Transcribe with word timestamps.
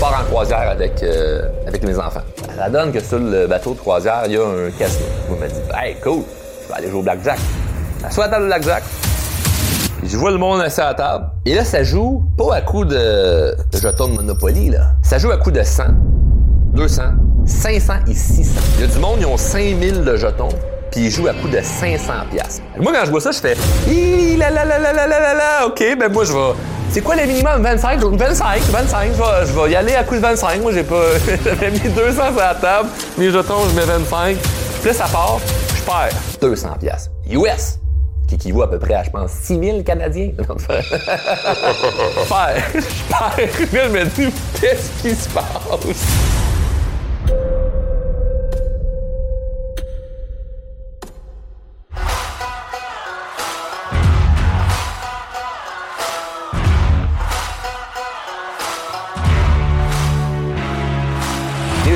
pars 0.00 0.18
en 0.18 0.24
croisière 0.24 0.70
avec, 0.70 1.02
euh, 1.02 1.42
avec 1.66 1.84
mes 1.84 1.96
enfants. 1.98 2.22
Ça 2.56 2.70
donne 2.70 2.90
que 2.90 3.00
sur 3.00 3.18
le 3.18 3.46
bateau 3.46 3.74
de 3.74 3.78
croisière, 3.78 4.22
il 4.26 4.32
y 4.32 4.36
a 4.36 4.40
un 4.40 4.70
casino. 4.70 5.04
Vous 5.28 5.36
me 5.36 5.46
dites, 5.46 5.62
hey, 5.74 5.94
cool, 6.02 6.22
je 6.62 6.68
vais 6.68 6.78
aller 6.78 6.88
jouer 6.88 7.00
au 7.00 7.02
blackjack. 7.02 7.38
Soit 8.10 8.24
à 8.24 8.26
la 8.28 8.32
table 8.32 8.44
au 8.44 8.48
blackjack. 8.48 8.82
Je 10.02 10.16
vois 10.16 10.30
le 10.30 10.38
monde 10.38 10.62
assis 10.62 10.80
à 10.80 10.86
la 10.86 10.94
table. 10.94 11.26
Et 11.44 11.54
là, 11.54 11.64
ça 11.64 11.82
joue 11.82 12.24
pas 12.38 12.54
à 12.56 12.62
coup 12.62 12.86
de, 12.86 13.54
jetons 13.74 14.08
de 14.08 14.14
Monopoly, 14.14 14.70
là. 14.70 14.92
Ça 15.02 15.18
joue 15.18 15.30
à 15.30 15.36
coup 15.36 15.50
de 15.50 15.62
100, 15.62 15.84
200, 16.72 17.02
500 17.44 17.92
et 18.08 18.14
600. 18.14 18.60
Il 18.76 18.80
y 18.80 18.84
a 18.84 18.86
du 18.86 18.98
monde, 18.98 19.18
ils 19.20 19.26
ont 19.26 19.36
5000 19.36 20.02
de 20.02 20.16
jetons, 20.16 20.48
puis 20.90 21.02
ils 21.02 21.10
jouent 21.10 21.28
à 21.28 21.34
coup 21.34 21.48
de 21.48 21.60
500 21.60 22.12
pièces. 22.30 22.62
Moi, 22.78 22.90
quand 22.94 23.04
je 23.04 23.10
vois 23.10 23.20
ça, 23.20 23.32
je 23.32 23.38
fais, 23.38 23.54
hi, 23.86 24.36
la 24.38 24.50
la 24.50 24.64
la 24.64 24.78
la 24.78 24.92
la 24.94 25.06
la 25.06 25.34
la, 25.34 25.66
ok, 25.66 25.84
ben 25.98 26.10
moi, 26.10 26.24
je 26.24 26.32
vais, 26.32 26.54
c'est 26.92 27.02
quoi 27.02 27.14
le 27.14 27.24
minimum? 27.24 27.62
25? 27.62 28.00
25, 28.00 28.62
25, 28.62 29.12
je 29.12 29.18
vais, 29.18 29.46
je 29.46 29.52
vais 29.52 29.70
y 29.70 29.76
aller 29.76 29.94
à 29.94 30.02
coup 30.02 30.16
de 30.16 30.20
25. 30.20 30.60
Moi, 30.60 30.72
j'ai 30.72 30.82
pas. 30.82 31.04
J'avais 31.44 31.70
mis 31.70 31.78
200 31.78 32.12
sur 32.12 32.34
la 32.36 32.54
table, 32.54 32.88
mes 33.16 33.30
jetons, 33.30 33.68
je 33.68 33.76
mets 33.76 33.84
25. 33.84 34.36
Puis 34.36 34.88
là, 34.88 34.94
ça 34.94 35.04
part, 35.04 35.38
je 35.76 35.82
perds 35.82 36.20
200 36.40 36.68
pièces. 36.80 37.08
US! 37.30 37.78
Qui 38.26 38.34
équivaut 38.34 38.62
à 38.62 38.70
peu 38.70 38.80
près 38.80 38.94
à, 38.94 39.04
je 39.04 39.10
pense, 39.10 39.30
6000 39.30 39.84
Canadiens. 39.84 40.30
je 40.38 40.42
perds. 40.66 40.82
Je 42.74 43.08
perds. 43.08 43.72
Là, 43.72 43.86
je 43.86 43.92
me 43.92 44.04
dis, 44.06 44.34
qu'est-ce 44.60 44.90
qui 45.02 45.14
se 45.14 45.28
passe? 45.28 45.46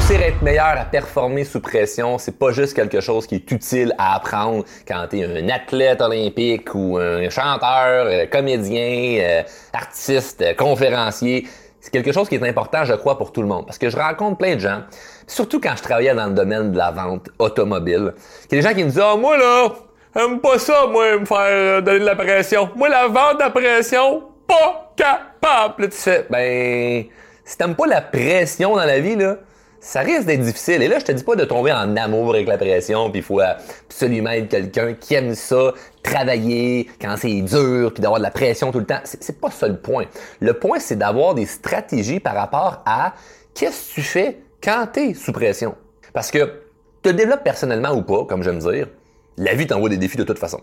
Réussir 0.06 0.26
être 0.26 0.42
meilleur 0.42 0.78
à 0.78 0.84
performer 0.84 1.44
sous 1.44 1.60
pression, 1.60 2.18
c'est 2.18 2.38
pas 2.38 2.50
juste 2.50 2.74
quelque 2.74 3.00
chose 3.00 3.26
qui 3.26 3.36
est 3.36 3.50
utile 3.50 3.94
à 3.96 4.16
apprendre 4.16 4.62
quand 4.86 5.06
tu 5.08 5.20
es 5.20 5.24
un 5.24 5.48
athlète 5.48 6.02
olympique 6.02 6.74
ou 6.74 6.98
un 6.98 7.30
chanteur, 7.30 8.04
euh, 8.06 8.26
comédien, 8.26 9.16
euh, 9.22 9.42
artiste, 9.72 10.42
euh, 10.42 10.52
conférencier. 10.52 11.46
C'est 11.80 11.90
quelque 11.90 12.12
chose 12.12 12.28
qui 12.28 12.34
est 12.34 12.46
important, 12.46 12.84
je 12.84 12.92
crois, 12.92 13.16
pour 13.16 13.32
tout 13.32 13.40
le 13.40 13.48
monde. 13.48 13.64
Parce 13.64 13.78
que 13.78 13.88
je 13.88 13.96
rencontre 13.96 14.36
plein 14.36 14.56
de 14.56 14.60
gens, 14.60 14.82
surtout 15.26 15.58
quand 15.58 15.74
je 15.74 15.82
travaillais 15.82 16.14
dans 16.14 16.26
le 16.26 16.34
domaine 16.34 16.72
de 16.72 16.76
la 16.76 16.90
vente 16.90 17.30
automobile, 17.38 18.12
qu'il 18.50 18.58
y 18.58 18.60
a 18.60 18.62
des 18.62 18.68
gens 18.68 18.74
qui 18.74 18.84
me 18.84 18.90
disent 18.90 19.02
Ah, 19.02 19.16
moi 19.16 19.38
là, 19.38 19.70
j'aime 20.14 20.38
pas 20.38 20.58
ça, 20.58 20.86
moi, 20.86 21.18
me 21.18 21.24
faire 21.24 21.82
donner 21.82 22.00
de 22.00 22.04
la 22.04 22.16
pression. 22.16 22.68
Moi, 22.76 22.90
la 22.90 23.06
vente 23.06 23.40
à 23.40 23.48
pression, 23.48 24.22
pas 24.46 24.92
capable. 24.96 25.88
Tu 25.88 25.96
fais, 25.96 26.26
ben, 26.28 27.04
si 27.42 27.56
t'aimes 27.56 27.74
pas 27.74 27.86
la 27.86 28.02
pression 28.02 28.76
dans 28.76 28.84
la 28.84 29.00
vie, 29.00 29.16
là, 29.16 29.36
ça 29.84 30.00
risque 30.00 30.24
d'être 30.24 30.40
difficile. 30.40 30.82
Et 30.82 30.88
là, 30.88 30.98
je 30.98 31.04
te 31.04 31.12
dis 31.12 31.22
pas 31.22 31.36
de 31.36 31.44
tomber 31.44 31.70
en 31.70 31.94
amour 31.96 32.30
avec 32.30 32.48
la 32.48 32.56
pression, 32.56 33.10
puis 33.10 33.20
il 33.20 33.22
faut 33.22 33.40
absolument 33.40 34.30
être 34.30 34.48
quelqu'un 34.48 34.94
qui 34.94 35.14
aime 35.14 35.34
ça, 35.34 35.74
travailler 36.02 36.88
quand 36.98 37.16
c'est 37.18 37.42
dur, 37.42 37.92
puis 37.92 38.00
d'avoir 38.00 38.18
de 38.18 38.24
la 38.24 38.30
pression 38.30 38.72
tout 38.72 38.78
le 38.78 38.86
temps. 38.86 39.00
C'est 39.04 39.38
pas 39.38 39.50
ça 39.50 39.68
le 39.68 39.76
point. 39.76 40.06
Le 40.40 40.54
point, 40.54 40.78
c'est 40.78 40.96
d'avoir 40.96 41.34
des 41.34 41.44
stratégies 41.44 42.18
par 42.18 42.34
rapport 42.34 42.82
à 42.86 43.12
qu'est-ce 43.52 43.90
que 43.90 43.94
tu 43.96 44.02
fais 44.02 44.38
quand 44.62 44.86
tu 44.90 45.00
es 45.00 45.14
sous 45.14 45.32
pression. 45.32 45.74
Parce 46.14 46.30
que 46.30 46.62
te 47.02 47.10
développes 47.10 47.44
personnellement 47.44 47.92
ou 47.92 48.00
pas, 48.00 48.24
comme 48.24 48.42
j'aime 48.42 48.60
dire, 48.60 48.88
la 49.36 49.54
vie 49.54 49.66
t'envoie 49.66 49.90
des 49.90 49.98
défis 49.98 50.16
de 50.16 50.24
toute 50.24 50.38
façon 50.38 50.60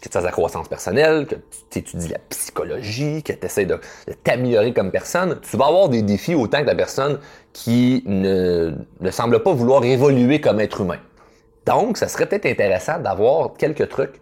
que 0.00 0.08
tu 0.08 0.12
fasses 0.12 0.24
la 0.24 0.30
croissance 0.30 0.68
personnelle, 0.68 1.26
que 1.26 1.34
tu 1.70 1.78
étudies 1.78 2.08
la 2.08 2.18
psychologie, 2.30 3.22
que 3.22 3.32
tu 3.32 3.44
essaies 3.44 3.66
de, 3.66 3.78
t'améliorer 4.24 4.72
comme 4.72 4.90
personne, 4.90 5.38
tu 5.42 5.56
vas 5.56 5.66
avoir 5.66 5.88
des 5.88 6.02
défis 6.02 6.34
autant 6.34 6.62
que 6.62 6.66
la 6.66 6.74
personne 6.74 7.18
qui 7.52 8.02
ne, 8.06 8.72
ne 9.00 9.10
semble 9.10 9.42
pas 9.42 9.52
vouloir 9.52 9.84
évoluer 9.84 10.40
comme 10.40 10.60
être 10.60 10.80
humain. 10.80 10.98
Donc, 11.66 11.98
ça 11.98 12.08
serait 12.08 12.26
peut-être 12.26 12.46
intéressant 12.46 12.98
d'avoir 12.98 13.54
quelques 13.54 13.88
trucs 13.88 14.20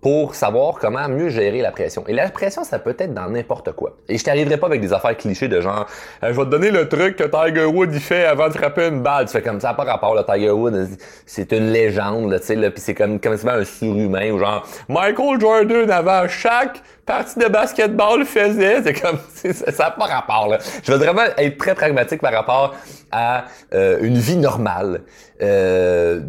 pour 0.00 0.34
savoir 0.34 0.74
comment 0.74 1.08
mieux 1.08 1.28
gérer 1.28 1.60
la 1.60 1.72
pression. 1.72 2.04
Et 2.08 2.12
la 2.14 2.30
pression, 2.30 2.64
ça 2.64 2.78
peut 2.78 2.96
être 2.98 3.12
dans 3.12 3.28
n'importe 3.28 3.72
quoi. 3.72 3.96
Et 4.08 4.16
je 4.16 4.24
t'arriverai 4.24 4.56
pas 4.56 4.66
avec 4.66 4.80
des 4.80 4.92
affaires 4.92 5.16
clichés 5.16 5.48
de 5.48 5.60
genre 5.60 5.86
je 6.22 6.28
vais 6.28 6.44
te 6.44 6.50
donner 6.50 6.70
le 6.70 6.88
truc 6.88 7.16
que 7.16 7.24
Tiger 7.24 7.66
Woods 7.66 7.92
il 7.92 8.00
fait 8.00 8.24
avant 8.24 8.48
de 8.48 8.54
frapper 8.54 8.88
une 8.88 9.02
balle. 9.02 9.26
Tu 9.26 9.32
fais 9.32 9.42
comme 9.42 9.60
ça, 9.60 9.74
pas 9.74 9.84
rapport 9.84 10.14
le 10.14 10.24
Tiger 10.24 10.50
Woods, 10.50 10.96
c'est 11.26 11.52
une 11.52 11.70
légende, 11.70 12.34
tu 12.40 12.46
sais, 12.46 12.54
là, 12.54 12.70
puis 12.70 12.80
c'est 12.80 12.94
comme 12.94 13.20
comme 13.20 13.36
un 13.46 13.64
surhumain 13.64 14.30
ou 14.30 14.38
genre 14.38 14.66
Michael 14.88 15.40
Jordan 15.40 15.90
avant 15.90 16.28
chaque 16.28 16.82
partie 17.04 17.38
de 17.38 17.46
basketball 17.46 18.24
faisait, 18.24 18.82
c'est 18.82 18.94
comme 18.94 19.18
ça 19.52 19.84
n'a 19.84 19.90
pas 19.90 20.06
rapport 20.06 20.48
là. 20.48 20.58
Je 20.82 20.92
veux 20.92 20.98
vraiment 20.98 21.22
être 21.36 21.58
très 21.58 21.74
pragmatique 21.74 22.20
par 22.20 22.32
rapport 22.32 22.74
à 23.10 23.44
euh, 23.74 23.98
une 24.00 24.16
vie 24.16 24.36
normale. 24.36 25.02
Euh, 25.42 26.20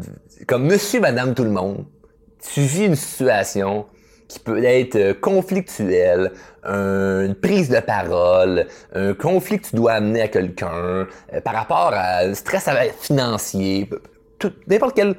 comme 0.48 0.66
monsieur, 0.66 1.00
madame, 1.00 1.34
tout 1.34 1.44
le 1.44 1.52
monde 1.52 1.86
tu 2.54 2.62
vis 2.62 2.86
une 2.86 2.96
situation 2.96 3.86
qui 4.28 4.40
peut 4.40 4.64
être 4.64 4.96
euh, 4.96 5.14
conflictuelle, 5.14 6.32
un- 6.64 7.26
une 7.26 7.36
prise 7.36 7.70
de 7.70 7.80
parole, 7.82 8.68
un 8.96 9.14
conflit 9.14 9.60
que 9.60 9.68
tu 9.68 9.76
dois 9.76 9.94
amener 9.94 10.22
à 10.22 10.28
quelqu'un, 10.30 10.72
euh, 11.34 11.42
par 11.44 11.54
rapport 11.54 11.92
à 11.94 12.34
stress 12.34 12.70
financier, 13.02 13.90
n'importe 14.68 14.96
quelle 14.96 15.16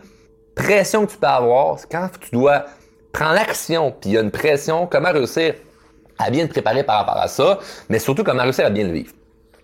pression 0.55 1.07
que 1.07 1.13
tu 1.13 1.19
peux 1.19 1.27
avoir, 1.27 1.77
quand 1.91 2.09
tu 2.21 2.31
dois 2.33 2.65
prendre 3.13 3.35
l'action, 3.35 3.91
puis 4.01 4.11
il 4.11 4.13
y 4.15 4.19
a 4.19 4.23
une 4.23 4.31
pression, 4.31 4.87
comment 4.87 5.13
réussir 5.13 5.55
à 6.19 6.31
bien 6.31 6.47
te 6.47 6.53
préparer 6.53 6.83
par 6.85 6.99
rapport 7.01 7.21
à 7.21 7.29
ça, 7.29 7.59
mais 7.89 7.99
surtout 7.99 8.25
comment 8.25 8.43
réussir 8.43 8.65
à 8.67 8.71
bien 8.71 8.87
le 8.87 8.93
vivre. 8.93 9.13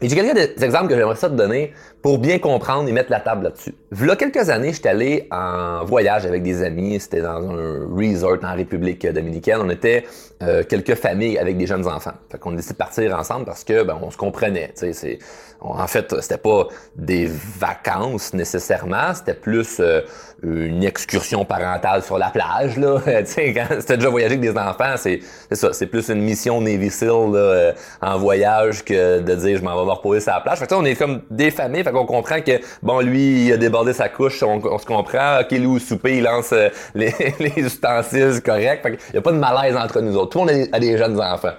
Et 0.00 0.08
j'ai 0.08 0.14
quelques 0.14 0.62
exemples 0.62 0.88
que 0.88 0.96
j'aimerais 0.96 1.16
ça 1.16 1.28
te 1.28 1.34
donner 1.34 1.72
pour 2.02 2.18
bien 2.18 2.38
comprendre 2.38 2.88
et 2.88 2.92
mettre 2.92 3.10
la 3.10 3.18
table 3.18 3.44
là-dessus. 3.44 3.74
V'là 3.90 4.14
quelques 4.14 4.48
années, 4.48 4.72
j'étais 4.72 4.90
allé 4.90 5.26
en 5.32 5.84
voyage 5.84 6.24
avec 6.24 6.44
des 6.44 6.62
amis. 6.62 7.00
C'était 7.00 7.22
dans 7.22 7.50
un 7.50 7.88
resort 7.90 8.38
en 8.44 8.54
République 8.54 9.04
dominicaine. 9.06 9.58
On 9.60 9.70
était 9.70 10.04
euh, 10.40 10.62
quelques 10.62 10.94
familles 10.94 11.36
avec 11.36 11.56
des 11.56 11.66
jeunes 11.66 11.88
enfants. 11.88 12.12
Fait 12.30 12.38
qu'on 12.38 12.52
a 12.52 12.56
décidé 12.56 12.74
de 12.74 12.78
partir 12.78 13.18
ensemble 13.18 13.44
parce 13.44 13.64
que 13.64 13.82
ben, 13.82 13.98
on 14.00 14.12
se 14.12 14.16
comprenait. 14.16 14.70
C'est, 14.76 15.18
en 15.60 15.86
fait, 15.88 16.14
c'était 16.20 16.38
pas 16.38 16.68
des 16.94 17.28
vacances 17.58 18.32
nécessairement. 18.32 19.12
C'était 19.14 19.34
plus 19.34 19.80
euh, 19.80 20.02
une 20.44 20.84
excursion 20.84 21.44
parentale 21.44 22.04
sur 22.04 22.18
la 22.18 22.30
plage. 22.30 22.76
Là. 22.76 23.02
quand 23.04 23.66
c'était 23.80 23.96
déjà 23.96 24.08
voyager 24.08 24.36
avec 24.36 24.40
des 24.40 24.56
enfants, 24.56 24.94
c'est, 24.96 25.18
c'est 25.48 25.56
ça. 25.56 25.72
C'est 25.72 25.86
plus 25.86 26.08
une 26.08 26.22
mission 26.22 26.60
Navy 26.60 26.90
SEAL 26.90 27.32
là, 27.32 27.38
euh, 27.38 27.72
en 28.00 28.16
voyage 28.16 28.84
que 28.84 29.18
de 29.18 29.34
dire 29.34 29.58
je 29.58 29.64
m'en 29.64 29.76
vais 29.80 29.87
sur 30.20 30.32
la 30.32 30.40
plage. 30.40 30.58
Fait 30.58 30.66
que, 30.66 30.74
on 30.74 30.84
est 30.84 30.94
comme 30.94 31.22
des 31.30 31.50
familles. 31.50 31.84
Fait 31.84 31.92
qu'on 31.92 32.06
comprend 32.06 32.40
que 32.40 32.60
bon, 32.82 33.00
lui, 33.00 33.46
il 33.46 33.52
a 33.52 33.56
débordé 33.56 33.92
sa 33.92 34.08
couche, 34.08 34.42
on, 34.42 34.78
se 34.78 34.86
comprend. 34.86 35.40
Ok, 35.40 35.50
lui 35.52 35.66
au 35.66 35.78
souper, 35.78 36.18
il 36.18 36.24
lance 36.24 36.52
euh, 36.52 36.68
les, 36.94 37.12
les 37.38 37.52
ustensiles 37.56 38.40
corrects. 38.42 38.82
Fait 38.82 38.96
qu'il 38.96 39.14
y 39.14 39.18
a 39.18 39.22
pas 39.22 39.32
de 39.32 39.38
malaise 39.38 39.76
entre 39.76 40.00
nous 40.00 40.16
autres. 40.16 40.30
Tout 40.30 40.44
le 40.44 40.52
monde 40.52 40.68
a 40.72 40.80
des- 40.80 40.98
jeunes 40.98 41.20
enfants. 41.20 41.52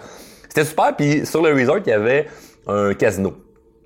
C'était 0.47 0.65
super. 0.65 0.95
Puis 0.95 1.25
sur 1.25 1.41
le 1.41 1.53
resort, 1.53 1.77
il 1.85 1.89
y 1.89 1.93
avait 1.93 2.27
un 2.67 2.93
casino. 2.93 3.33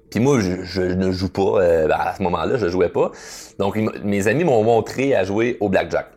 Puis 0.10 0.20
moi, 0.20 0.40
je, 0.40 0.82
ne 0.82 1.12
joue 1.12 1.30
pas. 1.30 1.62
euh, 1.62 1.88
ben, 1.88 1.98
à 2.00 2.16
ce 2.16 2.22
moment-là, 2.24 2.58
je 2.58 2.68
jouais 2.68 2.90
pas. 2.90 3.12
Donc, 3.60 3.78
mes 4.04 4.28
amis 4.28 4.44
m'ont 4.44 4.64
montré 4.64 5.16
à 5.16 5.24
jouer 5.24 5.58
au 5.60 5.70
blackjack. 5.70 6.08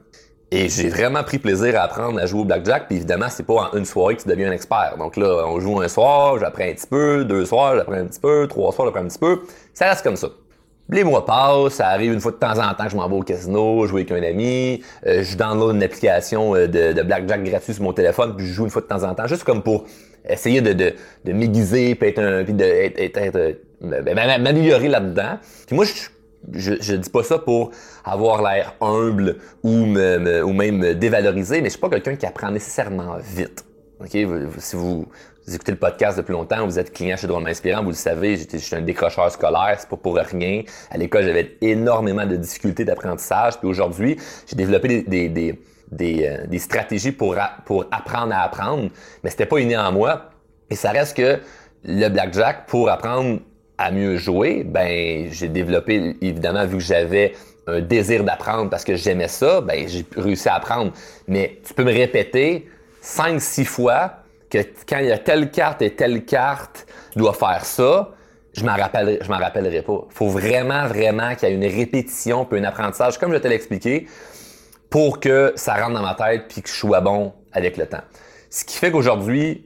Et 0.53 0.69
j'ai 0.69 0.89
vraiment 0.89 1.25
pris 1.25 1.39
plaisir 1.39 1.79
à 1.79 1.83
apprendre 1.85 2.21
à 2.21 2.27
jouer 2.27 2.43
au 2.43 2.45
blackjack. 2.45 2.87
Puis 2.87 2.97
évidemment, 2.97 3.27
c'est 3.29 3.45
pas 3.45 3.71
en 3.73 3.77
une 3.77 3.85
soirée 3.85 4.17
que 4.17 4.23
tu 4.23 4.29
deviens 4.29 4.49
un 4.49 4.53
expert. 4.53 4.95
Donc 4.97 5.17
là, 5.17 5.45
on 5.47 5.59
joue 5.59 5.81
un 5.81 5.89
soir, 5.89 6.39
j'apprends 6.39 6.65
un 6.65 6.73
petit 6.73 6.87
peu, 6.87 7.25
deux 7.25 7.45
soirs, 7.45 7.77
j'apprends 7.77 7.95
un 7.95 8.07
petit 8.07 8.21
peu, 8.21 8.47
trois 8.49 8.73
soirs, 8.73 8.87
j'apprends 8.89 9.05
un 9.05 9.09
petit 9.09 9.19
peu. 9.19 9.43
Ça 9.75 9.89
reste 9.89 10.05
comme 10.05 10.17
ça. 10.17 10.29
Les 10.89 11.03
mois 11.03 11.27
passent, 11.27 11.75
ça 11.75 11.89
arrive 11.89 12.13
une 12.13 12.21
fois 12.21 12.31
de 12.31 12.37
temps 12.37 12.59
en 12.61 12.73
temps 12.75 12.85
que 12.85 12.91
je 12.91 12.97
m'en 12.97 13.09
vais 13.09 13.17
au 13.17 13.23
casino, 13.23 13.87
jouer 13.87 14.07
avec 14.09 14.13
un 14.13 14.25
ami, 14.25 14.83
euh, 15.05 15.25
je 15.25 15.37
download 15.37 15.75
une 15.75 15.83
application 15.83 16.55
euh, 16.55 16.69
de, 16.69 17.03
blackjack 17.03 17.43
gratuit 17.43 17.75
sur 17.75 17.83
mon 17.83 17.93
téléphone, 17.93 18.37
puis 18.37 18.47
je 18.47 18.53
joue 18.53 18.65
une 18.65 18.71
fois 18.71 18.83
de 18.83 18.87
temps 18.87 19.03
en 19.03 19.13
temps, 19.13 19.27
juste 19.27 19.43
comme 19.43 19.65
pour 19.65 19.85
essayer 20.29 20.61
de, 20.61 20.73
de, 20.73 20.95
de 21.25 21.33
m'aiguiser, 21.33 21.97
puis 21.97 22.11
être 22.11 22.21
un, 22.21 22.45
de 22.45 22.65
être, 22.65 23.37
euh, 23.37 23.53
ben, 23.81 24.15
m'améliorer 24.15 24.87
là-dedans. 24.87 25.39
Puis 25.67 25.75
moi, 25.75 25.85
je, 25.85 25.93
je, 26.53 26.75
je 26.81 26.95
dis 26.95 27.11
pas 27.11 27.23
ça 27.23 27.39
pour 27.39 27.71
avoir 28.05 28.43
l'air 28.43 28.75
humble 28.81 29.37
ou 29.63 29.87
me, 29.87 30.19
me- 30.19 30.45
ou 30.45 30.53
même 30.53 30.79
me 30.79 30.95
dévaloriser, 30.95 31.61
mais 31.61 31.67
je 31.67 31.73
suis 31.73 31.81
pas 31.81 31.89
quelqu'un 31.91 32.17
qui 32.17 32.27
apprend 32.27 32.51
nécessairement 32.51 33.17
vite. 33.19 33.65
Ok, 34.01 34.11
si 34.59 34.77
vous, 34.77 35.07
écoutez 35.49 35.73
le 35.73 35.79
podcast 35.79 36.19
depuis 36.19 36.33
longtemps, 36.33 36.67
vous 36.67 36.79
êtes 36.79 36.93
client 36.93 37.17
chez 37.17 37.27
Drôlement 37.27 37.49
Inspirant, 37.49 37.83
vous 37.83 37.91
le 37.91 37.95
savez, 37.95 38.37
j'étais 38.37 38.59
j'étais 38.59 38.77
un 38.77 38.83
décrocheur 38.83 39.31
scolaire, 39.31 39.77
c'est 39.79 39.89
pas 39.89 39.97
pour 39.97 40.17
rien. 40.17 40.63
À 40.91 40.99
l'école, 40.99 41.25
j'avais 41.25 41.57
énormément 41.63 42.27
de 42.27 42.37
difficultés 42.37 42.85
d'apprentissage, 42.85 43.59
puis 43.59 43.69
aujourd'hui, 43.69 44.19
j'ai 44.47 44.55
développé 44.57 44.89
des, 44.89 45.03
des, 45.03 45.29
des, 45.31 45.61
des, 45.91 46.27
euh, 46.27 46.59
stratégies 46.59 47.13
pour, 47.13 47.37
pour 47.65 47.87
apprendre 47.91 48.35
à 48.35 48.43
apprendre, 48.43 48.91
mais 49.25 49.31
c'était 49.31 49.47
pas 49.47 49.59
inné 49.61 49.77
en 49.79 49.93
moi. 49.93 50.31
Et 50.69 50.75
ça 50.75 50.91
reste 50.91 51.17
que 51.17 51.39
le 51.85 52.09
blackjack, 52.09 52.67
pour 52.67 52.91
apprendre 52.91 53.41
à 53.79 53.91
mieux 53.91 54.17
jouer, 54.17 54.65
ben 54.65 55.29
j'ai 55.31 55.49
développé, 55.49 56.17
évidemment, 56.21 56.67
vu 56.67 56.79
que 56.79 56.83
j'avais 56.83 57.35
un 57.67 57.81
désir 57.81 58.25
d'apprendre 58.25 58.71
parce 58.71 58.85
que 58.85 58.97
j'aimais 58.97 59.29
ça, 59.29 59.61
ben 59.61 59.89
j'ai 59.89 60.05
réussi 60.17 60.49
à 60.49 60.55
apprendre. 60.55 60.93
Mais 61.27 61.61
tu 61.67 61.75
peux 61.75 61.85
me 61.85 61.93
répéter 61.93 62.69
cinq, 63.01 63.41
six 63.41 63.65
fois 63.65 64.23
que 64.49 64.59
quand 64.89 64.99
il 64.99 65.07
y 65.07 65.13
a 65.13 65.19
telle 65.19 65.51
carte 65.51 65.83
et 65.83 65.95
telle 65.95 66.25
carte, 66.25 66.87
tu 67.13 67.19
dois 67.19 67.35
faire 67.35 67.65
ça. 67.65 68.13
je 68.55 68.65
m'en 68.65 68.77
je 68.77 69.29
m'en 69.29 69.39
rappellerai 69.39 69.83
pas. 69.83 70.07
Faut 70.11 70.29
vraiment, 70.29 70.87
vraiment 70.87 71.35
qu'il 71.35 71.49
y 71.49 71.53
ait 71.53 71.55
une 71.55 71.67
répétition 71.67 72.45
puis 72.45 72.61
un 72.61 72.65
apprentissage, 72.65 73.19
comme 73.19 73.33
je 73.33 73.39
te 73.39 73.49
l'ai 73.49 73.57
expliqué, 73.57 74.07
pour 74.89 75.21
que 75.21 75.53
ça 75.57 75.75
rentre 75.75 75.95
dans 75.95 76.03
ma 76.03 76.15
tête 76.15 76.45
puis 76.49 76.63
que 76.63 76.69
je 76.69 76.75
sois 76.75 77.01
bon 77.01 77.33
avec 77.53 77.77
le 77.77 77.87
temps. 77.87 78.03
Ce 78.49 78.65
qui 78.65 78.77
fait 78.79 78.91
qu'aujourd'hui, 78.91 79.66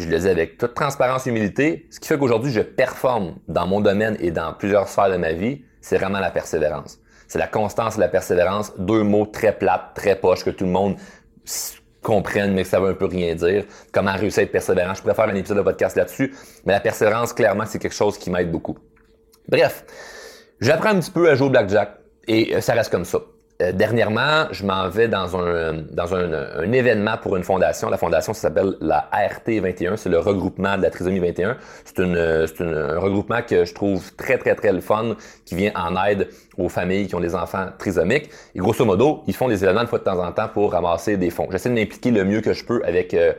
je 0.00 0.08
le 0.08 0.18
dis 0.18 0.28
avec 0.28 0.58
toute 0.58 0.74
transparence 0.74 1.26
et 1.26 1.30
humilité, 1.30 1.86
ce 1.90 2.00
qui 2.00 2.08
fait 2.08 2.18
qu'aujourd'hui 2.18 2.52
je 2.52 2.60
performe 2.60 3.36
dans 3.48 3.66
mon 3.66 3.80
domaine 3.80 4.16
et 4.20 4.30
dans 4.30 4.52
plusieurs 4.52 4.88
sphères 4.88 5.10
de 5.10 5.16
ma 5.16 5.32
vie, 5.32 5.62
c'est 5.80 5.96
vraiment 5.96 6.20
la 6.20 6.30
persévérance. 6.30 6.98
C'est 7.28 7.38
la 7.38 7.46
constance 7.46 7.96
et 7.96 8.00
la 8.00 8.08
persévérance, 8.08 8.72
deux 8.78 9.02
mots 9.02 9.26
très 9.26 9.56
plates, 9.56 9.94
très 9.94 10.16
poches 10.16 10.44
que 10.44 10.50
tout 10.50 10.64
le 10.64 10.70
monde 10.70 10.96
comprenne, 12.02 12.52
mais 12.54 12.62
que 12.62 12.68
ça 12.68 12.80
veut 12.80 12.90
un 12.90 12.94
peu 12.94 13.06
rien 13.06 13.34
dire. 13.34 13.64
Comment 13.92 14.12
réussir 14.12 14.40
à 14.40 14.42
être 14.44 14.52
persévérant? 14.52 14.94
Je 14.94 15.02
faire 15.02 15.20
un 15.28 15.34
épisode 15.34 15.58
de 15.58 15.62
podcast 15.62 15.96
là-dessus, 15.96 16.34
mais 16.64 16.72
la 16.72 16.80
persévérance, 16.80 17.32
clairement, 17.32 17.66
c'est 17.66 17.78
quelque 17.78 17.94
chose 17.94 18.18
qui 18.18 18.30
m'aide 18.30 18.50
beaucoup. 18.50 18.76
Bref, 19.48 19.84
j'apprends 20.60 20.90
un 20.90 21.00
petit 21.00 21.10
peu 21.10 21.28
à 21.30 21.34
jouer 21.34 21.46
au 21.46 21.50
blackjack 21.50 21.98
et 22.26 22.56
euh, 22.56 22.60
ça 22.60 22.72
reste 22.72 22.90
comme 22.90 23.04
ça. 23.04 23.18
Euh, 23.60 23.72
dernièrement, 23.72 24.46
je 24.52 24.64
m'en 24.64 24.88
vais 24.88 25.08
dans 25.08 25.36
un 25.36 26.72
événement 26.72 27.16
pour 27.18 27.36
une 27.36 27.44
fondation. 27.44 27.90
La 27.90 27.98
fondation 27.98 28.32
s'appelle 28.32 28.76
la 28.80 29.08
ART 29.12 29.42
21, 29.46 29.96
c'est 29.96 30.08
le 30.08 30.18
regroupement 30.18 30.78
de 30.78 30.82
la 30.82 30.90
trisomie 30.90 31.18
21. 31.18 31.56
C'est 31.84 31.98
une, 31.98 32.16
un 32.16 32.98
regroupement 32.98 33.42
que 33.42 33.64
je 33.64 33.74
trouve 33.74 34.14
très 34.16 34.38
très 34.38 34.54
très 34.54 34.72
le 34.72 34.80
fun, 34.80 35.16
qui 35.44 35.56
vient 35.56 35.72
en 35.74 35.94
aide 36.06 36.28
aux 36.56 36.68
familles 36.68 37.06
qui 37.08 37.14
ont 37.14 37.20
des 37.20 37.34
enfants 37.34 37.66
trisomiques. 37.78 38.30
Et 38.54 38.60
grosso 38.60 38.84
modo, 38.84 39.22
ils 39.26 39.34
font 39.34 39.48
des 39.48 39.62
événements 39.62 39.84
de 39.84 39.88
fois 39.88 39.98
de 39.98 40.04
temps 40.04 40.24
en 40.24 40.32
temps 40.32 40.48
pour 40.48 40.72
ramasser 40.72 41.16
des 41.16 41.30
fonds. 41.30 41.48
J'essaie 41.50 41.68
de 41.68 41.74
m'impliquer 41.74 42.12
le 42.12 42.24
mieux 42.24 42.40
que 42.40 42.54
je 42.54 42.64
peux 42.64 42.82
avec 42.84 43.12
euh, 43.14 43.32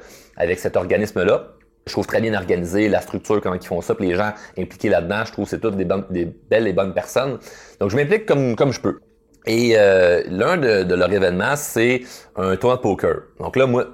cet 0.58 0.78
organisme-là 0.78 1.48
je 1.88 1.94
trouve 1.94 2.06
très 2.06 2.22
bien 2.22 2.36
organisé, 2.36 2.90
la 2.90 3.02
structure, 3.02 3.42
comment 3.42 3.56
ils 3.56 3.66
font 3.66 3.82
ça, 3.82 3.96
puis 3.96 4.10
les 4.10 4.16
gens 4.16 4.34
impliqués 4.56 4.88
là-dedans, 4.88 5.24
je 5.26 5.32
trouve 5.32 5.46
que 5.46 5.50
c'est 5.50 5.60
toutes 5.60 5.76
des, 5.76 6.26
belles 6.48 6.68
et 6.68 6.74
bonnes 6.74 6.94
personnes. 6.94 7.40
Donc, 7.80 7.90
je 7.90 7.96
m'implique 7.96 8.28
comme 8.28 8.72
je 8.72 8.80
peux. 8.80 9.00
Et 9.46 9.74
euh, 9.76 10.22
l'un 10.28 10.58
de, 10.58 10.84
de 10.84 10.96
leurs 10.96 11.12
événements, 11.12 11.56
c'est 11.56 12.02
un 12.36 12.56
tournoi 12.56 12.78
de 12.78 12.82
poker. 12.82 13.16
Donc 13.40 13.56
là, 13.56 13.66
moi, 13.66 13.88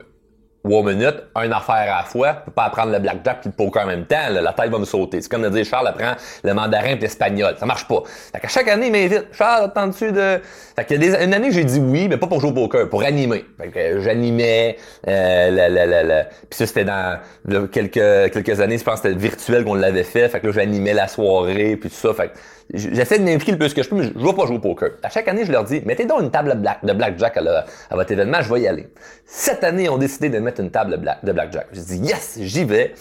wow 0.68 0.84
minutes, 0.84 1.24
une 1.36 1.54
affaire 1.54 1.76
à 1.76 1.98
la 2.00 2.04
fois, 2.04 2.38
je 2.40 2.46
peux 2.46 2.52
pas 2.52 2.66
apprendre 2.66 2.92
le 2.92 3.00
blackjack 3.00 3.46
et 3.46 3.50
le 3.50 3.52
poker 3.52 3.84
en 3.84 3.88
même 3.88 4.06
temps, 4.06 4.30
la 4.30 4.54
tête 4.54 4.70
va 4.70 4.80
me 4.80 4.86
sauter. 4.86 5.22
C'est 5.22 5.30
comme 5.30 5.44
de 5.44 5.50
dire 5.50 5.66
Charles 5.66 5.88
apprend 5.88 6.14
le 6.44 6.54
mandarin 6.54 6.90
et 6.90 6.96
l'espagnol. 6.96 7.56
Ça 7.58 7.66
marche 7.66 7.88
pas. 7.88 8.04
Fait 8.34 8.40
qu'à 8.40 8.48
chaque 8.48 8.68
année, 8.68 8.88
il 8.88 8.92
m'invite. 8.92 9.28
Charles, 9.32 9.66
attends-tu 9.66 10.12
de. 10.12 10.40
Fait 10.76 10.86
qu'il 10.86 11.02
y 11.02 11.08
a 11.08 11.18
des, 11.18 11.26
une 11.26 11.34
année 11.34 11.52
j'ai 11.52 11.64
dit 11.64 11.80
oui, 11.80 12.08
mais 12.08 12.18
pas 12.18 12.28
pour 12.28 12.42
jouer 12.42 12.52
au 12.52 12.54
poker, 12.54 12.90
pour 12.90 13.04
animer. 13.04 13.46
Fait 13.58 13.70
que 13.70 14.02
j'animais 14.02 14.78
euh, 15.08 15.70
la, 15.70 16.24
Puis 16.50 16.58
ça, 16.58 16.66
c'était 16.66 16.86
dans 16.86 17.20
quelques, 17.72 17.94
quelques 18.32 18.60
années, 18.60 18.78
je 18.78 18.84
pense 18.84 19.02
que 19.02 19.10
c'était 19.10 19.20
virtuel 19.20 19.64
qu'on 19.64 19.76
l'avait 19.76 20.04
fait. 20.04 20.28
Fait 20.30 20.40
que 20.40 20.48
là, 20.48 20.54
j'animais 20.54 20.94
la 20.94 21.08
soirée, 21.08 21.78
puis 21.78 21.90
tout 21.90 21.96
ça. 21.96 22.14
Fait 22.14 22.30
que 22.30 22.34
j'essaie 22.74 23.19
de 23.19 23.24
m'impliquer 23.24 23.54
le 23.54 23.58
plus 23.58 23.74
que 23.74 23.81
je 23.81 23.90
peux, 23.90 23.96
mais 23.96 24.04
je 24.04 24.14
ne 24.18 24.25
vais 24.25 24.34
pas 24.34 24.46
jouer 24.46 24.58
au 24.58 24.60
poker. 24.60 24.92
À 25.04 25.10
chaque 25.10 25.28
année, 25.28 25.46
je 25.46 25.52
leur 25.52 25.64
dis, 25.64 25.81
mettez 25.86 26.06
donc 26.06 26.22
une 26.22 26.31
table 26.31 26.50
de 26.84 26.94
blackjack 26.94 27.38
à, 27.38 27.66
à 27.90 27.96
votre 27.96 28.12
événement, 28.12 28.42
je 28.42 28.54
vais 28.54 28.62
y 28.62 28.68
aller. 28.68 28.90
Cette 29.25 29.64
année, 29.64 29.90
ont 29.90 29.98
décidé 29.98 30.30
de 30.30 30.40
mettre 30.40 30.62
une 30.62 30.72
table 30.72 31.00
de 31.24 31.31
blackjack. 31.31 31.68
J'ai 31.72 31.81
dit, 31.81 31.98
yes, 31.98 32.38
j'y 32.42 32.64
vais. 32.66 32.94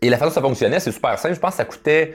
Et 0.00 0.10
la 0.10 0.16
façon 0.16 0.28
dont 0.28 0.34
ça 0.34 0.40
fonctionnait, 0.40 0.80
c'est 0.80 0.92
super 0.92 1.18
simple. 1.18 1.34
Je 1.34 1.40
pense 1.40 1.52
que 1.52 1.56
ça 1.56 1.64
coûtait 1.64 2.14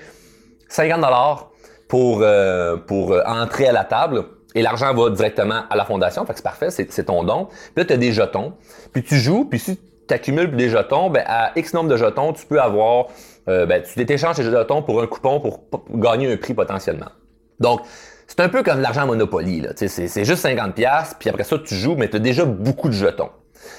50 0.69 1.01
dollars 1.01 1.51
pour, 1.87 2.21
euh, 2.21 2.77
pour 2.77 3.11
euh, 3.11 3.21
entrer 3.25 3.67
à 3.67 3.71
la 3.71 3.83
table. 3.83 4.23
Et 4.55 4.61
l'argent 4.61 4.93
va 4.93 5.09
directement 5.09 5.63
à 5.69 5.75
la 5.75 5.85
fondation. 5.85 6.25
Fait 6.25 6.33
que 6.33 6.39
c'est 6.39 6.43
parfait, 6.43 6.69
c'est 6.69 7.03
ton 7.03 7.23
don. 7.23 7.45
Puis 7.45 7.83
là, 7.83 7.85
tu 7.85 7.93
as 7.93 7.97
des 7.97 8.13
jetons. 8.13 8.53
Puis 8.91 9.03
tu 9.03 9.17
joues, 9.17 9.45
puis 9.45 9.59
si 9.59 9.79
tu 10.07 10.13
accumules 10.13 10.55
des 10.55 10.69
jetons, 10.69 11.09
ben 11.09 11.23
à 11.25 11.51
X 11.55 11.73
nombre 11.73 11.89
de 11.89 11.97
jetons, 11.97 12.33
tu 12.33 12.45
peux 12.45 12.61
avoir 12.61 13.07
euh, 13.47 13.65
ben, 13.65 13.81
tu 13.81 14.05
t'échanges 14.05 14.35
tes 14.35 14.43
jetons 14.43 14.81
pour 14.81 15.01
un 15.01 15.07
coupon 15.07 15.39
pour 15.39 15.63
gagner 15.97 16.31
un 16.31 16.37
prix 16.37 16.53
potentiellement. 16.53 17.09
Donc, 17.59 17.81
c'est 18.27 18.39
un 18.39 18.49
peu 18.49 18.63
comme 18.63 18.81
l'argent 18.81 19.05
Monopoly. 19.05 19.67
C'est 19.75 20.25
juste 20.25 20.45
50$, 20.45 21.13
puis 21.19 21.29
après 21.29 21.43
ça, 21.43 21.57
tu 21.59 21.75
joues, 21.75 21.95
mais 21.95 22.09
tu 22.09 22.15
as 22.15 22.19
déjà 22.19 22.45
beaucoup 22.45 22.89
de 22.89 22.93
jetons. 22.93 23.29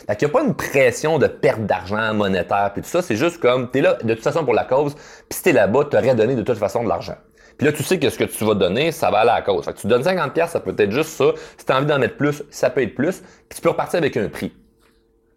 Fait 0.06 0.16
qu'il 0.16 0.28
n'y 0.28 0.32
a 0.32 0.38
pas 0.38 0.44
une 0.44 0.54
pression 0.54 1.18
de 1.18 1.26
perte 1.26 1.66
d'argent 1.66 2.14
monétaire, 2.14 2.70
puis 2.72 2.82
tout 2.82 2.88
ça. 2.88 3.02
C'est 3.02 3.16
juste 3.16 3.40
comme, 3.40 3.70
tu 3.70 3.78
es 3.78 3.82
là 3.82 3.94
de 4.02 4.14
toute 4.14 4.22
façon 4.22 4.44
pour 4.44 4.54
la 4.54 4.64
cause, 4.64 4.94
puis 4.94 5.36
si 5.36 5.42
tu 5.42 5.48
es 5.50 5.52
là-bas, 5.52 5.86
tu 5.90 5.96
aurais 5.96 6.14
donné 6.14 6.34
de 6.34 6.42
toute 6.42 6.58
façon 6.58 6.82
de 6.84 6.88
l'argent. 6.88 7.16
Puis 7.58 7.66
là, 7.66 7.72
tu 7.72 7.82
sais 7.82 7.98
que 7.98 8.10
ce 8.10 8.18
que 8.18 8.24
tu 8.24 8.44
vas 8.44 8.54
donner, 8.54 8.90
ça 8.90 9.10
va 9.10 9.18
aller 9.18 9.30
à 9.30 9.36
la 9.36 9.42
cause. 9.42 9.64
Fait 9.64 9.72
que 9.72 9.78
tu 9.78 9.86
donnes 9.86 10.02
50$, 10.02 10.48
ça 10.48 10.60
peut 10.60 10.74
être 10.76 10.90
juste 10.90 11.10
ça. 11.10 11.26
Si 11.56 11.64
tu 11.64 11.72
as 11.72 11.76
envie 11.76 11.86
d'en 11.86 11.98
mettre 11.98 12.16
plus, 12.16 12.42
ça 12.50 12.70
peut 12.70 12.82
être 12.82 12.94
plus. 12.94 13.20
Puis 13.48 13.56
tu 13.56 13.60
peux 13.60 13.68
repartir 13.70 13.98
avec 13.98 14.16
un 14.16 14.28
prix. 14.28 14.52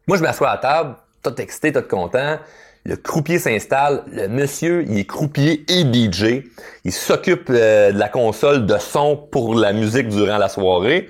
Moi, 0.07 0.17
je 0.17 0.23
m'assois 0.23 0.49
à 0.49 0.55
la 0.55 0.57
table, 0.57 0.95
t'as 1.21 1.31
excité, 1.35 1.71
t'as 1.71 1.81
content. 1.81 2.39
Le 2.87 2.95
croupier 2.95 3.37
s'installe. 3.37 4.05
Le 4.13 4.29
monsieur, 4.29 4.85
il 4.87 4.97
est 4.97 5.03
croupier 5.03 5.65
et 5.67 5.81
DJ. 5.81 6.45
Il 6.85 6.93
s'occupe 6.93 7.49
euh, 7.49 7.91
de 7.91 7.99
la 7.99 8.07
console 8.07 8.65
de 8.65 8.77
son 8.77 9.17
pour 9.17 9.55
la 9.55 9.73
musique 9.73 10.07
durant 10.07 10.37
la 10.37 10.47
soirée. 10.47 11.09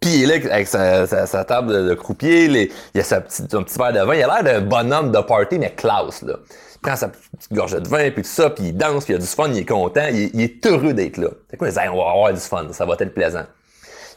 Puis 0.00 0.16
il 0.16 0.22
est 0.24 0.40
là 0.40 0.52
avec 0.52 0.66
sa, 0.66 1.44
table 1.44 1.88
de, 1.88 1.94
croupier, 1.94 2.70
il 2.92 3.00
a 3.00 3.04
sa 3.04 3.20
petite, 3.20 3.52
son 3.52 3.62
petit 3.62 3.78
verre 3.78 3.92
de 3.92 4.00
vin. 4.00 4.16
Il 4.16 4.22
a 4.24 4.42
l'air 4.42 4.42
d'un 4.42 4.60
bonhomme 4.60 5.12
de 5.12 5.20
party, 5.20 5.60
mais 5.60 5.70
classe, 5.70 6.22
là. 6.22 6.34
Il 6.74 6.78
prend 6.80 6.96
sa 6.96 7.08
petite 7.08 7.52
gorge 7.52 7.80
de 7.80 7.88
vin, 7.88 8.10
puis 8.10 8.22
tout 8.22 8.28
ça, 8.28 8.50
puis 8.50 8.64
il 8.64 8.76
danse, 8.76 9.04
puis 9.04 9.14
il 9.14 9.16
a 9.16 9.20
du 9.20 9.26
fun, 9.26 9.48
il 9.48 9.58
est 9.58 9.64
content, 9.64 10.08
il, 10.10 10.40
est 10.40 10.66
heureux 10.66 10.92
d'être 10.92 11.18
là. 11.18 11.28
C'est 11.48 11.56
quoi, 11.56 11.68
il 11.68 11.72
dit, 11.72 11.78
on 11.88 11.96
va 11.96 12.10
avoir 12.10 12.32
du 12.32 12.40
fun, 12.40 12.66
ça 12.72 12.84
va 12.84 12.96
être 12.98 13.14
plaisant. 13.14 13.44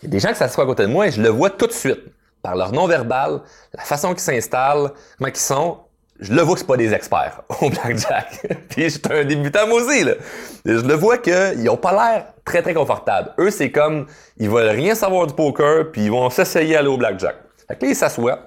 Il 0.02 0.06
y 0.06 0.08
a 0.08 0.12
des 0.12 0.20
gens 0.20 0.30
qui 0.30 0.36
s'assoient 0.40 0.64
à 0.64 0.68
côté 0.68 0.84
de 0.84 0.92
moi 0.92 1.08
et 1.08 1.12
je 1.12 1.22
le 1.22 1.30
vois 1.30 1.52
tout 1.52 1.68
de 1.68 1.72
suite, 1.72 2.02
par 2.42 2.56
leur 2.56 2.72
non-verbal, 2.72 3.42
la 3.76 3.84
façon 3.84 4.10
qu'ils 4.10 4.20
s'installent, 4.20 4.92
comment 5.18 5.30
ils 5.30 5.38
sont, 5.38 5.78
je 6.20 6.34
le 6.34 6.42
vois 6.42 6.56
que 6.56 6.60
c'est 6.60 6.68
pas 6.68 6.78
des 6.78 6.94
experts 6.94 7.42
au 7.62 7.70
blackjack. 7.70 8.46
Puis 8.70 8.84
je 8.84 8.90
suis 8.90 9.02
un 9.10 9.24
débutant 9.24 9.68
moi 9.68 9.82
aussi, 9.82 10.04
là. 10.04 10.14
Je 10.66 10.82
le 10.82 10.94
vois 10.94 11.18
qu'ils 11.18 11.70
ont 11.70 11.78
pas 11.78 11.92
l'air 11.92 12.26
très 12.44 12.62
très 12.62 12.74
confortables. 12.74 13.34
Eux, 13.40 13.52
c'est 13.52 13.72
comme, 13.72 14.08
ils 14.38 14.50
veulent 14.50 14.70
rien 14.70 14.96
savoir 14.96 15.28
du 15.28 15.34
poker, 15.34 15.92
puis 15.92 16.06
ils 16.06 16.12
vont 16.12 16.30
s'essayer 16.30 16.76
à 16.76 16.80
aller 16.80 16.90
au 16.90 16.98
blackjack. 16.98 17.36
Fait 17.68 17.76
que 17.76 17.86
là, 17.86 17.92
ils 17.92 17.96
s'assoient, 17.96 18.40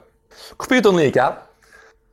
Coupé 0.59 0.83
tourne 0.83 0.99
les 0.99 1.13
cartes, 1.13 1.39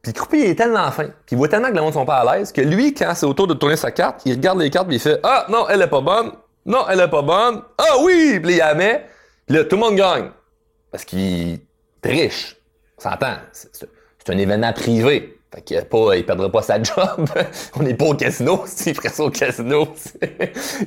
puis 0.02 0.14
Coupé 0.14 0.50
est 0.50 0.56
tellement 0.56 0.90
fin, 0.92 1.06
puis 1.08 1.34
il 1.34 1.38
voit 1.38 1.48
tellement 1.48 1.70
que 1.70 1.76
les 1.76 1.82
monde 1.82 1.94
sont 1.94 2.06
pas 2.06 2.18
à 2.18 2.38
l'aise, 2.38 2.52
que 2.52 2.62
lui, 2.62 2.94
quand 2.94 3.14
c'est 3.16 3.26
autour 3.26 3.48
de 3.48 3.54
tourner 3.54 3.76
sa 3.76 3.92
carte, 3.92 4.22
il 4.26 4.34
regarde 4.34 4.60
les 4.60 4.70
cartes, 4.70 4.88
puis 4.88 4.98
il 4.98 5.02
fait 5.02 5.20
«Ah, 5.24 5.46
non, 5.50 5.68
elle 5.70 5.82
est 5.82 5.88
pas 5.88 6.02
bonne. 6.02 6.32
Non, 6.66 6.86
elle 6.90 7.00
est 7.02 7.08
pas 7.08 7.22
bonne. 7.22 7.62
Ah 7.78 7.98
oui!» 8.02 8.40
Puis 8.44 8.54
il 8.54 8.58
la 8.58 8.76
met, 8.76 9.06
puis 9.46 9.58
là, 9.58 9.64
tout 9.66 9.76
le 9.76 9.82
monde 9.82 9.96
gagne. 9.96 10.30
Parce 10.92 11.04
qu'il 11.04 11.60
triche. 12.02 12.56
On 12.98 13.02
s'entend. 13.02 13.36
C'est 13.52 14.30
un 14.30 14.38
événement 14.38 14.74
privé. 14.74 15.39
Fait 15.54 15.62
qu'il 15.62 15.81
pas, 15.81 16.16
il 16.16 16.25
perdra 16.25 16.51
pas 16.51 16.62
sa 16.62 16.81
job. 16.81 17.28
On 17.75 17.81
n'est 17.81 17.96
pas 17.96 18.06
au 18.06 18.13
casino. 18.13 18.63
S'il 18.68 18.94
ferait 18.94 19.10
ça 19.10 19.24
au 19.24 19.31
casino, 19.31 19.88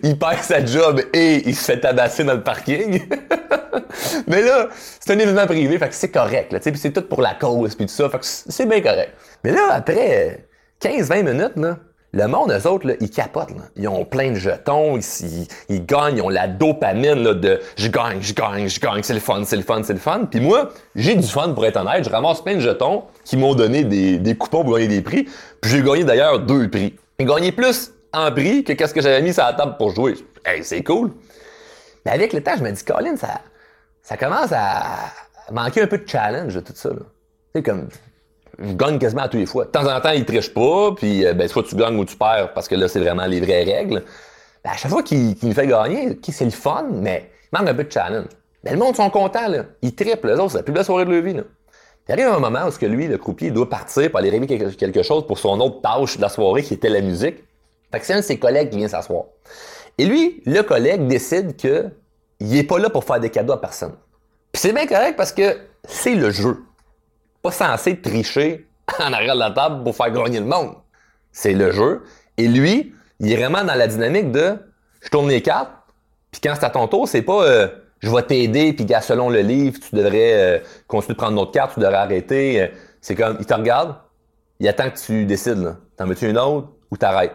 il 0.03 0.19
perd 0.19 0.43
sa 0.43 0.65
job 0.65 1.03
et 1.13 1.49
il 1.49 1.57
se 1.57 1.65
fait 1.65 1.81
tabasser 1.81 2.23
dans 2.23 2.35
le 2.35 2.43
parking. 2.43 3.03
Mais 4.29 4.43
là, 4.43 4.69
c'est 5.01 5.15
un 5.15 5.19
événement 5.19 5.47
privé, 5.47 5.79
fait 5.79 5.89
que 5.89 5.95
c'est 5.95 6.11
correct. 6.11 6.53
Là, 6.53 6.61
c'est 6.63 6.93
tout 6.93 7.03
pour 7.03 7.23
la 7.23 7.35
cause, 7.35 7.75
puis 7.75 7.87
tout 7.87 7.93
ça. 7.93 8.09
Fait 8.09 8.19
que 8.19 8.25
c'est 8.25 8.67
bien 8.67 8.81
correct. 8.81 9.13
Mais 9.43 9.51
là, 9.51 9.69
après 9.73 10.47
15-20 10.81 11.23
minutes, 11.25 11.57
là, 11.57 11.79
le 12.15 12.27
monde, 12.27 12.53
eux 12.53 12.69
autres, 12.69 12.95
ils 13.01 13.11
capotent. 13.11 13.51
Là. 13.51 13.63
Ils 13.77 13.89
ont 13.89 14.05
plein 14.05 14.33
de 14.33 14.37
jetons, 14.37 14.99
ils, 14.99 15.87
gagnent, 15.87 16.19
ils 16.19 16.23
ont 16.23 16.29
la 16.29 16.47
dopamine 16.47 17.23
là, 17.23 17.33
de 17.33 17.59
je 17.77 17.89
gagne, 17.89 18.21
je 18.21 18.35
gagne, 18.35 18.69
je 18.69 18.79
gagne, 18.79 19.03
c'est 19.03 19.15
le 19.15 19.21
fun, 19.21 19.43
c'est 19.45 19.57
le 19.57 19.63
fun, 19.63 19.83
c'est 19.83 19.95
le 19.95 19.99
fun. 19.99 20.27
Puis 20.31 20.41
moi, 20.41 20.71
j'ai 20.95 21.15
du 21.15 21.27
fun 21.27 21.55
pour 21.55 21.65
être 21.65 21.79
honnête. 21.79 22.05
Je 22.05 22.11
ramasse 22.11 22.43
plein 22.43 22.57
de 22.57 22.61
jetons 22.61 23.05
qui 23.25 23.39
m'ont 23.39 23.55
donné 23.55 23.85
des, 23.85 24.37
coupons 24.37 24.63
pour 24.63 24.75
gagner 24.75 24.89
des 24.89 25.01
prix. 25.01 25.27
Puis 25.61 25.71
j'ai 25.71 25.83
gagné 25.83 26.05
d'ailleurs 26.05 26.41
deux 26.41 26.69
prix. 26.69 26.95
J'ai 27.19 27.25
gagné 27.25 27.51
plus 27.51 27.93
en 28.13 28.31
prix 28.31 28.63
que 28.63 28.75
qu'est-ce 28.75 28.93
que 28.93 29.01
j'avais 29.01 29.23
mis 29.23 29.33
sur 29.33 29.45
la 29.45 29.55
table 29.55 29.77
pour 29.79 29.95
jouer. 29.95 30.15
Hey, 30.45 30.63
c'est 30.63 30.83
cool. 30.83 31.13
Mais 32.05 32.13
avec 32.13 32.35
le 32.35 32.43
temps, 32.43 32.57
je 32.59 32.63
me 32.63 32.71
dis, 32.73 32.85
Colin, 32.85 33.17
ça, 33.17 33.41
ça 34.03 34.19
commence 34.19 34.53
à 34.53 34.83
manquer 35.51 35.83
un 35.83 35.87
peu 35.87 35.97
de 35.97 36.07
challenge 36.07 36.55
de 36.55 36.61
tout 36.61 36.73
ça. 36.75 36.91
Sais, 37.55 37.63
comme 37.63 37.89
je 38.59 38.73
gagne 38.75 38.99
quasiment 38.99 39.23
à 39.23 39.29
tous 39.29 39.39
les 39.39 39.47
fois. 39.47 39.65
De 39.65 39.71
temps 39.71 39.87
en 39.87 40.01
temps, 40.01 40.11
il 40.11 40.25
triche 40.25 40.53
pas, 40.53 40.93
puis 40.97 41.25
euh, 41.25 41.35
ben, 41.35 41.49
soit 41.49 41.63
tu 41.63 41.77
gagnes 41.77 41.97
ou 41.99 42.05
tu 42.05 42.17
perds, 42.17 42.53
parce 42.55 42.69
que 42.69 42.75
là, 42.75 42.89
c'est 42.89 43.01
vraiment 43.01 43.27
les 43.27 43.41
vraies 43.41 43.65
règles. 43.65 44.03
Ben, 44.65 44.71
à 44.71 44.77
chaque 44.77 44.91
fois 44.91 45.03
qu'il 45.03 45.35
qu 45.37 45.53
fait 45.53 45.67
gagner, 45.67 46.19
c'est 46.23 46.45
le 46.45 46.51
fun, 46.51 46.87
mais 46.93 47.31
il 47.53 47.59
manque 47.59 47.69
un 47.69 47.75
peu 47.75 47.85
de 47.85 47.93
challenge. 47.93 48.27
Ben, 48.63 48.73
le 48.73 48.79
monde 48.79 48.95
sont 48.95 49.11
contents, 49.11 49.49
là. 49.49 49.65
Ils 49.83 49.95
triplent, 49.95 50.29
les 50.29 50.35
autres, 50.35 50.53
c'est 50.53 50.59
la 50.59 50.63
plus 50.63 50.73
belle 50.73 50.85
soirée 50.85 51.05
de 51.05 51.11
leur 51.11 51.23
vie, 51.23 51.35
là. 51.35 51.43
Il 52.09 52.13
arrive 52.13 52.27
un 52.27 52.41
moment 52.41 52.67
où 52.67 52.71
que 52.71 52.87
lui, 52.87 53.07
le 53.07 53.17
croupier, 53.17 53.51
doit 53.51 53.69
partir 53.69 54.11
pour 54.11 54.19
aller 54.19 54.31
régler 54.31 54.75
quelque 54.75 55.03
chose 55.03 55.27
pour 55.27 55.39
son 55.39 55.61
autre 55.61 55.81
tâche 55.81 56.17
de 56.17 56.23
la 56.23 56.29
soirée, 56.29 56.63
qui 56.63 56.75
était 56.75 56.89
la 56.89 57.01
musique. 57.01 57.37
Fait 57.93 58.01
que 58.01 58.07
c'est 58.07 58.15
un 58.15 58.21
de 58.21 58.23
ses 58.23 58.39
collègues 58.39 58.71
qui 58.71 58.79
vient 58.79 58.89
s'asseoir. 58.89 59.25
Et 59.99 60.05
lui, 60.05 60.43
le 60.47 60.63
collègue 60.63 61.07
décide 61.07 61.57
que 61.57 61.87
il 62.41 62.57
est 62.57 62.65
pas 62.65 62.79
là 62.79 62.91
pour 62.91 63.05
faire 63.05 63.21
des 63.21 63.31
cadeaux 63.31 63.53
à 63.53 63.61
personne. 63.61 63.95
Puis 64.51 64.61
c'est 64.61 64.73
bien 64.73 64.87
correct 64.87 65.17
parce 65.17 65.33
que 65.33 65.59
c'est 65.85 66.15
le 66.15 66.31
jeu 66.31 66.59
pas 67.43 67.51
censé 67.51 68.01
tricher 68.01 68.69
en 68.99 69.13
arrière 69.13 69.35
de 69.35 69.41
la 69.41 69.51
table 69.51 69.83
pour 69.85 69.97
faire 69.97 70.11
gagner 70.11 70.41
le 70.41 70.47
monde. 70.47 70.75
C'est 71.33 71.53
le 71.53 71.73
jeu. 71.73 72.03
Et 72.37 72.49
lui, 72.49 72.95
il 73.21 73.33
est 73.33 73.37
vraiment 73.37 73.65
dans 73.65 73.75
la 73.75 73.87
dynamique 73.87 74.33
de 74.33 74.57
je 75.01 75.09
tourne 75.09 75.29
les 75.29 75.43
cartes, 75.43 75.73
puis 76.31 76.41
quand 76.41 76.55
c'est 76.55 76.65
à 76.65 76.71
ton 76.71 76.87
tour, 76.87 77.09
c'est 77.09 77.23
pas 77.23 77.45
euh, 77.45 77.69
je 78.01 78.11
vais 78.11 78.23
t'aider, 78.23 78.73
puis 78.73 78.87
selon 79.01 79.31
le 79.31 79.41
livre, 79.41 79.79
tu 79.81 79.95
devrais 79.95 80.33
euh, 80.35 80.59
continuer 80.87 81.15
de 81.15 81.19
prendre 81.19 81.37
notre 81.37 81.53
carte, 81.53 81.75
tu 81.75 81.81
devrais 81.81 81.97
arrêter. 81.97 82.71
C'est 83.01 83.15
comme, 83.15 83.37
il 83.41 83.47
te 83.47 83.55
regarde, 83.55 83.97
il 84.61 84.69
attend 84.69 84.91
que 84.91 84.99
tu 84.99 85.25
décides. 85.25 85.77
T'en 85.97 86.07
veux-tu 86.07 86.29
une 86.29 86.39
autre 86.39 86.69
ou 86.91 86.97
t'arrêtes? 86.97 87.35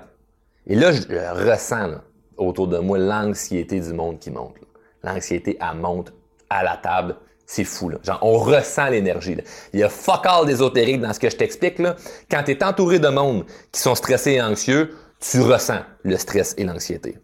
Et 0.65 0.75
là, 0.75 0.91
je 0.91 1.51
ressens 1.51 2.01
autour 2.37 2.67
de 2.67 2.77
moi 2.79 2.97
l'anxiété 2.97 3.79
du 3.79 3.93
monde 3.93 4.19
qui 4.19 4.31
monte. 4.31 4.55
L'anxiété, 5.03 5.57
elle 5.59 5.77
monte 5.77 6.13
à 6.49 6.63
la 6.63 6.77
table. 6.77 7.15
C'est 7.49 7.63
fou, 7.63 7.87
là. 7.87 7.97
Genre, 8.03 8.19
on 8.21 8.37
ressent 8.37 8.89
l'énergie. 8.89 9.37
Il 9.71 9.79
y 9.79 9.83
a 9.83 9.87
fuck 9.87 10.25
all 10.25 10.45
d'ésotérique 10.45 10.99
dans 10.99 11.13
ce 11.13 11.19
que 11.19 11.29
je 11.29 11.37
t'explique. 11.37 11.79
Là. 11.79 11.95
Quand 12.29 12.43
tu 12.43 12.51
es 12.51 12.63
entouré 12.63 12.99
de 12.99 13.07
monde 13.07 13.45
qui 13.71 13.79
sont 13.79 13.95
stressés 13.95 14.33
et 14.33 14.41
anxieux, 14.41 14.93
tu 15.21 15.41
ressens 15.41 15.79
le 16.03 16.17
stress 16.17 16.53
et 16.57 16.65
l'anxiété. 16.65 17.17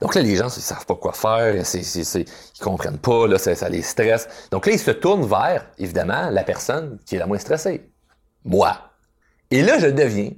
Donc 0.00 0.16
là, 0.16 0.22
les 0.22 0.34
gens, 0.34 0.48
ils 0.48 0.62
savent 0.62 0.86
pas 0.86 0.96
quoi 0.96 1.12
faire, 1.12 1.54
ils 1.54 2.24
comprennent 2.60 2.98
pas, 2.98 3.28
là, 3.28 3.38
ça, 3.38 3.54
ça, 3.54 3.68
les 3.68 3.82
stresse. 3.82 4.28
Donc 4.50 4.66
là, 4.66 4.72
ils 4.72 4.78
se 4.78 4.90
tournent 4.90 5.26
vers, 5.26 5.66
évidemment, 5.78 6.30
la 6.30 6.42
personne 6.42 6.98
qui 7.06 7.14
est 7.14 7.18
la 7.18 7.26
moins 7.26 7.38
stressée. 7.38 7.88
Moi. 8.44 8.76
Et 9.52 9.62
là, 9.62 9.78
je 9.78 9.86
deviens, 9.86 10.30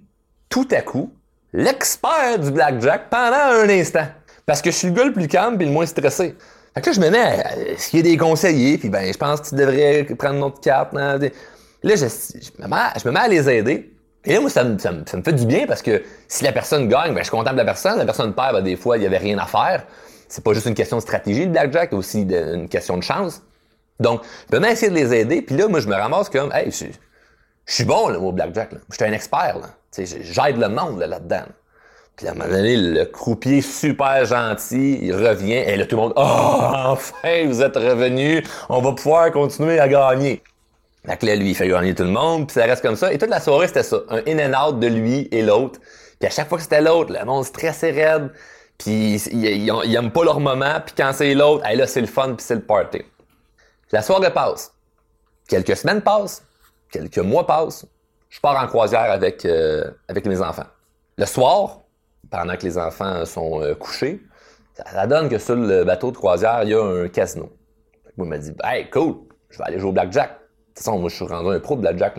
tout 0.51 0.69
à 0.73 0.83
coup, 0.83 1.15
l'expert 1.55 2.39
du 2.39 2.51
blackjack 2.51 3.09
pendant 3.09 3.63
un 3.63 3.69
instant. 3.71 4.07
Parce 4.45 4.61
que 4.61 4.71
je 4.71 4.77
suis 4.77 4.89
le 4.89 4.95
gars 4.95 5.05
le 5.05 5.13
plus 5.13 5.29
calme 5.29 5.59
et 5.61 5.65
le 5.65 5.71
moins 5.71 5.87
stressé. 5.87 6.37
Fait 6.75 6.81
que 6.81 6.87
là, 6.87 6.93
je 6.93 7.01
me 7.01 7.11
mets 7.11 7.19
à 7.19 7.55
y 7.93 7.99
a 7.99 8.03
des 8.03 8.17
conseillers, 8.17 8.79
puis 8.79 8.89
ben, 8.89 9.13
je 9.13 9.19
pense 9.19 9.41
que 9.41 9.49
tu 9.51 9.55
devrais 9.57 10.05
prendre 10.05 10.37
une 10.37 10.43
autre 10.43 10.61
carte. 10.61 10.93
Là, 10.95 11.19
je, 11.19 11.95
je, 11.97 12.63
me 12.63 12.69
mets, 12.69 12.77
je 13.03 13.09
me 13.09 13.13
mets 13.13 13.21
à 13.21 13.29
les 13.29 13.49
aider. 13.51 13.93
Et 14.25 14.35
là, 14.35 14.41
moi, 14.41 14.51
ça 14.51 14.65
me, 14.65 14.79
ça, 14.79 14.93
me, 14.93 15.05
fait 15.05 15.33
du 15.33 15.47
bien 15.47 15.67
parce 15.67 15.83
que 15.83 16.03
si 16.29 16.45
la 16.45 16.53
personne 16.53 16.89
gagne, 16.89 17.13
ben, 17.13 17.19
je 17.19 17.25
suis 17.25 17.31
content 17.31 17.53
de 17.53 17.57
la 17.57 17.65
personne. 17.65 17.99
La 17.99 18.05
personne 18.05 18.33
perd, 18.35 18.55
ben, 18.55 18.63
des 18.63 18.77
fois, 18.77 18.97
il 18.97 19.01
n'y 19.01 19.07
avait 19.07 19.19
rien 19.19 19.39
à 19.39 19.47
faire. 19.47 19.85
C'est 20.29 20.43
pas 20.43 20.55
juste 20.55 20.67
une 20.67 20.75
question 20.75 20.97
de 20.97 21.03
stratégie, 21.03 21.45
le 21.45 21.51
blackjack, 21.51 21.91
c'est 21.91 21.97
aussi 21.97 22.23
une 22.23 22.69
question 22.69 22.97
de 22.97 23.03
chance. 23.03 23.43
Donc, 24.01 24.23
je 24.23 24.51
peux 24.51 24.61
même 24.61 24.73
essayer 24.73 24.91
de 24.91 24.95
les 24.95 25.13
aider. 25.13 25.43
Puis 25.43 25.57
là, 25.57 25.69
moi, 25.69 25.81
je 25.81 25.89
me 25.89 25.95
ramasse 25.95 26.31
comme, 26.31 26.51
hey, 26.53 26.71
je, 26.71 26.87
suis 27.67 27.85
bon 27.85 28.09
là, 28.09 28.19
au 28.19 28.33
blackjack. 28.33 28.73
Là. 28.73 28.79
Je 28.89 28.95
suis 28.95 29.05
un 29.05 29.13
expert. 29.13 29.59
Là. 29.59 29.69
J'aide 29.99 30.57
le 30.57 30.69
monde 30.69 31.01
là-dedans. 31.01 31.45
Puis 32.23 32.29
à 32.29 32.31
un 32.31 32.35
moment 32.37 32.55
donné, 32.55 32.77
le 32.77 33.05
croupier 33.05 33.61
super 33.63 34.25
gentil, 34.25 34.97
il 35.03 35.13
revient, 35.13 35.55
et 35.55 35.75
là, 35.75 35.87
tout 35.87 35.97
le 35.97 36.03
monde, 36.03 36.13
oh, 36.15 36.21
enfin, 36.23 37.49
vous 37.49 37.63
êtes 37.63 37.75
revenu, 37.75 38.45
on 38.69 38.81
va 38.81 38.93
pouvoir 38.93 39.33
continuer 39.33 39.81
à 39.81 39.89
gagner. 39.89 40.41
Fait 41.05 41.17
que 41.17 41.27
là, 41.27 41.35
lui, 41.35 41.51
il 41.51 41.57
fait 41.57 41.67
gagner 41.67 41.97
tout 41.97 42.05
le 42.05 42.11
monde, 42.11 42.47
puis 42.47 42.55
ça 42.55 42.63
reste 42.63 42.81
comme 42.81 42.95
ça. 42.95 43.13
Et 43.13 43.19
toute 43.19 43.29
la 43.29 43.41
soirée, 43.41 43.67
c'était 43.67 43.83
ça. 43.83 44.03
Un 44.09 44.23
in 44.29 44.39
and 44.39 44.69
out 44.69 44.79
de 44.79 44.87
lui 44.87 45.27
et 45.33 45.43
l'autre. 45.43 45.81
Puis 46.21 46.29
à 46.29 46.31
chaque 46.31 46.49
fois 46.49 46.59
que 46.59 46.63
c'était 46.63 46.81
l'autre, 46.81 47.13
le 47.13 47.25
monde 47.25 47.45
stressait 47.45 47.91
raide. 47.91 48.31
Puis 48.79 49.17
ils, 49.33 49.69
ils, 49.69 50.11
pas 50.13 50.23
leur 50.23 50.39
moment. 50.39 50.81
Puis 50.87 50.95
quand 50.97 51.11
c'est 51.13 51.35
l'autre, 51.35 51.67
hey, 51.67 51.77
là, 51.77 51.89
c'est 51.89 52.01
le 52.01 52.07
fun, 52.07 52.35
puis 52.35 52.47
c'est 52.47 52.55
le 52.55 52.63
party. 52.63 53.03
La 53.91 54.01
soirée 54.01 54.33
passe. 54.33 54.73
Quelques 55.49 55.77
semaines 55.77 56.03
passent. 56.03 56.45
Quelques 56.89 57.19
mois 57.19 57.49
passent. 57.49 57.85
Je 58.31 58.39
pars 58.39 58.63
en 58.63 58.69
croisière 58.69 59.11
avec, 59.11 59.45
euh, 59.45 59.91
avec 60.07 60.25
mes 60.25 60.41
enfants. 60.41 60.67
Le 61.19 61.27
soir, 61.27 61.82
pendant 62.31 62.57
que 62.57 62.65
les 62.65 62.79
enfants 62.79 63.25
sont 63.25 63.63
euh, 63.63 63.75
couchés, 63.75 64.21
ça, 64.75 65.07
donne 65.07 65.29
que 65.29 65.39
sur 65.39 65.57
le 65.57 65.85
bateau 65.85 66.11
de 66.11 66.17
croisière, 66.17 66.63
il 66.63 66.71
y 66.71 66.75
a 66.75 66.83
un 66.83 67.09
casino. 67.09 67.51
Moi, 68.17 68.27
il 68.27 68.31
m'a 68.31 68.39
dit, 68.39 68.53
hey, 68.65 68.89
cool, 68.91 69.17
je 69.51 69.59
vais 69.59 69.65
aller 69.65 69.79
jouer 69.79 69.91
au 69.91 69.93
blackjack. 69.93 70.31
De 70.31 70.35
toute 70.69 70.79
façon, 70.79 70.99
moi, 70.99 71.11
je 71.11 71.17
suis 71.17 71.25
rendu 71.27 71.51
un 71.51 71.61
pro 71.61 71.77
de 71.77 71.83
blackjack. 71.83 72.15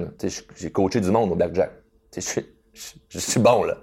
J'ai 0.55 0.71
coaché 0.71 1.01
du 1.01 1.09
monde 1.09 1.31
au 1.31 1.35
blackjack. 1.35 1.71
Je, 2.15 2.41
je, 3.09 3.19
suis 3.19 3.39
bon, 3.39 3.63
là. 3.63 3.77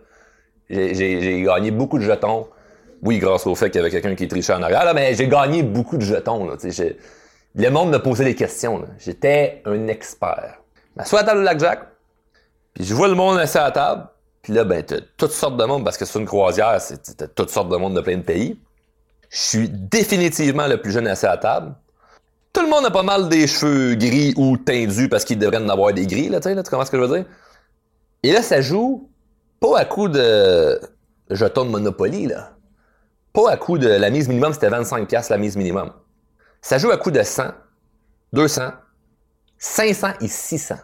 J'ai 0.69 1.43
gagné 1.43 1.71
beaucoup 1.71 1.99
de 1.99 2.05
jetons. 2.05 2.49
Oui, 3.03 3.19
grâce 3.19 3.47
au 3.47 3.55
fait 3.55 3.71
qu'il 3.71 3.81
y 3.81 3.83
avait 3.83 3.91
quelqu'un 3.91 4.15
qui 4.15 4.29
trichait 4.29 4.53
en 4.53 4.63
arrière, 4.63 4.85
là, 4.85 4.95
mais 4.95 5.15
j'ai 5.15 5.27
gagné 5.27 5.63
beaucoup 5.63 5.97
de 5.97 6.03
jetons. 6.03 6.47
Là, 6.47 6.57
le 7.55 7.69
monde 7.71 7.91
me 7.91 7.99
posait 7.99 8.25
des 8.25 8.35
questions. 8.35 8.85
J'étais 8.99 9.63
un 9.65 9.89
expert. 9.89 10.61
Mais 10.97 11.05
soit 11.05 11.21
à 11.21 11.25
table 11.25 11.39
de 11.39 11.45
blackjack, 11.45 11.81
puis 12.75 12.85
je 12.85 12.95
vois 12.95 13.09
le 13.09 13.15
monde 13.15 13.39
assis 13.39 13.59
à 13.59 13.65
la 13.65 13.71
table, 13.71 14.09
puis 14.43 14.53
là, 14.53 14.65
ben, 14.65 14.83
t'as 14.83 15.01
toutes 15.17 15.33
sortes 15.33 15.57
de 15.57 15.65
monde, 15.65 15.85
parce 15.85 15.97
que 15.97 16.05
c'est 16.05 16.19
une 16.19 16.27
croisière, 16.27 16.81
c'est 16.81 17.35
toutes 17.35 17.51
sortes 17.51 17.69
de 17.69 17.77
monde 17.77 17.95
de 17.95 18.01
plein 18.01 18.17
de 18.17 18.23
pays. 18.23 18.59
Je 19.29 19.39
suis 19.39 19.69
définitivement 19.69 20.67
le 20.67 20.81
plus 20.81 20.93
jeune 20.93 21.07
assis 21.07 21.27
à 21.27 21.31
la 21.31 21.37
table. 21.37 21.75
Tout 22.53 22.63
le 22.63 22.69
monde 22.69 22.85
a 22.85 22.91
pas 22.91 23.05
mal 23.05 23.29
des 23.29 23.47
cheveux 23.47 23.95
gris 23.95 24.35
ou 24.37 24.57
tendus 24.57 25.09
parce 25.09 25.25
qu'il 25.25 25.39
devrait 25.39 25.59
en 25.59 25.69
avoir 25.69 25.93
des 25.93 26.07
gris, 26.07 26.29
là, 26.29 26.41
tu 26.41 26.49
sais, 26.49 26.55
là, 26.55 26.63
tu 26.63 26.71
comprends 26.71 26.85
ce 26.85 26.91
que 26.91 26.97
je 26.97 27.03
veux 27.05 27.17
dire? 27.17 27.27
Et 28.23 28.33
là, 28.33 28.43
ça 28.43 28.61
joue 28.61 29.09
pas 29.61 29.79
à 29.79 29.85
coup 29.85 30.09
de 30.09 30.81
jetons 31.31 31.65
de 31.65 31.71
Monopoly, 31.71 32.27
là. 32.27 32.57
Pas 33.33 33.53
à 33.53 33.57
coup 33.57 33.79
de 33.79 33.89
la 33.89 34.11
mise 34.11 34.27
minimum, 34.29 34.53
c'était 34.53 34.71
25$ 34.71 35.31
la 35.31 35.39
mise 35.39 35.57
minimum. 35.57 35.93
Ça 36.61 36.79
joue 36.79 36.91
à 36.91 36.97
coup 36.97 37.13
de 37.13 37.23
100, 37.23 37.45
200, 38.33 38.73
500 39.59 40.09
et 40.21 40.27
600. 40.29 40.75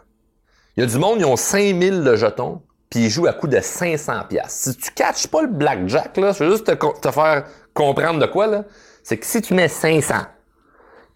Il 0.77 0.81
y 0.81 0.83
a 0.83 0.89
du 0.89 0.97
monde, 0.97 1.19
ils 1.19 1.25
ont 1.25 1.35
5000 1.35 2.03
de 2.03 2.15
jetons, 2.15 2.61
puis 2.89 3.05
ils 3.05 3.09
jouent 3.09 3.27
à 3.27 3.33
coup 3.33 3.47
de 3.47 3.57
500$. 3.57 4.43
Si 4.47 4.75
tu 4.75 4.91
catches 4.91 5.27
pas 5.27 5.41
le 5.41 5.47
blackjack, 5.47 6.17
là, 6.17 6.31
je 6.31 6.43
veux 6.43 6.51
juste 6.51 6.65
te, 6.65 7.11
faire 7.11 7.45
comprendre 7.73 8.19
de 8.19 8.25
quoi, 8.25 8.47
là, 8.47 8.63
c'est 9.03 9.17
que 9.17 9.25
si 9.25 9.41
tu 9.41 9.53
mets 9.53 9.67
500, 9.67 10.15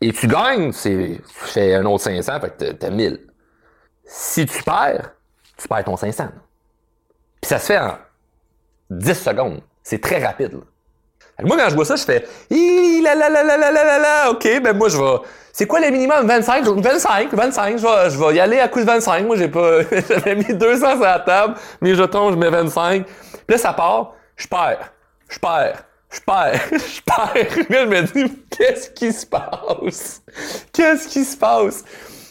et 0.01 0.11
tu 0.11 0.27
gagnes, 0.27 0.71
c'est, 0.71 1.19
tu 1.25 1.33
fais 1.33 1.75
un 1.75 1.85
autre 1.85 2.03
500, 2.03 2.39
fait 2.39 2.57
que 2.57 2.71
t'as 2.71 2.89
1000. 2.89 3.19
Si 4.03 4.45
tu 4.45 4.63
perds, 4.63 5.11
tu 5.57 5.67
perds 5.67 5.83
ton 5.83 5.95
500. 5.95 6.27
Puis 7.41 7.49
ça 7.49 7.59
se 7.59 7.67
fait 7.67 7.79
en 7.79 7.97
10 8.89 9.13
secondes. 9.13 9.61
C'est 9.83 10.01
très 10.01 10.23
rapide. 10.23 10.59
Moi, 11.43 11.57
quand 11.57 11.69
je 11.69 11.75
vois 11.75 11.85
ça, 11.85 11.95
je 11.95 12.03
fais 12.03 12.25
la 12.49 13.15
la 13.15 13.29
la 13.29 13.43
la 13.43 13.57
la 13.57 14.31
OK, 14.31 14.47
ben 14.61 14.75
moi, 14.75 14.89
je 14.89 14.97
vais. 14.97 15.17
C'est 15.53 15.65
quoi 15.65 15.81
le 15.81 15.89
minimum? 15.89 16.25
25? 16.25 16.65
25, 16.65 17.33
25. 17.33 17.77
Je 17.77 17.83
vais, 17.83 18.09
je 18.09 18.17
vais 18.17 18.35
y 18.35 18.39
aller 18.39 18.59
à 18.59 18.67
coup 18.67 18.79
de 18.79 18.85
25. 18.85 19.25
Moi, 19.25 19.35
j'ai 19.35 19.49
pas. 19.49 19.81
J'avais 20.09 20.35
mis 20.35 20.53
200 20.53 20.91
sur 20.91 21.01
la 21.01 21.19
table. 21.19 21.55
Mes 21.81 21.93
jetons, 21.95 22.31
je 22.31 22.37
mets 22.37 22.49
25. 22.49 23.05
Puis 23.05 23.43
là, 23.49 23.57
ça 23.57 23.73
part. 23.73 24.13
Je 24.37 24.47
perds. 24.47 24.93
Je 25.29 25.39
perds 25.39 25.83
je 26.11 26.19
perds, 26.19 26.61
je 26.71 27.01
perds. 27.01 27.65
Là, 27.69 27.83
je 27.83 27.87
me 27.87 28.01
dis, 28.01 28.33
qu'est-ce 28.49 28.89
qui 28.89 29.11
se 29.11 29.25
passe? 29.25 30.21
Qu'est-ce 30.73 31.07
qui 31.07 31.23
se 31.23 31.37
passe? 31.37 31.83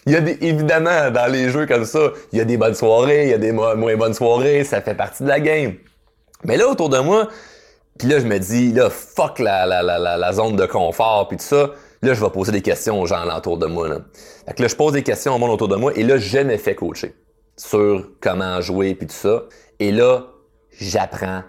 Il 0.06 0.12
y 0.12 0.16
a 0.16 0.20
des, 0.20 0.38
évidemment, 0.40 1.10
dans 1.10 1.30
les 1.30 1.50
jeux 1.50 1.66
comme 1.66 1.84
ça, 1.84 2.10
il 2.32 2.38
y 2.38 2.42
a 2.42 2.44
des 2.44 2.56
bonnes 2.56 2.74
soirées, 2.74 3.24
il 3.24 3.30
y 3.30 3.34
a 3.34 3.38
des 3.38 3.52
moins 3.52 3.96
bonnes 3.96 4.14
soirées, 4.14 4.64
ça 4.64 4.80
fait 4.80 4.94
partie 4.94 5.22
de 5.22 5.28
la 5.28 5.40
game. 5.40 5.74
Mais 6.44 6.56
là, 6.56 6.68
autour 6.68 6.88
de 6.88 6.98
moi, 6.98 7.28
puis 8.00 8.08
là, 8.08 8.18
je 8.18 8.24
me 8.24 8.38
dis, 8.38 8.72
là, 8.72 8.88
fuck 8.88 9.38
la, 9.40 9.66
la, 9.66 9.82
la, 9.82 9.98
la, 9.98 10.32
zone 10.32 10.56
de 10.56 10.64
confort, 10.64 11.28
puis 11.28 11.36
tout 11.36 11.44
ça. 11.44 11.72
Là, 12.00 12.14
je 12.14 12.24
vais 12.24 12.30
poser 12.30 12.50
des 12.50 12.62
questions 12.62 12.98
aux 12.98 13.04
gens 13.04 13.28
autour 13.36 13.58
de 13.58 13.66
moi. 13.66 13.88
Là. 13.88 13.98
Fait 14.46 14.54
que 14.54 14.62
là, 14.62 14.68
je 14.68 14.74
pose 14.74 14.94
des 14.94 15.02
questions 15.02 15.34
au 15.34 15.38
monde 15.38 15.50
autour 15.50 15.68
de 15.68 15.76
moi, 15.76 15.92
et 15.94 16.02
là, 16.02 16.16
je 16.16 16.38
me 16.38 16.56
fais 16.56 16.74
coacher 16.74 17.14
sur 17.58 18.08
comment 18.22 18.58
jouer, 18.62 18.94
puis 18.94 19.06
tout 19.06 19.12
ça. 19.12 19.42
Et 19.80 19.92
là, 19.92 20.28
j'apprends 20.78 21.42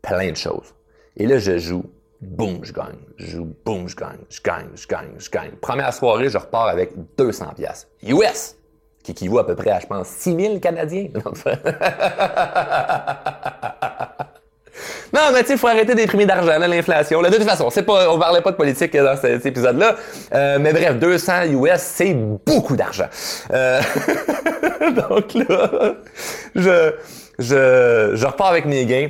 plein 0.00 0.30
de 0.30 0.36
choses. 0.36 0.76
Et 1.16 1.26
là, 1.26 1.38
je 1.38 1.58
joue. 1.58 1.82
Boum, 2.20 2.60
je 2.62 2.72
gagne. 2.72 3.00
Je 3.16 3.26
joue. 3.26 3.52
Boum, 3.64 3.88
je 3.88 3.96
gagne. 3.96 4.20
Je 4.28 4.40
gagne, 4.42 4.68
je 4.76 4.86
gagne, 4.86 5.10
je 5.18 5.28
gagne. 5.28 5.50
Première 5.60 5.92
soirée, 5.92 6.28
je 6.28 6.38
repars 6.38 6.68
avec 6.68 6.92
200 7.18 7.46
pièces 7.56 7.88
US, 8.04 8.54
qui 9.02 9.10
équivaut 9.10 9.40
à 9.40 9.46
peu 9.46 9.56
près 9.56 9.70
à, 9.70 9.80
je 9.80 9.88
pense, 9.88 10.06
6000 10.06 10.60
Canadiens. 10.60 11.08
Non, 15.12 15.20
mais 15.32 15.42
tu 15.42 15.48
sais, 15.48 15.56
faut 15.56 15.66
arrêter 15.66 15.94
d'imprimer 15.94 16.26
d'argent, 16.26 16.58
l'inflation. 16.58 17.22
De 17.22 17.28
toute 17.28 17.42
façon, 17.42 17.70
c'est 17.70 17.82
pas, 17.82 18.10
on 18.10 18.18
parlait 18.18 18.40
pas 18.40 18.52
de 18.52 18.56
politique 18.56 18.96
dans 18.96 19.16
cet 19.16 19.44
épisode-là. 19.44 19.96
Euh, 20.34 20.58
mais 20.60 20.72
bref, 20.72 20.96
200 20.98 21.32
US, 21.52 21.80
c'est 21.80 22.14
beaucoup 22.14 22.76
d'argent. 22.76 23.08
Euh, 23.52 23.80
donc 25.08 25.34
là, 25.34 25.94
je, 26.54 26.92
je, 27.38 28.12
je 28.14 28.26
repars 28.26 28.48
avec 28.48 28.66
mes 28.66 28.86
gains 28.86 29.08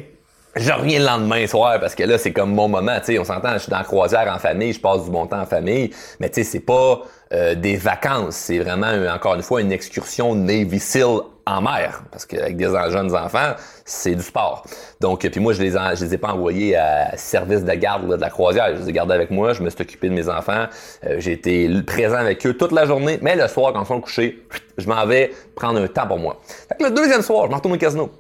je 0.56 0.72
reviens 0.72 0.98
le 0.98 1.06
lendemain 1.06 1.46
soir 1.46 1.78
parce 1.80 1.94
que 1.94 2.02
là, 2.02 2.18
c'est 2.18 2.32
comme 2.32 2.52
mon 2.52 2.68
moment. 2.68 2.98
Tu 2.98 3.12
sais, 3.12 3.18
on 3.18 3.24
s'entend, 3.24 3.52
je 3.54 3.58
suis 3.58 3.70
dans 3.70 3.78
la 3.78 3.84
croisière 3.84 4.32
en 4.34 4.38
famille, 4.38 4.72
je 4.72 4.80
passe 4.80 5.04
du 5.04 5.10
bon 5.10 5.26
temps 5.26 5.40
en 5.40 5.46
famille, 5.46 5.90
mais 6.18 6.28
tu 6.28 6.42
sais, 6.42 6.50
c'est 6.50 6.60
pas 6.60 7.02
euh, 7.32 7.54
des 7.54 7.76
vacances, 7.76 8.34
c'est 8.34 8.58
vraiment, 8.58 8.92
encore 9.14 9.36
une 9.36 9.42
fois, 9.42 9.60
une 9.60 9.70
excursion 9.70 10.34
Navy 10.34 10.80
SEAL 10.80 11.20
en 11.46 11.62
mer. 11.62 12.02
Parce 12.10 12.26
qu'avec 12.26 12.56
des 12.56 12.68
jeunes 12.90 13.14
enfants, 13.14 13.54
c'est 13.84 14.14
du 14.16 14.22
sport. 14.22 14.64
Donc, 15.00 15.20
puis 15.28 15.40
moi, 15.40 15.52
je 15.52 15.62
les, 15.62 15.70
les 16.00 16.14
ai 16.14 16.18
pas 16.18 16.32
envoyés 16.32 16.76
à 16.76 17.16
service 17.16 17.64
de 17.64 17.72
garde 17.72 18.08
de 18.08 18.20
la 18.20 18.30
croisière. 18.30 18.74
Je 18.74 18.82
les 18.82 18.88
ai 18.88 18.92
gardés 18.92 19.14
avec 19.14 19.30
moi, 19.30 19.52
je 19.52 19.62
me 19.62 19.70
suis 19.70 19.80
occupé 19.80 20.08
de 20.08 20.14
mes 20.14 20.28
enfants. 20.28 20.66
Euh, 21.06 21.16
j'ai 21.18 21.32
été 21.32 21.68
présent 21.86 22.16
avec 22.16 22.44
eux 22.46 22.56
toute 22.56 22.72
la 22.72 22.86
journée, 22.86 23.18
mais 23.22 23.36
le 23.36 23.46
soir, 23.46 23.72
quand 23.72 23.84
ils 23.84 23.86
sont 23.86 24.00
couchés, 24.00 24.44
je 24.78 24.88
m'en 24.88 25.06
vais 25.06 25.32
prendre 25.54 25.80
un 25.80 25.86
temps 25.86 26.08
pour 26.08 26.18
moi. 26.18 26.40
Fait 26.68 26.76
que 26.76 26.84
le 26.84 26.90
deuxième 26.90 27.22
soir, 27.22 27.46
je 27.46 27.50
m'en 27.50 27.56
retourne 27.56 27.74
au 27.74 27.78
casino. 27.78 28.10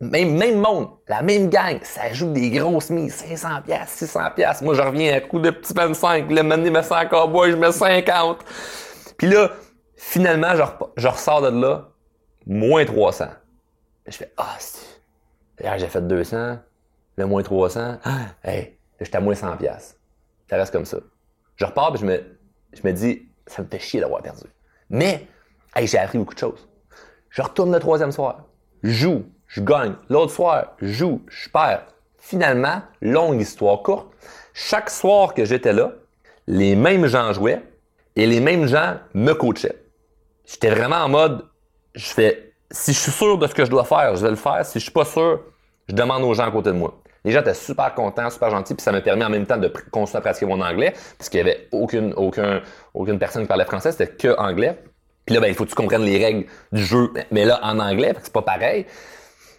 Même, 0.00 0.36
même 0.36 0.60
monde, 0.60 0.88
la 1.08 1.22
même 1.22 1.48
gang, 1.48 1.78
ça 1.82 2.12
joue 2.12 2.32
des 2.32 2.50
grosses 2.50 2.90
mises, 2.90 3.14
500 3.14 3.62
pièces, 3.62 3.90
600 3.90 4.20
pièces. 4.34 4.60
Moi, 4.60 4.74
je 4.74 4.82
reviens 4.82 5.16
à 5.16 5.20
coup 5.20 5.38
de 5.38 5.50
petits 5.50 5.72
25, 5.72 6.30
le 6.30 6.42
moment 6.42 6.56
me 6.56 6.82
sent 6.82 6.94
encore 6.94 7.28
bois, 7.28 7.50
je 7.50 7.56
mets 7.56 7.72
50. 7.72 8.44
Puis 9.16 9.28
là, 9.28 9.50
finalement, 9.96 10.54
je, 10.96 11.08
ressors 11.08 11.42
de 11.42 11.60
là, 11.60 11.88
moins 12.46 12.84
300. 12.84 13.26
Je 14.06 14.16
fais, 14.16 14.32
ah, 14.36 14.56
oh, 14.58 15.66
j'ai 15.76 15.86
fait 15.86 16.06
200, 16.06 16.58
le 17.16 17.26
moins 17.26 17.42
300, 17.42 17.98
ah, 18.04 18.18
hey, 18.42 18.76
j'étais 19.00 19.16
à 19.16 19.20
moins 19.20 19.34
100 19.34 19.56
pièces. 19.56 19.98
Ça 20.50 20.56
reste 20.56 20.72
comme 20.72 20.84
ça. 20.84 20.98
Je 21.56 21.64
repars, 21.64 21.92
puis 21.92 22.00
je 22.00 22.06
me, 22.06 22.38
je 22.72 22.80
me 22.82 22.92
dis, 22.92 23.28
ça 23.46 23.62
me 23.62 23.68
fait 23.68 23.78
chier 23.78 24.00
d'avoir 24.00 24.22
perdu. 24.22 24.44
Mais, 24.90 25.26
hey, 25.74 25.86
j'ai 25.86 25.98
appris 25.98 26.18
beaucoup 26.18 26.34
de 26.34 26.38
choses. 26.38 26.68
Je 27.30 27.42
retourne 27.42 27.72
le 27.72 27.80
troisième 27.80 28.12
soir, 28.12 28.44
joue, 28.82 29.24
je 29.54 29.60
gagne. 29.60 29.94
L'autre 30.10 30.32
soir, 30.32 30.72
je 30.80 30.92
joue, 30.92 31.22
je 31.28 31.48
perds. 31.48 31.86
finalement, 32.18 32.80
longue 33.02 33.40
histoire 33.40 33.82
courte, 33.82 34.08
chaque 34.54 34.88
soir 34.88 35.34
que 35.34 35.44
j'étais 35.44 35.74
là, 35.74 35.92
les 36.46 36.74
mêmes 36.74 37.06
gens 37.06 37.32
jouaient 37.34 37.62
et 38.16 38.26
les 38.26 38.40
mêmes 38.40 38.66
gens 38.66 38.96
me 39.12 39.32
coachaient. 39.34 39.78
J'étais 40.46 40.70
vraiment 40.70 40.96
en 40.96 41.08
mode, 41.08 41.44
je 41.94 42.06
fais, 42.06 42.54
si 42.70 42.92
je 42.94 42.98
suis 42.98 43.12
sûr 43.12 43.38
de 43.38 43.46
ce 43.46 43.54
que 43.54 43.64
je 43.64 43.70
dois 43.70 43.84
faire, 43.84 44.16
je 44.16 44.22
vais 44.22 44.30
le 44.30 44.36
faire. 44.36 44.64
Si 44.64 44.78
je 44.78 44.84
suis 44.84 44.92
pas 44.92 45.04
sûr, 45.04 45.40
je 45.88 45.94
demande 45.94 46.22
aux 46.24 46.34
gens 46.34 46.48
à 46.48 46.50
côté 46.50 46.70
de 46.70 46.76
moi. 46.76 47.00
Les 47.24 47.30
gens 47.30 47.40
étaient 47.40 47.54
super 47.54 47.94
contents, 47.94 48.30
super 48.30 48.50
gentils, 48.50 48.74
puis 48.74 48.82
ça 48.82 48.90
me 48.90 49.02
permet 49.02 49.24
en 49.24 49.30
même 49.30 49.46
temps 49.46 49.58
de 49.58 49.68
continuer 49.92 50.18
à 50.18 50.20
pratiquer 50.20 50.46
mon 50.46 50.60
anglais, 50.62 50.94
parce 51.18 51.28
qu'il 51.28 51.38
y 51.38 51.42
avait 51.42 51.68
aucune, 51.70 52.12
aucun, 52.14 52.60
aucune 52.94 53.18
personne 53.18 53.42
qui 53.42 53.48
parlait 53.48 53.64
français, 53.66 53.92
c'était 53.92 54.08
que 54.08 54.36
anglais. 54.38 54.78
Puis 55.26 55.34
là, 55.34 55.40
ben, 55.40 55.48
il 55.48 55.54
faut 55.54 55.64
que 55.64 55.70
tu 55.70 55.76
comprennes 55.76 56.04
les 56.04 56.22
règles 56.22 56.46
du 56.72 56.82
jeu, 56.82 57.12
mais 57.30 57.44
là, 57.44 57.60
en 57.62 57.78
anglais, 57.78 58.14
c'est 58.22 58.32
pas 58.32 58.42
pareil. 58.42 58.86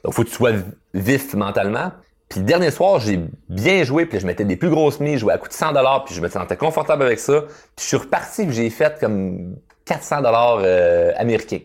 Donc, 0.06 0.14
faut 0.14 0.24
que 0.24 0.30
tu 0.30 0.36
sois 0.36 0.52
vif 0.94 1.34
mentalement. 1.34 1.92
Puis 2.30 2.40
le 2.40 2.46
dernier 2.46 2.72
soir, 2.72 3.00
j'ai 3.00 3.20
bien 3.50 3.84
joué, 3.84 4.06
puis 4.06 4.20
je 4.20 4.26
mettais 4.26 4.46
des 4.46 4.56
plus 4.56 4.70
grosses 4.70 5.00
mises, 5.00 5.16
je 5.16 5.20
jouais 5.20 5.34
à 5.34 5.38
coût 5.38 5.48
de 5.48 5.54
100 5.54 5.74
dollars, 5.74 6.06
puis 6.06 6.16
je 6.16 6.22
me 6.22 6.30
sentais 6.30 6.58
confortable 6.58 7.04
avec 7.04 7.20
ça. 7.20 7.42
Puis 7.76 7.84
je 7.84 7.84
suis 7.84 7.98
reparti, 7.98 8.46
puis 8.46 8.56
j'ai 8.56 8.70
fait 8.70 8.98
comme 9.00 9.58
400 9.86 10.22
dollars 10.22 10.60
euh, 10.62 11.12
américains 11.18 11.60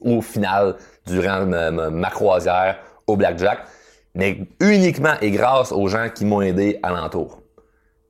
au 0.00 0.20
final 0.20 0.76
durant 1.06 1.44
ma 1.44 2.10
croisière 2.10 2.78
au 3.08 3.16
blackjack 3.16 3.58
mais 4.18 4.38
uniquement 4.60 5.14
et 5.22 5.30
grâce 5.30 5.72
aux 5.72 5.86
gens 5.88 6.08
qui 6.12 6.24
m'ont 6.24 6.42
aidé 6.42 6.78
alentour. 6.82 7.40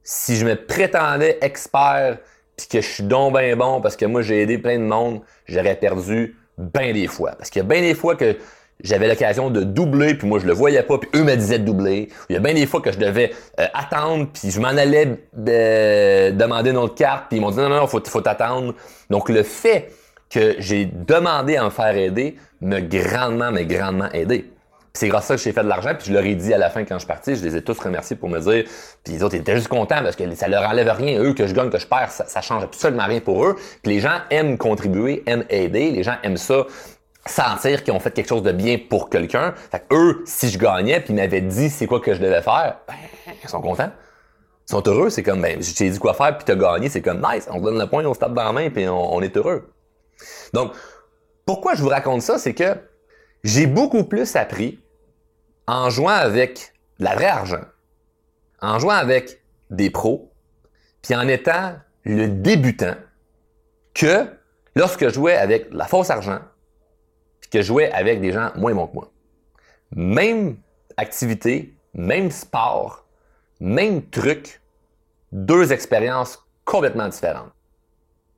Si 0.03 0.37
je 0.37 0.47
me 0.47 0.55
prétendais 0.57 1.39
expert 1.43 2.19
puis 2.57 2.67
que 2.67 2.81
je 2.81 2.89
suis 2.89 3.05
donc 3.05 3.39
bien 3.39 3.55
bon 3.57 3.81
parce 3.81 3.95
que 3.95 4.07
moi 4.07 4.23
j'ai 4.23 4.43
aidé 4.43 4.59
plein 4.59 4.79
de 4.79 4.85
monde, 4.85 5.21
j'aurais 5.47 5.77
perdu 5.77 6.37
bien 6.57 6.93
des 6.93 7.07
fois. 7.07 7.33
Parce 7.33 7.51
qu'il 7.51 7.61
y 7.61 7.65
a 7.65 7.69
bien 7.69 7.83
des 7.83 7.95
fois 7.95 8.17
que 8.17 8.37
j'avais 8.81 9.09
l'occasion 9.09 9.51
de 9.51 9.63
doubler 9.63 10.15
puis 10.15 10.29
moi 10.29 10.39
je 10.39 10.47
le 10.47 10.53
voyais 10.53 10.83
pas 10.83 10.99
puis 10.99 11.11
eux 11.15 11.25
me 11.25 11.35
disaient 11.35 11.59
de 11.59 11.65
doubler. 11.65 12.09
Il 12.29 12.35
y 12.35 12.37
a 12.37 12.41
bien 12.41 12.55
des 12.55 12.67
fois 12.67 12.81
que 12.81 12.93
je 12.93 12.99
devais 12.99 13.33
euh, 13.59 13.67
attendre 13.75 14.29
puis 14.33 14.51
je 14.51 14.61
m'en 14.61 14.69
allais 14.69 15.19
euh, 15.49 16.31
demander 16.31 16.71
une 16.71 16.77
autre 16.77 16.95
carte 16.95 17.27
puis 17.29 17.39
ils 17.39 17.41
m'ont 17.41 17.51
dit 17.51 17.59
non 17.59 17.69
non 17.69 17.77
non 17.77 17.87
faut 17.87 18.03
faut 18.07 18.21
t'attendre. 18.21 18.75
Donc 19.11 19.29
le 19.29 19.43
fait 19.43 19.93
que 20.31 20.57
j'ai 20.59 20.85
demandé 20.85 21.57
à 21.57 21.65
me 21.65 21.71
faire 21.71 21.97
aider 21.97 22.37
m'a 22.61 22.81
grandement 22.81 23.51
mais 23.51 23.65
grandement 23.65 24.11
aidé 24.13 24.51
c'est 24.99 25.09
grâce 25.09 25.25
à 25.25 25.29
ça 25.29 25.37
que 25.37 25.43
j'ai 25.43 25.53
fait 25.53 25.63
de 25.63 25.69
l'argent. 25.69 25.93
Puis 25.97 26.09
je 26.09 26.13
leur 26.13 26.25
ai 26.25 26.35
dit 26.35 26.53
à 26.53 26.59
la 26.59 26.71
fin 26.71 26.85
quand 26.85 26.97
je 26.97 27.01
suis 27.01 27.07
parti, 27.07 27.37
je 27.37 27.45
les 27.45 27.57
ai 27.57 27.63
tous 27.63 27.79
remerciés 27.79 28.17
pour 28.17 28.29
me 28.29 28.41
dire. 28.41 28.65
Puis 29.05 29.13
les 29.15 29.23
autres 29.23 29.37
étaient 29.37 29.55
juste 29.55 29.69
contents 29.69 30.03
parce 30.03 30.17
que 30.17 30.35
ça 30.35 30.49
leur 30.49 30.69
enlève 30.69 30.91
rien. 30.91 31.21
Eux, 31.23 31.35
que 31.35 31.47
je 31.47 31.55
gagne, 31.55 31.71
que 31.71 31.79
je 31.79 31.87
perds, 31.87 32.11
ça, 32.11 32.27
ça 32.27 32.41
change 32.41 32.65
absolument 32.65 33.07
rien 33.07 33.21
pour 33.21 33.45
eux. 33.47 33.55
Puis 33.83 33.93
les 33.93 34.01
gens 34.01 34.19
aiment 34.31 34.59
contribuer, 34.59 35.23
aiment 35.27 35.45
aider. 35.51 35.93
Les 35.93 36.03
gens 36.03 36.17
aiment 36.25 36.37
ça 36.37 36.67
sentir 37.31 37.85
qu'ils 37.85 37.93
ont 37.93 38.01
fait 38.01 38.11
quelque 38.11 38.29
chose 38.29 38.43
de 38.43 38.53
bien 38.53 38.79
pour 38.79 39.11
quelqu'un. 39.11 39.55
Fait 39.71 39.85
eux, 39.93 40.23
si 40.27 40.49
je 40.49 40.59
gagnais, 40.59 41.01
puis 41.01 41.13
ils 41.13 41.17
m'avaient 41.17 41.41
dit 41.41 41.71
c'est 41.71 41.87
quoi 41.87 42.01
que 42.01 42.15
je 42.15 42.21
devais 42.21 42.43
faire, 42.43 42.79
ben, 42.87 42.95
ils 43.43 43.49
sont 43.49 43.61
contents. 43.61 43.91
Ils 44.69 44.71
sont 44.73 44.83
heureux. 44.87 45.11
C'est 45.11 45.23
comme, 45.23 45.41
ben, 45.41 45.63
je 45.63 45.75
t'ai 45.75 45.91
dit 45.91 45.99
quoi 45.99 46.15
faire, 46.15 46.37
puis 46.37 46.45
t'as 46.45 46.55
gagné. 46.55 46.89
C'est 46.89 47.03
comme, 47.03 47.25
nice, 47.31 47.49
on 47.51 47.61
donne 47.61 47.79
le 47.79 47.87
point, 47.87 48.05
on 48.05 48.15
se 48.15 48.19
tape 48.19 48.35
dans 48.35 48.45
la 48.45 48.53
main, 48.53 48.71
puis 48.71 48.89
on, 48.89 49.15
on 49.15 49.21
est 49.23 49.37
heureux. 49.37 49.73
Donc, 50.53 50.73
pourquoi 51.47 51.75
je 51.75 51.83
vous 51.83 51.89
raconte 51.89 52.23
ça, 52.23 52.39
c'est 52.39 52.55
que 52.55 52.77
j'ai 53.45 53.67
beaucoup 53.67 54.05
plus 54.05 54.37
appris 54.37 54.81
en 55.67 55.91
jouant 55.91 56.09
avec 56.09 56.73
de 56.99 57.05
la 57.05 57.15
vraie 57.15 57.27
argent, 57.27 57.65
en 58.61 58.79
jouant 58.79 58.95
avec 58.95 59.43
des 59.71 59.91
pros, 59.91 60.33
puis 61.03 61.15
en 61.15 61.29
étant 61.29 61.77
le 62.05 62.29
débutant, 62.29 62.95
que 63.95 64.27
lorsque 64.75 65.09
je 65.09 65.15
jouais 65.15 65.37
avec 65.37 65.69
la 65.73 65.87
fausse 65.87 66.11
argent, 66.11 66.39
puis 67.49 67.59
que 67.59 67.63
je 67.63 67.67
jouais 67.67 67.91
avec 67.93 68.21
des 68.21 68.33
gens 68.33 68.51
moins 68.57 68.75
bons 68.75 68.87
que 68.87 68.95
moi. 68.95 69.11
Même 69.95 70.57
activité, 70.97 71.75
même 71.95 72.31
sport, 72.31 73.07
même 73.61 74.03
truc, 74.03 74.61
deux 75.33 75.73
expériences 75.73 76.45
complètement 76.65 77.09
différentes. 77.09 77.51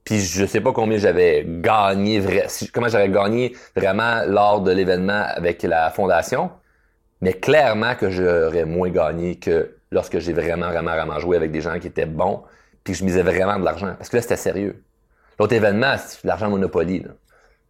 Puis 0.04 0.20
je 0.20 0.46
sais 0.46 0.60
pas 0.60 0.72
combien 0.72 0.98
j'avais 0.98 1.44
gagné, 1.46 2.22
comment 2.72 2.88
j'avais 2.88 3.08
gagné 3.08 3.54
vraiment 3.76 4.22
lors 4.26 4.60
de 4.60 4.72
l'événement 4.72 5.24
avec 5.26 5.62
la 5.62 5.90
fondation, 5.90 6.50
mais 7.20 7.34
clairement 7.34 7.94
que 7.94 8.10
j'aurais 8.10 8.64
moins 8.64 8.90
gagné 8.90 9.36
que 9.36 9.76
lorsque 9.90 10.18
j'ai 10.18 10.32
vraiment, 10.32 10.68
vraiment, 10.68 10.92
vraiment 10.92 11.18
joué 11.18 11.36
avec 11.36 11.50
des 11.50 11.60
gens 11.60 11.78
qui 11.78 11.88
étaient 11.88 12.06
bons, 12.06 12.42
puis 12.82 12.94
je 12.94 13.04
misais 13.04 13.22
vraiment 13.22 13.58
de 13.58 13.64
l'argent. 13.64 13.94
Parce 13.98 14.08
que 14.08 14.16
là, 14.16 14.22
c'était 14.22 14.36
sérieux. 14.36 14.82
L'autre 15.38 15.52
événement, 15.52 15.96
c'est 15.98 16.24
l'argent 16.24 16.48
Monopoly. 16.48 17.00
Là. 17.00 17.10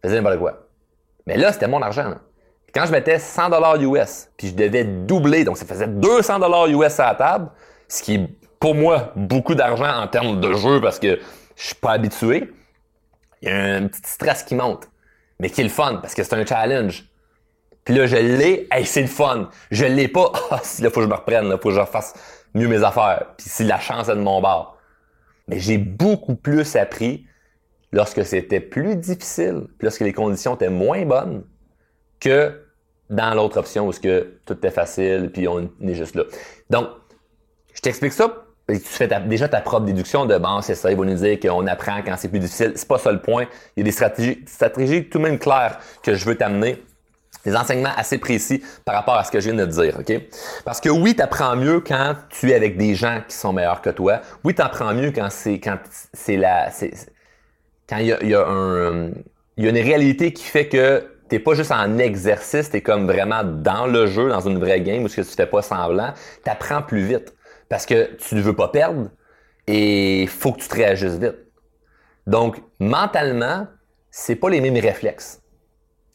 Faisais 0.01 0.15
n'importe 0.15 0.39
quoi. 0.39 0.67
Mais 1.27 1.37
là, 1.37 1.51
c'était 1.51 1.67
mon 1.67 1.81
argent. 1.81 2.15
Quand 2.73 2.85
je 2.85 2.91
mettais 2.91 3.19
100 3.19 3.49
dollars 3.49 3.75
US, 3.81 4.29
puis 4.37 4.47
je 4.47 4.53
devais 4.53 4.83
doubler, 4.83 5.43
donc 5.43 5.57
ça 5.57 5.65
faisait 5.65 5.87
200 5.87 6.39
dollars 6.39 6.67
US 6.67 6.99
à 6.99 7.07
la 7.07 7.15
table, 7.15 7.49
ce 7.87 8.01
qui 8.01 8.15
est 8.15 8.29
pour 8.59 8.75
moi 8.75 9.11
beaucoup 9.15 9.55
d'argent 9.55 10.01
en 10.01 10.07
termes 10.07 10.39
de 10.39 10.53
jeu 10.53 10.79
parce 10.79 10.99
que 10.99 11.19
je 11.55 11.63
suis 11.65 11.75
pas 11.75 11.91
habitué. 11.91 12.51
Il 13.41 13.49
y 13.49 13.51
a 13.51 13.75
un 13.75 13.87
petit 13.87 14.01
stress 14.05 14.43
qui 14.43 14.55
monte, 14.55 14.87
mais 15.39 15.49
qui 15.49 15.61
est 15.61 15.65
le 15.65 15.69
fun 15.69 15.97
parce 16.01 16.13
que 16.13 16.23
c'est 16.23 16.35
un 16.35 16.45
challenge. 16.45 17.05
Puis 17.83 17.95
là, 17.95 18.05
je 18.05 18.15
l'ai, 18.15 18.67
hey, 18.71 18.85
c'est 18.85 19.01
le 19.01 19.07
fun. 19.07 19.49
Je 19.71 19.85
l'ai 19.85 20.07
pas, 20.07 20.31
ah, 20.51 20.59
si 20.63 20.81
là, 20.81 20.89
faut 20.89 20.97
que 20.97 21.05
je 21.05 21.09
me 21.09 21.15
reprenne, 21.15 21.49
là, 21.49 21.57
faut 21.57 21.69
que 21.69 21.75
je 21.75 21.85
fasse 21.85 22.13
mieux 22.53 22.67
mes 22.67 22.83
affaires. 22.83 23.25
Puis 23.37 23.49
si 23.49 23.63
la 23.63 23.79
chance 23.79 24.07
est 24.07 24.15
de 24.15 24.21
mon 24.21 24.39
bord. 24.39 24.77
Mais 25.47 25.59
j'ai 25.59 25.77
beaucoup 25.77 26.35
plus 26.35 26.75
appris 26.75 27.25
lorsque 27.91 28.25
c'était 28.25 28.59
plus 28.59 28.95
difficile, 28.95 29.63
lorsque 29.79 30.01
les 30.01 30.13
conditions 30.13 30.55
étaient 30.55 30.69
moins 30.69 31.05
bonnes, 31.05 31.43
que 32.19 32.61
dans 33.09 33.33
l'autre 33.33 33.57
option 33.57 33.87
où 33.87 33.91
que 33.91 34.39
tout 34.45 34.65
est 34.65 34.71
facile, 34.71 35.29
puis 35.33 35.47
on 35.47 35.69
est 35.81 35.93
juste 35.93 36.15
là. 36.15 36.23
Donc, 36.69 36.87
je 37.73 37.81
t'explique 37.81 38.13
ça, 38.13 38.45
tu 38.69 38.79
fais 38.79 39.09
déjà 39.27 39.49
ta 39.49 39.59
propre 39.59 39.85
déduction 39.85 40.25
de 40.25 40.37
bon, 40.37 40.61
c'est 40.61 40.75
ça, 40.75 40.91
il 40.91 40.97
va 40.97 41.05
nous 41.05 41.15
dire 41.15 41.39
qu'on 41.39 41.67
apprend 41.67 42.01
quand 42.05 42.15
c'est 42.17 42.29
plus 42.29 42.39
difficile. 42.39 42.73
C'est 42.75 42.87
pas 42.87 42.97
ça 42.97 43.11
le 43.11 43.21
point. 43.21 43.47
Il 43.75 43.81
y 43.81 43.81
a 43.81 43.83
des 43.83 43.91
stratégies, 43.91 44.43
stratégies 44.47 45.09
tout 45.09 45.17
de 45.17 45.23
même 45.23 45.39
claires 45.39 45.79
que 46.03 46.13
je 46.15 46.25
veux 46.25 46.35
t'amener 46.35 46.81
des 47.43 47.55
enseignements 47.55 47.91
assez 47.97 48.17
précis 48.17 48.63
par 48.85 48.95
rapport 48.95 49.15
à 49.15 49.23
ce 49.23 49.31
que 49.31 49.39
je 49.39 49.49
viens 49.49 49.65
de 49.65 49.65
te 49.65 49.81
dire, 49.81 49.97
OK? 49.99 50.13
Parce 50.63 50.79
que 50.79 50.89
oui, 50.89 51.15
tu 51.15 51.21
apprends 51.21 51.55
mieux 51.55 51.79
quand 51.79 52.15
tu 52.29 52.51
es 52.51 52.55
avec 52.55 52.77
des 52.77 52.93
gens 52.93 53.21
qui 53.27 53.35
sont 53.35 53.51
meilleurs 53.51 53.81
que 53.81 53.89
toi. 53.89 54.21
Oui, 54.43 54.53
tu 54.53 54.61
apprends 54.61 54.93
mieux 54.93 55.11
quand 55.11 55.29
c'est 55.29 55.59
quand 55.59 55.77
c'est 56.13 56.37
la 56.37 56.69
c'est 56.69 56.91
quand 57.91 57.97
il 57.97 58.07
y 58.07 58.35
a, 58.35 58.47
un 58.47 59.11
il 59.57 59.65
y 59.65 59.67
a 59.67 59.69
une 59.69 59.77
réalité 59.77 60.31
qui 60.31 60.45
fait 60.45 60.69
que 60.69 61.03
t'es 61.27 61.39
pas 61.39 61.53
juste 61.55 61.71
en 61.71 61.97
exercice, 61.97 62.69
tu 62.69 62.77
es 62.77 62.81
comme 62.81 63.05
vraiment 63.05 63.43
dans 63.43 63.85
le 63.85 64.07
jeu, 64.07 64.29
dans 64.29 64.39
une 64.39 64.59
vraie 64.59 64.79
game 64.79 65.03
où 65.03 65.09
ce 65.09 65.17
que 65.17 65.21
tu 65.21 65.35
fais 65.35 65.45
pas 65.45 65.61
semblant, 65.61 66.13
tu 66.43 66.49
apprends 66.49 66.81
plus 66.81 67.03
vite 67.03 67.35
parce 67.67 67.85
que 67.85 68.15
tu 68.15 68.35
ne 68.35 68.41
veux 68.41 68.55
pas 68.55 68.69
perdre 68.69 69.09
et 69.67 70.25
faut 70.27 70.53
que 70.53 70.61
tu 70.61 70.69
te 70.69 70.75
réagisses 70.75 71.17
vite. 71.19 71.35
Donc 72.27 72.61
mentalement, 72.79 73.67
c'est 74.09 74.35
pas 74.35 74.49
les 74.49 74.61
mêmes 74.61 74.77
réflexes 74.77 75.40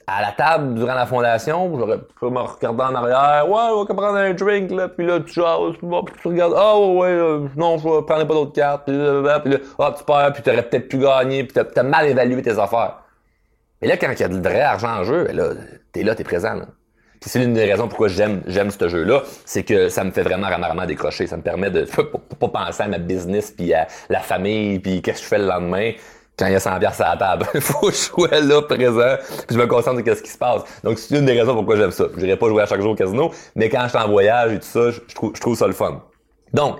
à 0.08 0.22
la 0.22 0.32
table 0.32 0.74
durant 0.74 0.94
la 0.94 1.06
fondation, 1.06 1.76
j'aurais 1.76 1.98
pu 1.98 2.26
me 2.26 2.38
regarder 2.38 2.82
en 2.82 2.94
arrière, 2.94 3.48
ouais, 3.48 3.60
on 3.72 3.84
va 3.84 3.94
prendre 3.94 4.16
un 4.16 4.32
drink, 4.34 4.70
là, 4.70 4.88
puis 4.88 5.04
là, 5.04 5.18
tu 5.18 5.32
jases, 5.32 5.74
puis 5.80 6.14
tu 6.22 6.28
regardes, 6.28 6.54
ah 6.56 6.74
oh, 6.76 7.00
ouais, 7.00 7.08
euh, 7.08 7.48
non, 7.56 7.76
je 7.78 7.82
prends 7.82 8.04
pas 8.04 8.24
d'autres 8.24 8.52
cartes, 8.52 8.84
puis 8.86 8.96
là, 8.96 9.40
puis 9.40 9.52
là, 9.52 9.58
ah, 9.80 9.94
tu 9.96 10.04
perds, 10.04 10.32
puis 10.32 10.42
t'aurais 10.44 10.62
peut-être 10.62 10.88
pu 10.88 10.98
gagner, 10.98 11.42
puis 11.42 11.54
t'as 11.54 11.80
as 11.80 11.82
mal 11.82 12.06
évalué 12.06 12.40
tes 12.40 12.56
affaires. 12.56 12.98
Mais 13.82 13.88
là, 13.88 13.96
quand 13.96 14.12
il 14.12 14.20
y 14.20 14.22
a 14.22 14.28
de 14.28 14.38
vrai 14.38 14.60
argent 14.60 15.00
en 15.00 15.04
jeu, 15.04 15.24
ben 15.24 15.36
là, 15.36 15.48
t'es 15.92 16.02
là, 16.02 16.14
t'es 16.14 16.24
présent. 16.24 16.60
Puis 17.20 17.30
c'est 17.30 17.38
l'une 17.38 17.54
des 17.54 17.64
raisons 17.64 17.88
pourquoi 17.88 18.08
j'aime 18.08 18.42
j'aime 18.46 18.70
ce 18.70 18.88
jeu-là, 18.88 19.22
c'est 19.44 19.64
que 19.64 19.88
ça 19.88 20.04
me 20.04 20.10
fait 20.10 20.22
vraiment 20.22 20.48
vraiment 20.48 20.86
décrocher. 20.86 21.26
Ça 21.26 21.36
me 21.36 21.42
permet 21.42 21.70
de 21.70 21.86
pas 22.40 22.48
penser 22.48 22.82
à 22.82 22.88
ma 22.88 22.98
business 22.98 23.50
puis 23.50 23.72
à 23.74 23.86
la 24.08 24.20
famille 24.20 24.78
puis 24.78 25.02
qu'est-ce 25.02 25.18
que 25.18 25.24
je 25.24 25.28
fais 25.28 25.38
le 25.38 25.46
lendemain 25.46 25.92
quand 26.38 26.46
il 26.46 26.52
y 26.52 26.56
a 26.56 26.60
100 26.60 26.78
pièces 26.78 27.00
à 27.00 27.10
la 27.10 27.16
table. 27.16 27.46
Faut 27.60 27.90
jouer 27.90 28.40
là, 28.42 28.62
présent, 28.62 29.16
puis 29.46 29.56
je 29.56 29.58
me 29.58 29.66
concentre 29.66 30.04
sur 30.04 30.16
ce 30.16 30.22
qui 30.22 30.30
se 30.30 30.38
passe. 30.38 30.62
Donc, 30.84 30.98
c'est 30.98 31.16
une 31.16 31.24
des 31.24 31.38
raisons 31.38 31.54
pourquoi 31.54 31.76
j'aime 31.76 31.90
ça. 31.90 32.04
Je 32.14 32.20
n'irai 32.20 32.36
pas 32.36 32.48
jouer 32.48 32.62
à 32.62 32.66
chaque 32.66 32.80
jour 32.80 32.92
au 32.92 32.94
casino, 32.94 33.32
mais 33.54 33.68
quand 33.68 33.82
je 33.84 33.88
suis 33.88 33.98
en 33.98 34.08
voyage 34.08 34.52
et 34.52 34.58
tout 34.58 34.66
ça, 34.66 34.90
je, 34.90 35.14
trouve, 35.14 35.32
je 35.34 35.40
trouve 35.40 35.56
ça 35.56 35.66
le 35.66 35.72
fun. 35.72 36.02
Donc, 36.52 36.78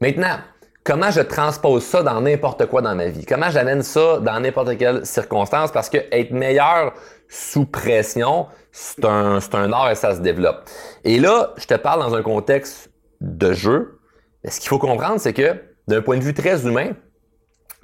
maintenant, 0.00 0.38
comment 0.84 1.10
je 1.10 1.20
transpose 1.20 1.84
ça 1.84 2.02
dans 2.02 2.20
n'importe 2.20 2.66
quoi 2.66 2.80
dans 2.80 2.94
ma 2.94 3.08
vie? 3.08 3.26
Comment 3.26 3.50
j'amène 3.50 3.82
ça 3.82 4.18
dans 4.20 4.38
n'importe 4.40 4.78
quelle 4.78 5.04
circonstance? 5.04 5.72
Parce 5.72 5.88
que 5.88 5.98
être 6.12 6.30
meilleur 6.30 6.94
sous 7.28 7.66
pression, 7.66 8.46
c'est 8.70 9.04
un, 9.04 9.40
c'est 9.40 9.54
un 9.56 9.72
art 9.72 9.90
et 9.90 9.96
ça 9.96 10.14
se 10.14 10.20
développe. 10.20 10.70
Et 11.02 11.18
là, 11.18 11.54
je 11.56 11.66
te 11.66 11.74
parle 11.74 12.00
dans 12.00 12.14
un 12.14 12.22
contexte 12.22 12.90
de 13.20 13.52
jeu. 13.52 13.98
Mais 14.44 14.50
ce 14.50 14.60
qu'il 14.60 14.68
faut 14.68 14.78
comprendre, 14.78 15.18
c'est 15.18 15.32
que 15.32 15.56
d'un 15.88 16.02
point 16.02 16.18
de 16.18 16.22
vue 16.22 16.34
très 16.34 16.64
humain, 16.64 16.90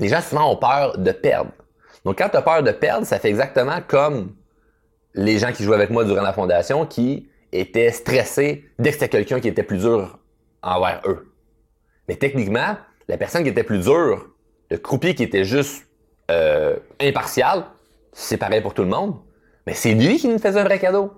les 0.03 0.09
gens 0.09 0.21
souvent 0.21 0.53
ont 0.53 0.57
peur 0.57 0.99
de 0.99 1.13
perdre. 1.13 1.53
Donc 2.05 2.19
quand 2.19 2.29
tu 2.29 2.37
as 2.37 2.43
peur 2.43 2.63
de 2.63 2.73
perdre, 2.73 3.07
ça 3.07 3.19
fait 3.19 3.29
exactement 3.29 3.79
comme 3.87 4.35
les 5.15 5.39
gens 5.39 5.53
qui 5.53 5.63
jouaient 5.65 5.77
avec 5.77 5.91
moi 5.91 6.05
durant 6.05 6.23
la 6.23 6.33
fondation 6.33 6.87
qui 6.87 7.29
étaient 7.53 7.93
stressés 7.93 8.65
dès 8.79 8.91
que 8.91 8.95
c'était 8.95 9.09
quelqu'un 9.09 9.41
qui 9.41 9.49
était 9.49 9.63
plus 9.63 9.79
dur 9.79 10.19
envers 10.63 11.03
eux. 11.07 11.33
Mais 12.09 12.17
techniquement, 12.17 12.77
la 13.09 13.17
personne 13.17 13.43
qui 13.43 13.51
était 13.51 13.63
plus 13.63 13.79
dure, 13.79 14.29
le 14.71 14.79
croupier 14.79 15.15
qui 15.15 15.23
était 15.23 15.45
juste 15.45 15.87
euh, 16.31 16.77
impartial, 17.01 17.65
c'est 18.13 18.39
pareil 18.39 18.61
pour 18.61 18.75
tout 18.75 18.83
le 18.83 18.89
monde. 18.89 19.17
Mais 19.67 19.75
c'est 19.75 19.95
lui 19.95 20.19
qui 20.19 20.29
nous 20.29 20.39
faisait 20.39 20.61
un 20.61 20.65
vrai 20.65 20.79
cadeau. 20.79 21.13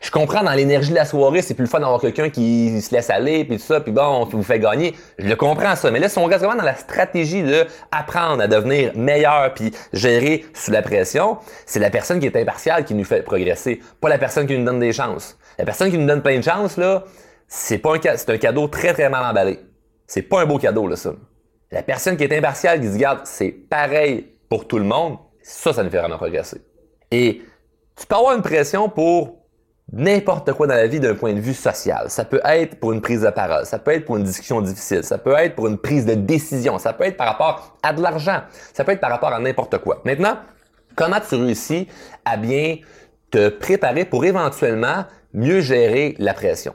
Je 0.00 0.10
comprends 0.10 0.42
dans 0.42 0.52
l'énergie 0.52 0.90
de 0.90 0.94
la 0.94 1.04
soirée, 1.04 1.42
c'est 1.42 1.54
plus 1.54 1.64
le 1.64 1.68
fun 1.68 1.80
d'avoir 1.80 2.00
quelqu'un 2.00 2.30
qui 2.30 2.80
se 2.80 2.94
laisse 2.94 3.10
aller, 3.10 3.44
puis 3.44 3.56
tout 3.56 3.62
ça, 3.62 3.80
puis 3.80 3.92
bon, 3.92 4.02
on 4.02 4.24
vous 4.24 4.42
fait 4.42 4.58
gagner. 4.58 4.94
Je 5.18 5.28
le 5.28 5.36
comprends 5.36 5.76
ça. 5.76 5.90
Mais 5.90 5.98
là, 5.98 6.08
si 6.08 6.18
on 6.18 6.24
reste 6.24 6.44
vraiment 6.44 6.58
dans 6.58 6.64
la 6.64 6.74
stratégie 6.74 7.42
de 7.42 7.66
apprendre 7.90 8.42
à 8.42 8.46
devenir 8.46 8.92
meilleur, 8.96 9.54
puis 9.54 9.72
gérer 9.92 10.44
sous 10.54 10.70
la 10.70 10.82
pression, 10.82 11.38
c'est 11.66 11.80
la 11.80 11.90
personne 11.90 12.20
qui 12.20 12.26
est 12.26 12.36
impartiale 12.36 12.84
qui 12.84 12.94
nous 12.94 13.04
fait 13.04 13.22
progresser, 13.22 13.80
pas 14.00 14.08
la 14.08 14.18
personne 14.18 14.46
qui 14.46 14.56
nous 14.58 14.64
donne 14.64 14.80
des 14.80 14.92
chances. 14.92 15.38
La 15.58 15.64
personne 15.64 15.90
qui 15.90 15.98
nous 15.98 16.06
donne 16.06 16.22
plein 16.22 16.38
de 16.38 16.44
chances, 16.44 16.76
là, 16.76 17.04
c'est 17.46 17.78
pas 17.78 17.94
un, 17.94 18.16
c'est 18.16 18.30
un 18.30 18.38
cadeau 18.38 18.68
très 18.68 18.92
très 18.92 19.08
mal 19.08 19.24
emballé. 19.24 19.60
C'est 20.06 20.22
pas 20.22 20.42
un 20.42 20.46
beau 20.46 20.58
cadeau, 20.58 20.86
là, 20.86 20.96
ça. 20.96 21.12
La 21.70 21.82
personne 21.82 22.16
qui 22.16 22.24
est 22.24 22.36
impartiale, 22.36 22.80
qui 22.80 22.88
dit, 22.88 22.94
regarde, 22.94 23.20
c'est 23.24 23.50
pareil 23.50 24.32
pour 24.48 24.66
tout 24.66 24.78
le 24.78 24.84
monde, 24.84 25.18
ça, 25.42 25.72
ça 25.72 25.82
nous 25.82 25.90
fait 25.90 25.98
vraiment 25.98 26.16
progresser. 26.16 26.60
Et 27.10 27.42
tu 27.96 28.06
peux 28.06 28.16
avoir 28.16 28.36
une 28.36 28.42
pression 28.42 28.88
pour 28.88 29.43
n'importe 29.92 30.52
quoi 30.52 30.66
dans 30.66 30.74
la 30.74 30.86
vie 30.86 31.00
d'un 31.00 31.14
point 31.14 31.32
de 31.34 31.40
vue 31.40 31.54
social. 31.54 32.10
Ça 32.10 32.24
peut 32.24 32.40
être 32.44 32.80
pour 32.80 32.92
une 32.92 33.00
prise 33.00 33.22
de 33.22 33.30
parole, 33.30 33.66
ça 33.66 33.78
peut 33.78 33.92
être 33.92 34.04
pour 34.04 34.16
une 34.16 34.24
discussion 34.24 34.60
difficile, 34.60 35.04
ça 35.04 35.18
peut 35.18 35.34
être 35.34 35.54
pour 35.54 35.66
une 35.68 35.78
prise 35.78 36.06
de 36.06 36.14
décision, 36.14 36.78
ça 36.78 36.92
peut 36.92 37.04
être 37.04 37.16
par 37.16 37.26
rapport 37.26 37.76
à 37.82 37.92
de 37.92 38.02
l'argent, 38.02 38.42
ça 38.72 38.84
peut 38.84 38.92
être 38.92 39.00
par 39.00 39.10
rapport 39.10 39.32
à 39.32 39.38
n'importe 39.38 39.78
quoi. 39.78 40.00
Maintenant, 40.04 40.38
comment 40.96 41.20
tu 41.20 41.34
réussis 41.34 41.88
à 42.24 42.36
bien 42.36 42.78
te 43.30 43.48
préparer 43.48 44.04
pour 44.04 44.24
éventuellement 44.24 45.04
mieux 45.32 45.60
gérer 45.60 46.14
la 46.18 46.34
pression? 46.34 46.74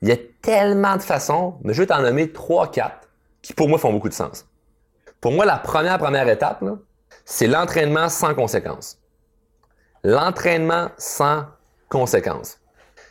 Il 0.00 0.08
y 0.08 0.12
a 0.12 0.16
tellement 0.42 0.96
de 0.96 1.02
façons, 1.02 1.54
mais 1.62 1.74
je 1.74 1.82
vais 1.82 1.86
t'en 1.86 2.02
nommer 2.02 2.32
trois, 2.32 2.70
quatre 2.70 3.08
qui 3.40 3.52
pour 3.52 3.68
moi 3.68 3.78
font 3.78 3.92
beaucoup 3.92 4.08
de 4.08 4.14
sens. 4.14 4.46
Pour 5.20 5.32
moi, 5.32 5.44
la 5.44 5.56
première 5.56 5.98
première 5.98 6.28
étape, 6.28 6.64
c'est 7.24 7.46
l'entraînement 7.46 8.08
sans 8.08 8.34
conséquence. 8.34 8.98
L'entraînement 10.02 10.88
sans 10.98 11.44
conséquences. 11.92 12.58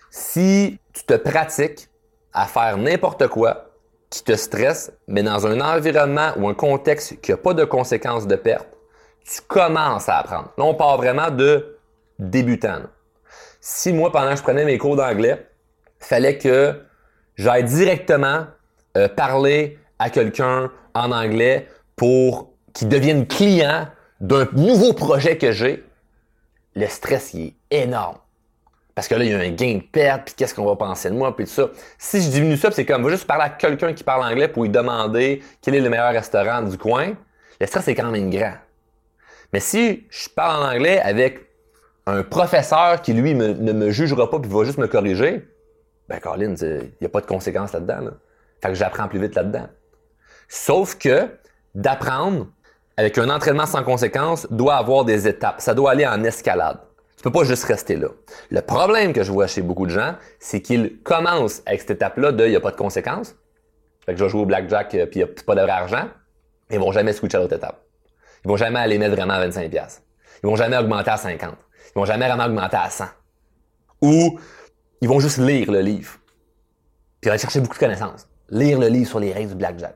Si 0.10 0.80
tu 0.94 1.04
te 1.04 1.14
pratiques 1.14 1.88
à 2.34 2.48
faire 2.48 2.78
n'importe 2.78 3.28
quoi 3.28 3.68
qui 4.10 4.24
te 4.24 4.36
stresse, 4.36 4.92
mais 5.08 5.22
dans 5.22 5.46
un 5.46 5.62
environnement 5.62 6.32
ou 6.38 6.50
un 6.50 6.56
contexte 6.56 7.22
qui 7.22 7.32
n'a 7.32 7.38
pas 7.38 7.54
de 7.54 7.64
conséquences 7.64 8.26
de 8.26 8.36
perte, 8.36 8.68
tu 9.24 9.40
commences 9.48 10.10
à 10.10 10.18
apprendre. 10.18 10.52
Là, 10.58 10.64
on 10.66 10.74
part 10.74 10.98
vraiment 10.98 11.30
de 11.30 11.78
débutant. 12.18 12.82
Si 13.60 13.94
moi, 13.94 14.12
pendant 14.12 14.32
que 14.32 14.38
je 14.38 14.44
prenais 14.44 14.66
mes 14.66 14.80
cours 14.80 14.96
d'anglais, 14.96 15.48
fallait 16.00 16.40
que 16.40 16.82
j'aille 17.36 17.64
directement 17.64 18.48
euh, 18.98 19.08
parler 19.08 19.78
à 20.00 20.10
quelqu'un 20.10 20.72
en 20.96 21.12
anglais 21.12 21.68
pour 21.96 22.52
qu'il 22.74 22.90
devienne 22.90 23.28
client 23.28 23.88
d'un 24.20 24.48
nouveau 24.54 24.94
projet 24.94 25.38
que 25.38 25.52
j'ai, 25.52 25.86
le 26.76 26.88
stress 26.88 27.36
est 27.36 27.54
énorme. 27.70 28.18
Parce 29.02 29.08
que 29.08 29.16
là, 29.16 29.24
il 29.24 29.32
y 29.32 29.34
a 29.34 29.40
un 29.40 29.50
gain 29.50 29.78
de 29.78 29.82
perte, 29.82 30.26
puis 30.26 30.36
qu'est-ce 30.38 30.54
qu'on 30.54 30.64
va 30.64 30.76
penser 30.76 31.10
de 31.10 31.16
moi, 31.16 31.36
puis 31.36 31.46
tout 31.46 31.52
ça. 31.52 31.72
Si 31.98 32.22
je 32.22 32.30
diminue 32.30 32.56
ça, 32.56 32.70
c'est 32.70 32.86
comme, 32.86 33.02
va 33.04 33.10
juste 33.10 33.26
parler 33.26 33.46
à 33.46 33.50
quelqu'un 33.50 33.94
qui 33.94 34.04
parle 34.04 34.24
anglais 34.24 34.48
pour 34.48 34.62
lui 34.62 34.70
demander 34.70 35.42
quel 35.60 35.74
est 35.74 35.80
le 35.80 35.90
meilleur 35.90 36.12
restaurant 36.12 36.62
du 36.62 36.78
coin, 36.78 37.16
le 37.60 37.66
stress 37.66 37.88
est 37.88 37.96
quand 37.96 38.12
même 38.12 38.30
grand. 38.30 38.54
Mais 39.54 39.60
si 39.60 40.06
je 40.12 40.30
parle 40.30 40.64
en 40.64 40.76
anglais 40.76 41.00
avec 41.00 41.40
un 42.06 42.22
professeur 42.22 43.02
qui, 43.02 43.14
lui, 43.14 43.34
ne 43.34 43.74
me 43.74 43.90
jugera 43.90 44.30
pas 44.30 44.38
puis 44.38 44.52
va 44.52 44.66
juste 44.66 44.78
me 44.78 44.86
corriger, 44.86 45.48
ben, 46.08 46.20
Colin, 46.20 46.54
il 46.54 46.92
n'y 47.02 47.08
a 47.08 47.10
pas 47.10 47.22
de 47.22 47.26
conséquences 47.26 47.74
là-dedans. 47.74 48.02
Là. 48.02 48.12
Fait 48.62 48.68
que 48.70 48.76
j'apprends 48.76 49.08
plus 49.08 49.20
vite 49.20 49.34
là-dedans. 49.34 49.68
Sauf 50.48 50.96
que 51.00 51.28
d'apprendre 51.74 52.46
avec 52.98 53.18
un 53.18 53.32
entraînement 53.32 53.66
sans 53.66 53.84
conséquences 53.84 54.46
doit 54.52 54.76
avoir 54.76 55.06
des 55.06 55.28
étapes. 55.28 55.60
Ça 55.60 55.74
doit 55.74 55.90
aller 55.90 56.06
en 56.06 56.24
escalade. 56.24 56.78
Tu 57.22 57.30
peux 57.30 57.38
pas 57.38 57.44
juste 57.44 57.66
rester 57.66 57.98
là. 57.98 58.08
Le 58.50 58.62
problème 58.62 59.14
que 59.14 59.22
je 59.22 59.32
vois 59.32 59.46
chez 59.46 59.62
beaucoup 59.62 59.86
de 59.86 59.92
gens, 59.92 60.16
c'est 60.40 60.60
qu'ils 60.60 60.98
commencent 61.04 61.62
avec 61.68 61.82
cette 61.82 61.92
étape-là 61.92 62.32
de 62.32 62.46
il 62.46 62.50
n'y 62.50 62.56
a 62.56 62.60
pas 62.60 62.72
de 62.72 62.76
conséquences. 62.76 63.36
Fait 64.04 64.14
que 64.14 64.18
je 64.18 64.24
vais 64.24 64.30
jouer 64.32 64.42
au 64.42 64.46
blackjack 64.48 64.96
euh, 64.96 65.06
puis 65.06 65.20
il 65.20 65.24
n'y 65.26 65.30
a 65.30 65.34
pas 65.46 65.54
de 65.54 65.62
vrai 65.62 65.70
argent. 65.70 66.08
Ils 66.72 66.80
vont 66.80 66.92
jamais 66.92 67.14
switcher 67.14 67.38
à 67.38 67.42
l'autre 67.42 67.56
étape. 67.56 67.80
Ils 68.44 68.48
vont 68.48 68.58
jamais 68.58 68.80
aller 68.80 68.98
mettre 68.98 69.16
vraiment 69.16 69.36
à 69.36 69.48
25$. 69.48 70.00
Ils 70.44 70.48
vont 70.48 70.56
jamais 70.56 70.76
augmenter 70.76 71.12
à 71.12 71.18
50. 71.18 71.52
Ils 71.52 72.00
vont 72.00 72.06
jamais 72.06 72.28
vraiment 72.28 72.46
augmenter 72.46 72.78
à 72.78 72.90
100. 72.90 73.06
Ou 74.02 74.40
ils 75.02 75.08
vont 75.08 75.20
juste 75.20 75.38
lire 75.38 75.72
le 75.72 75.82
livre. 75.82 76.14
Puis 77.22 77.30
aller 77.30 77.38
chercher 77.38 77.60
beaucoup 77.60 77.76
de 77.76 77.82
connaissances. 77.82 78.28
Lire 78.50 78.80
le 78.80 78.88
livre 78.88 79.08
sur 79.08 79.20
les 79.20 79.32
règles 79.32 79.50
du 79.50 79.56
blackjack. 79.58 79.94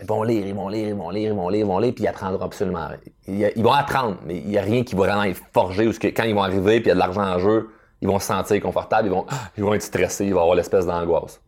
Ils 0.00 0.06
vont 0.06 0.22
lire, 0.22 0.46
ils 0.46 0.54
vont 0.54 0.68
lire, 0.68 0.88
ils 0.88 0.94
vont 0.94 1.10
lire, 1.10 1.30
ils 1.30 1.36
vont 1.36 1.48
lire, 1.48 1.60
ils 1.60 1.66
vont 1.66 1.78
lire, 1.78 1.94
puis 1.94 2.04
ils 2.04 2.08
apprendront 2.08 2.44
absolument 2.44 2.88
rien. 3.26 3.50
Ils, 3.56 3.62
vont 3.62 3.72
apprendre, 3.72 4.18
mais 4.26 4.36
il 4.36 4.46
n'y 4.46 4.58
a 4.58 4.62
rien 4.62 4.84
qui 4.84 4.94
va 4.94 5.06
vraiment 5.06 5.24
être 5.24 5.40
forgé, 5.54 5.86
ou 5.86 5.92
que 5.92 6.08
quand 6.08 6.24
ils 6.24 6.34
vont 6.34 6.42
arriver, 6.42 6.80
puis 6.80 6.86
il 6.86 6.88
y 6.88 6.90
a 6.90 6.94
de 6.94 6.98
l'argent 6.98 7.22
en 7.22 7.38
jeu, 7.38 7.70
ils 8.02 8.08
vont 8.08 8.18
se 8.18 8.26
sentir 8.26 8.60
confortables, 8.60 9.08
ils 9.08 9.10
vont, 9.10 9.24
ils 9.56 9.64
vont 9.64 9.72
être 9.72 9.82
stressés, 9.82 10.26
ils 10.26 10.34
vont 10.34 10.42
avoir 10.42 10.54
l'espèce 10.54 10.84
d'angoisse. 10.84 11.40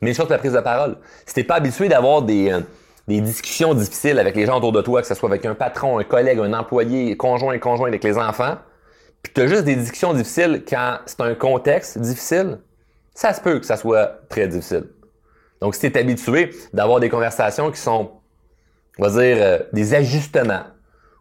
Mais 0.00 0.14
chose 0.14 0.28
la 0.28 0.38
prise 0.38 0.52
de 0.52 0.60
parole. 0.60 0.98
Si 1.26 1.34
t'es 1.34 1.44
pas 1.44 1.56
habitué 1.56 1.88
d'avoir 1.88 2.22
des, 2.22 2.50
euh, 2.50 2.60
des 3.08 3.20
discussions 3.20 3.74
difficiles 3.74 4.18
avec 4.18 4.36
les 4.36 4.46
gens 4.46 4.58
autour 4.58 4.72
de 4.72 4.82
toi, 4.82 5.00
que 5.00 5.06
ce 5.08 5.14
soit 5.14 5.28
avec 5.28 5.44
un 5.44 5.54
patron, 5.54 5.98
un 5.98 6.04
collègue, 6.04 6.38
un 6.38 6.52
employé, 6.52 7.16
conjoint, 7.16 7.58
conjoint 7.58 7.88
avec 7.88 8.04
les 8.04 8.18
enfants, 8.18 8.56
puis 9.22 9.32
tu 9.34 9.40
as 9.40 9.46
juste 9.48 9.64
des 9.64 9.76
discussions 9.76 10.14
difficiles 10.14 10.62
quand 10.68 10.98
c'est 11.06 11.20
un 11.20 11.34
contexte 11.34 11.98
difficile, 11.98 12.58
ça 13.14 13.32
se 13.32 13.40
peut 13.40 13.58
que 13.58 13.66
ça 13.66 13.76
soit 13.76 14.20
très 14.28 14.46
difficile. 14.46 14.84
Donc, 15.60 15.74
si 15.74 15.80
tu 15.80 15.86
es 15.86 15.98
habitué 15.98 16.50
d'avoir 16.72 17.00
des 17.00 17.08
conversations 17.08 17.70
qui 17.70 17.80
sont, 17.80 18.10
on 18.98 19.02
va 19.02 19.10
dire, 19.10 19.36
euh, 19.40 19.58
des 19.72 19.94
ajustements, 19.94 20.64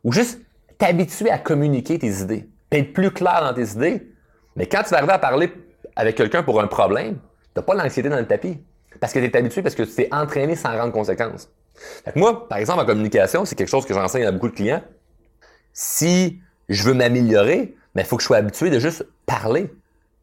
ou 0.04 0.12
juste 0.12 0.42
t'habituer 0.78 1.32
à 1.32 1.38
communiquer 1.38 1.98
tes 2.00 2.22
idées, 2.22 2.50
être 2.72 2.94
plus 2.94 3.12
clair 3.12 3.42
dans 3.42 3.54
tes 3.54 3.72
idées, 3.72 4.08
mais 4.56 4.66
quand 4.68 4.84
tu 4.84 4.90
vas 4.90 4.98
arriver 4.98 5.14
à 5.14 5.20
parler 5.20 5.52
avec 5.96 6.16
quelqu'un 6.16 6.44
pour 6.44 6.62
un 6.62 6.68
problème, 6.68 7.18
tu 7.56 7.62
pas 7.62 7.74
l'anxiété 7.76 8.10
dans 8.10 8.18
le 8.18 8.28
tapis. 8.28 8.60
Parce 9.00 9.14
que 9.14 9.20
tu 9.20 9.26
es 9.26 9.36
habitué, 9.36 9.62
parce 9.62 9.76
que 9.76 9.84
tu 9.84 9.94
t'es 9.94 10.10
entraîné 10.12 10.56
sans 10.56 10.78
rendre 10.78 10.94
conséquence. 10.94 11.50
Fait 11.76 12.16
moi, 12.16 12.48
par 12.48 12.58
exemple, 12.58 12.82
en 12.82 12.86
communication, 12.86 13.46
c'est 13.46 13.56
quelque 13.56 13.70
chose 13.70 13.86
que 13.86 13.94
j'enseigne 13.94 14.26
à 14.26 14.32
beaucoup 14.32 14.50
de 14.50 14.56
clients. 14.56 14.82
Si 15.74 16.40
je 16.70 16.84
veux 16.84 16.94
m'améliorer, 16.94 17.76
mais 17.94 18.04
il 18.04 18.06
faut 18.06 18.16
que 18.16 18.22
je 18.22 18.28
sois 18.28 18.38
habitué 18.38 18.70
de 18.70 18.80
juste 18.80 19.06
parler, 19.26 19.74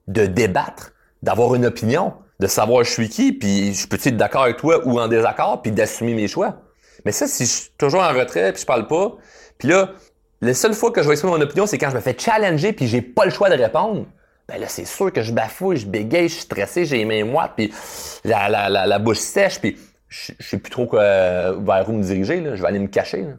de 0.09 0.27
débattre, 0.27 0.93
d'avoir 1.23 1.55
une 1.55 1.67
opinion, 1.67 2.15
de 2.43 2.49
savoir 2.49 2.83
je 2.83 2.91
suis 2.91 3.09
qui, 3.09 3.33
puis 3.33 3.73
je 3.73 3.87
peux 3.87 3.97
être 3.97 4.17
d'accord 4.17 4.43
avec 4.43 4.57
toi 4.57 4.85
ou 4.85 4.99
en 4.99 5.07
désaccord, 5.07 5.63
puis 5.63 5.71
d'assumer 5.71 6.13
mes 6.13 6.27
choix. 6.27 6.57
Mais 7.05 7.13
ça, 7.13 7.29
si 7.29 7.47
je 7.47 7.51
suis 7.51 7.71
toujours 7.79 8.03
en 8.03 8.13
retrait, 8.13 8.53
puis 8.53 8.61
je 8.61 8.67
parle 8.67 8.89
pas, 8.89 9.17
puis 9.59 9.69
là, 9.69 9.93
la 10.41 10.53
seule 10.53 10.75
fois 10.75 10.91
que 10.91 11.03
je 11.03 11.07
vais 11.07 11.13
exprimer 11.13 11.37
mon 11.37 11.41
opinion, 11.41 11.67
c'est 11.67 11.79
quand 11.79 11.91
je 11.91 11.95
me 11.95 12.01
fais 12.01 12.17
challenger, 12.19 12.73
puis 12.73 12.89
j'ai 12.89 13.01
pas 13.01 13.25
le 13.25 13.31
choix 13.31 13.49
de 13.49 13.55
répondre. 13.55 14.07
Ben 14.49 14.59
là, 14.59 14.67
c'est 14.67 14.85
sûr 14.85 15.13
que 15.13 15.23
je 15.23 15.33
bafouille, 15.33 15.77
je 15.77 15.87
bégaye, 15.87 16.29
je 16.29 16.35
suis 16.35 16.43
stressé, 16.43 16.85
j'ai 16.85 16.99
les 16.99 17.05
mains 17.05 17.25
moites, 17.25 17.53
puis 17.57 17.73
la, 18.25 18.49
la, 18.49 18.69
la, 18.69 18.99
bouche 18.99 19.19
sèche, 19.19 19.61
puis 19.61 19.79
je, 20.09 20.33
sais 20.41 20.59
plus 20.59 20.71
trop 20.71 20.89
vers 20.91 21.85
où 21.89 21.93
me 21.93 22.03
diriger. 22.03 22.41
Là. 22.41 22.57
Je 22.57 22.63
vais 22.63 22.69
aller 22.69 22.81
me 22.81 22.89
cacher. 22.89 23.23
Là. 23.23 23.35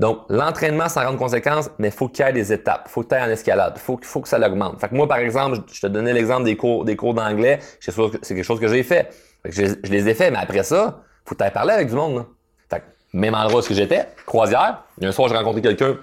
Donc, 0.00 0.22
l'entraînement 0.30 0.88
sans 0.88 1.02
grande 1.02 1.18
conséquence, 1.18 1.68
mais 1.78 1.90
faut 1.90 2.08
qu'il 2.08 2.24
y 2.24 2.28
ait 2.28 2.32
des 2.32 2.54
étapes. 2.54 2.88
Faut 2.88 3.02
que 3.02 3.14
tu 3.14 3.20
en 3.20 3.28
escalade. 3.28 3.76
Faut, 3.76 4.00
faut 4.02 4.22
que 4.22 4.28
ça 4.28 4.38
l'augmente. 4.38 4.80
Fait 4.80 4.88
que 4.88 4.94
moi, 4.94 5.06
par 5.06 5.18
exemple, 5.18 5.58
je 5.70 5.78
te 5.78 5.86
donnais 5.86 6.14
l'exemple 6.14 6.44
des 6.44 6.56
cours, 6.56 6.86
des 6.86 6.96
cours 6.96 7.12
d'anglais. 7.12 7.58
C'est 7.80 7.94
quelque 7.94 8.42
chose 8.42 8.58
que 8.58 8.66
j'ai 8.66 8.82
fait. 8.82 9.12
fait 9.42 9.50
que 9.50 9.54
je, 9.54 9.92
les 9.92 10.08
ai 10.08 10.14
fait, 10.14 10.30
mais 10.30 10.38
après 10.38 10.62
ça, 10.62 11.02
faut 11.26 11.34
que 11.34 11.44
tu 11.44 11.50
parler 11.50 11.74
avec 11.74 11.88
du 11.88 11.94
monde. 11.94 12.16
Là. 12.16 12.26
Fait 12.70 12.80
que, 12.80 12.84
même 13.12 13.34
endroit 13.34 13.60
où 13.60 13.74
j'étais, 13.74 14.06
croisière. 14.24 14.84
Un 15.02 15.12
soir, 15.12 15.28
j'ai 15.28 15.36
rencontré 15.36 15.60
quelqu'un 15.60 15.98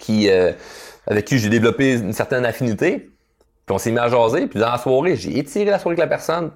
qui, 0.00 0.28
euh, 0.28 0.50
avec 1.06 1.24
qui 1.24 1.38
j'ai 1.38 1.48
développé 1.48 1.92
une 1.92 2.12
certaine 2.12 2.44
affinité. 2.44 2.98
Puis 2.98 3.74
on 3.74 3.78
s'est 3.78 3.92
mis 3.92 4.00
à 4.00 4.08
jaser. 4.08 4.48
Puis 4.48 4.58
dans 4.58 4.72
la 4.72 4.78
soirée, 4.78 5.14
j'ai 5.14 5.38
étiré 5.38 5.66
la 5.66 5.78
soirée 5.78 5.92
avec 5.92 6.00
la 6.00 6.08
personne. 6.08 6.50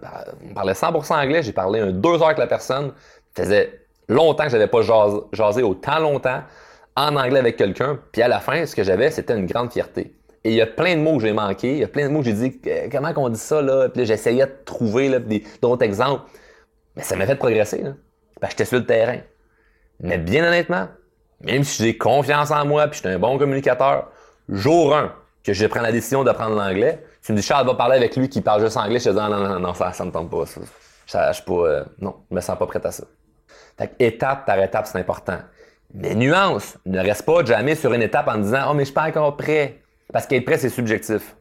On 0.51 0.55
parlait 0.55 0.73
100% 0.73 1.13
anglais. 1.13 1.45
J'ai 1.45 1.53
parlé 1.53 1.79
un 1.79 1.93
deux 1.93 2.15
heures 2.15 2.25
avec 2.25 2.39
la 2.39 2.49
personne. 2.49 2.93
Ça 3.37 3.45
faisait 3.45 3.81
longtemps 4.09 4.43
que 4.43 4.51
j'avais 4.51 4.67
pas 4.67 4.81
jasé 5.33 5.63
autant 5.63 6.01
longtemps 6.01 6.43
en 6.97 7.17
anglais 7.17 7.39
avec 7.39 7.57
quelqu'un, 7.57 7.99
puis 8.13 8.23
à 8.23 8.29
la 8.29 8.41
fin, 8.41 8.67
ce 8.67 8.75
que 8.75 8.83
j'avais, 8.83 9.11
c'était 9.11 9.37
une 9.37 9.47
grande 9.47 9.73
fierté. 9.73 10.15
Et 10.43 10.51
il 10.51 10.55
y 10.55 10.63
a 10.63 10.67
plein 10.67 10.97
de 10.97 11.03
mots 11.03 11.17
que 11.17 11.23
j'ai 11.23 11.33
manqués, 11.33 11.73
il 11.73 11.79
y 11.79 11.85
a 11.85 11.89
plein 11.89 12.09
de 12.09 12.13
mots 12.13 12.21
que 12.21 12.27
j'ai 12.27 12.33
dit, 12.33 12.61
comment 12.91 13.13
qu'on 13.13 13.29
dit 13.29 13.39
ça, 13.39 13.61
là? 13.61 13.89
Puis 13.89 14.07
j'essayais 14.07 14.47
de 14.47 14.53
trouver 14.65 15.21
d'autres 15.61 15.85
exemples. 15.85 16.23
Mais 16.97 17.03
ça 17.03 17.15
m'a 17.17 17.27
fait 17.27 17.37
progresser, 17.37 17.83
là. 17.83 17.93
Que 18.41 18.49
j'étais 18.49 18.65
sur 18.65 18.79
le 18.79 18.87
terrain. 18.87 19.19
Mais 20.01 20.17
bien 20.17 20.47
honnêtement, 20.47 20.89
même 21.43 21.63
si 21.63 21.83
j'ai 21.83 21.99
confiance 21.99 22.51
en 22.51 22.65
moi, 22.65 22.87
puis 22.89 23.01
je 23.03 23.07
suis 23.07 23.15
un 23.15 23.19
bon 23.19 23.37
communicateur, 23.39 24.11
jour 24.49 24.95
1, 24.97 25.13
que 25.45 25.53
je 25.53 25.67
prends 25.67 25.83
la 25.83 25.93
décision 25.93 26.25
d'apprendre 26.25 26.57
l'anglais, 26.57 27.05
tu 27.23 27.33
me 27.33 27.37
dis, 27.37 27.43
Charles, 27.43 27.67
va 27.67 27.75
parler 27.75 27.97
avec 27.97 28.17
lui 28.17 28.31
qui 28.31 28.41
parle 28.41 28.63
juste 28.63 28.79
anglais, 28.79 28.99
je 28.99 29.05
te 29.05 29.11
dis, 29.11 29.17
non, 29.17 29.29
non, 29.29 29.47
non, 29.47 29.61
non 29.61 29.75
ça, 29.75 29.93
ça 29.93 30.05
me 30.07 30.11
tente 30.11 30.31
pas. 30.31 30.45
Ça, 31.07 31.33
je, 31.33 31.37
suis 31.37 31.45
pas, 31.45 31.53
euh, 31.53 31.85
non, 32.01 32.17
je 32.31 32.37
me 32.37 32.41
sens 32.41 32.59
pas 32.59 32.67
prêt 32.67 32.81
à 32.85 32.91
ça. 32.91 33.05
Fait 33.77 33.95
étape 33.99 34.47
par 34.47 34.59
étape, 34.59 34.87
c'est 34.87 34.99
important. 34.99 35.39
Mais 35.95 36.15
nuance, 36.15 36.79
ne 36.87 37.01
reste 37.01 37.25
pas 37.25 37.45
jamais 37.45 37.75
sur 37.75 37.93
une 37.93 38.03
étape 38.03 38.29
en 38.29 38.39
disant 38.39 38.69
Oh, 38.71 38.75
mais 38.75 38.83
je 38.83 38.87
suis 38.87 38.95
pas 38.95 39.09
encore 39.09 39.37
prêt. 39.37 39.83
Parce 40.13 40.27
qu'être 40.27 40.45
prêt, 40.45 40.59
c'est 40.59 40.69
subjectif. 40.69 41.37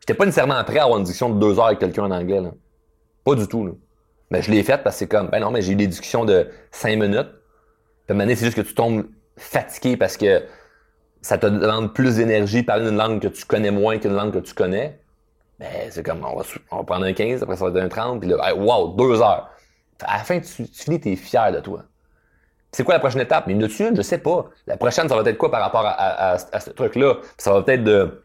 J'étais 0.00 0.14
pas 0.14 0.24
nécessairement 0.24 0.62
prêt 0.64 0.78
à 0.78 0.84
avoir 0.84 0.98
une 0.98 1.04
discussion 1.04 1.30
de 1.30 1.40
deux 1.40 1.58
heures 1.58 1.66
avec 1.66 1.78
quelqu'un 1.78 2.04
en 2.04 2.10
anglais. 2.10 2.40
Là. 2.40 2.50
Pas 3.24 3.34
du 3.34 3.46
tout. 3.46 3.66
Là. 3.66 3.72
Mais 4.30 4.42
je 4.42 4.50
l'ai 4.50 4.62
faite 4.62 4.82
parce 4.82 4.96
que 4.96 5.00
c'est 5.00 5.08
comme 5.08 5.28
Ben 5.28 5.40
non, 5.40 5.50
mais 5.50 5.62
j'ai 5.62 5.72
eu 5.72 5.76
des 5.76 5.86
discussions 5.86 6.24
de 6.24 6.48
cinq 6.70 6.98
minutes. 6.98 7.28
Puis 8.06 8.20
à 8.20 8.26
c'est 8.26 8.44
juste 8.44 8.56
que 8.56 8.62
tu 8.62 8.74
tombes 8.74 9.06
fatigué 9.36 9.96
parce 9.96 10.16
que 10.16 10.42
ça 11.20 11.38
te 11.38 11.46
demande 11.46 11.94
plus 11.94 12.16
d'énergie 12.16 12.62
parler 12.62 12.88
une 12.88 12.96
langue 12.96 13.20
que 13.20 13.28
tu 13.28 13.44
connais 13.44 13.70
moins 13.70 13.98
qu'une 13.98 14.14
langue 14.14 14.32
que 14.32 14.38
tu 14.38 14.54
connais. 14.54 15.00
Ben, 15.58 15.90
c'est 15.90 16.04
comme, 16.04 16.24
on 16.24 16.36
va, 16.36 16.44
on 16.70 16.84
prendre 16.84 17.04
un 17.04 17.12
15, 17.12 17.42
après 17.42 17.56
ça 17.56 17.68
va 17.68 17.70
être 17.70 17.84
un 17.84 17.88
30, 17.88 18.20
puis 18.20 18.28
là, 18.28 18.36
hey, 18.48 18.56
wow, 18.56 18.94
deux 18.96 19.20
heures. 19.20 19.50
À 20.00 20.18
la 20.18 20.24
fin, 20.24 20.38
tu 20.38 20.66
finis, 20.66 21.00
t'es 21.00 21.16
fier 21.16 21.50
de 21.52 21.58
toi. 21.58 21.82
C'est 22.72 22.84
quoi 22.84 22.94
la 22.94 23.00
prochaine 23.00 23.22
étape? 23.22 23.46
Mais 23.46 23.54
dessus, 23.54 23.88
je 23.94 24.02
sais 24.02 24.18
pas. 24.18 24.46
La 24.66 24.76
prochaine, 24.76 25.08
ça 25.08 25.16
va 25.16 25.28
être 25.28 25.38
quoi 25.38 25.50
par 25.50 25.60
rapport 25.60 25.86
à, 25.86 25.92
à, 25.92 26.32
à 26.52 26.60
ce 26.60 26.70
truc-là? 26.70 27.14
Ça 27.38 27.52
va 27.52 27.62
peut-être 27.62 27.84
de 27.84 28.22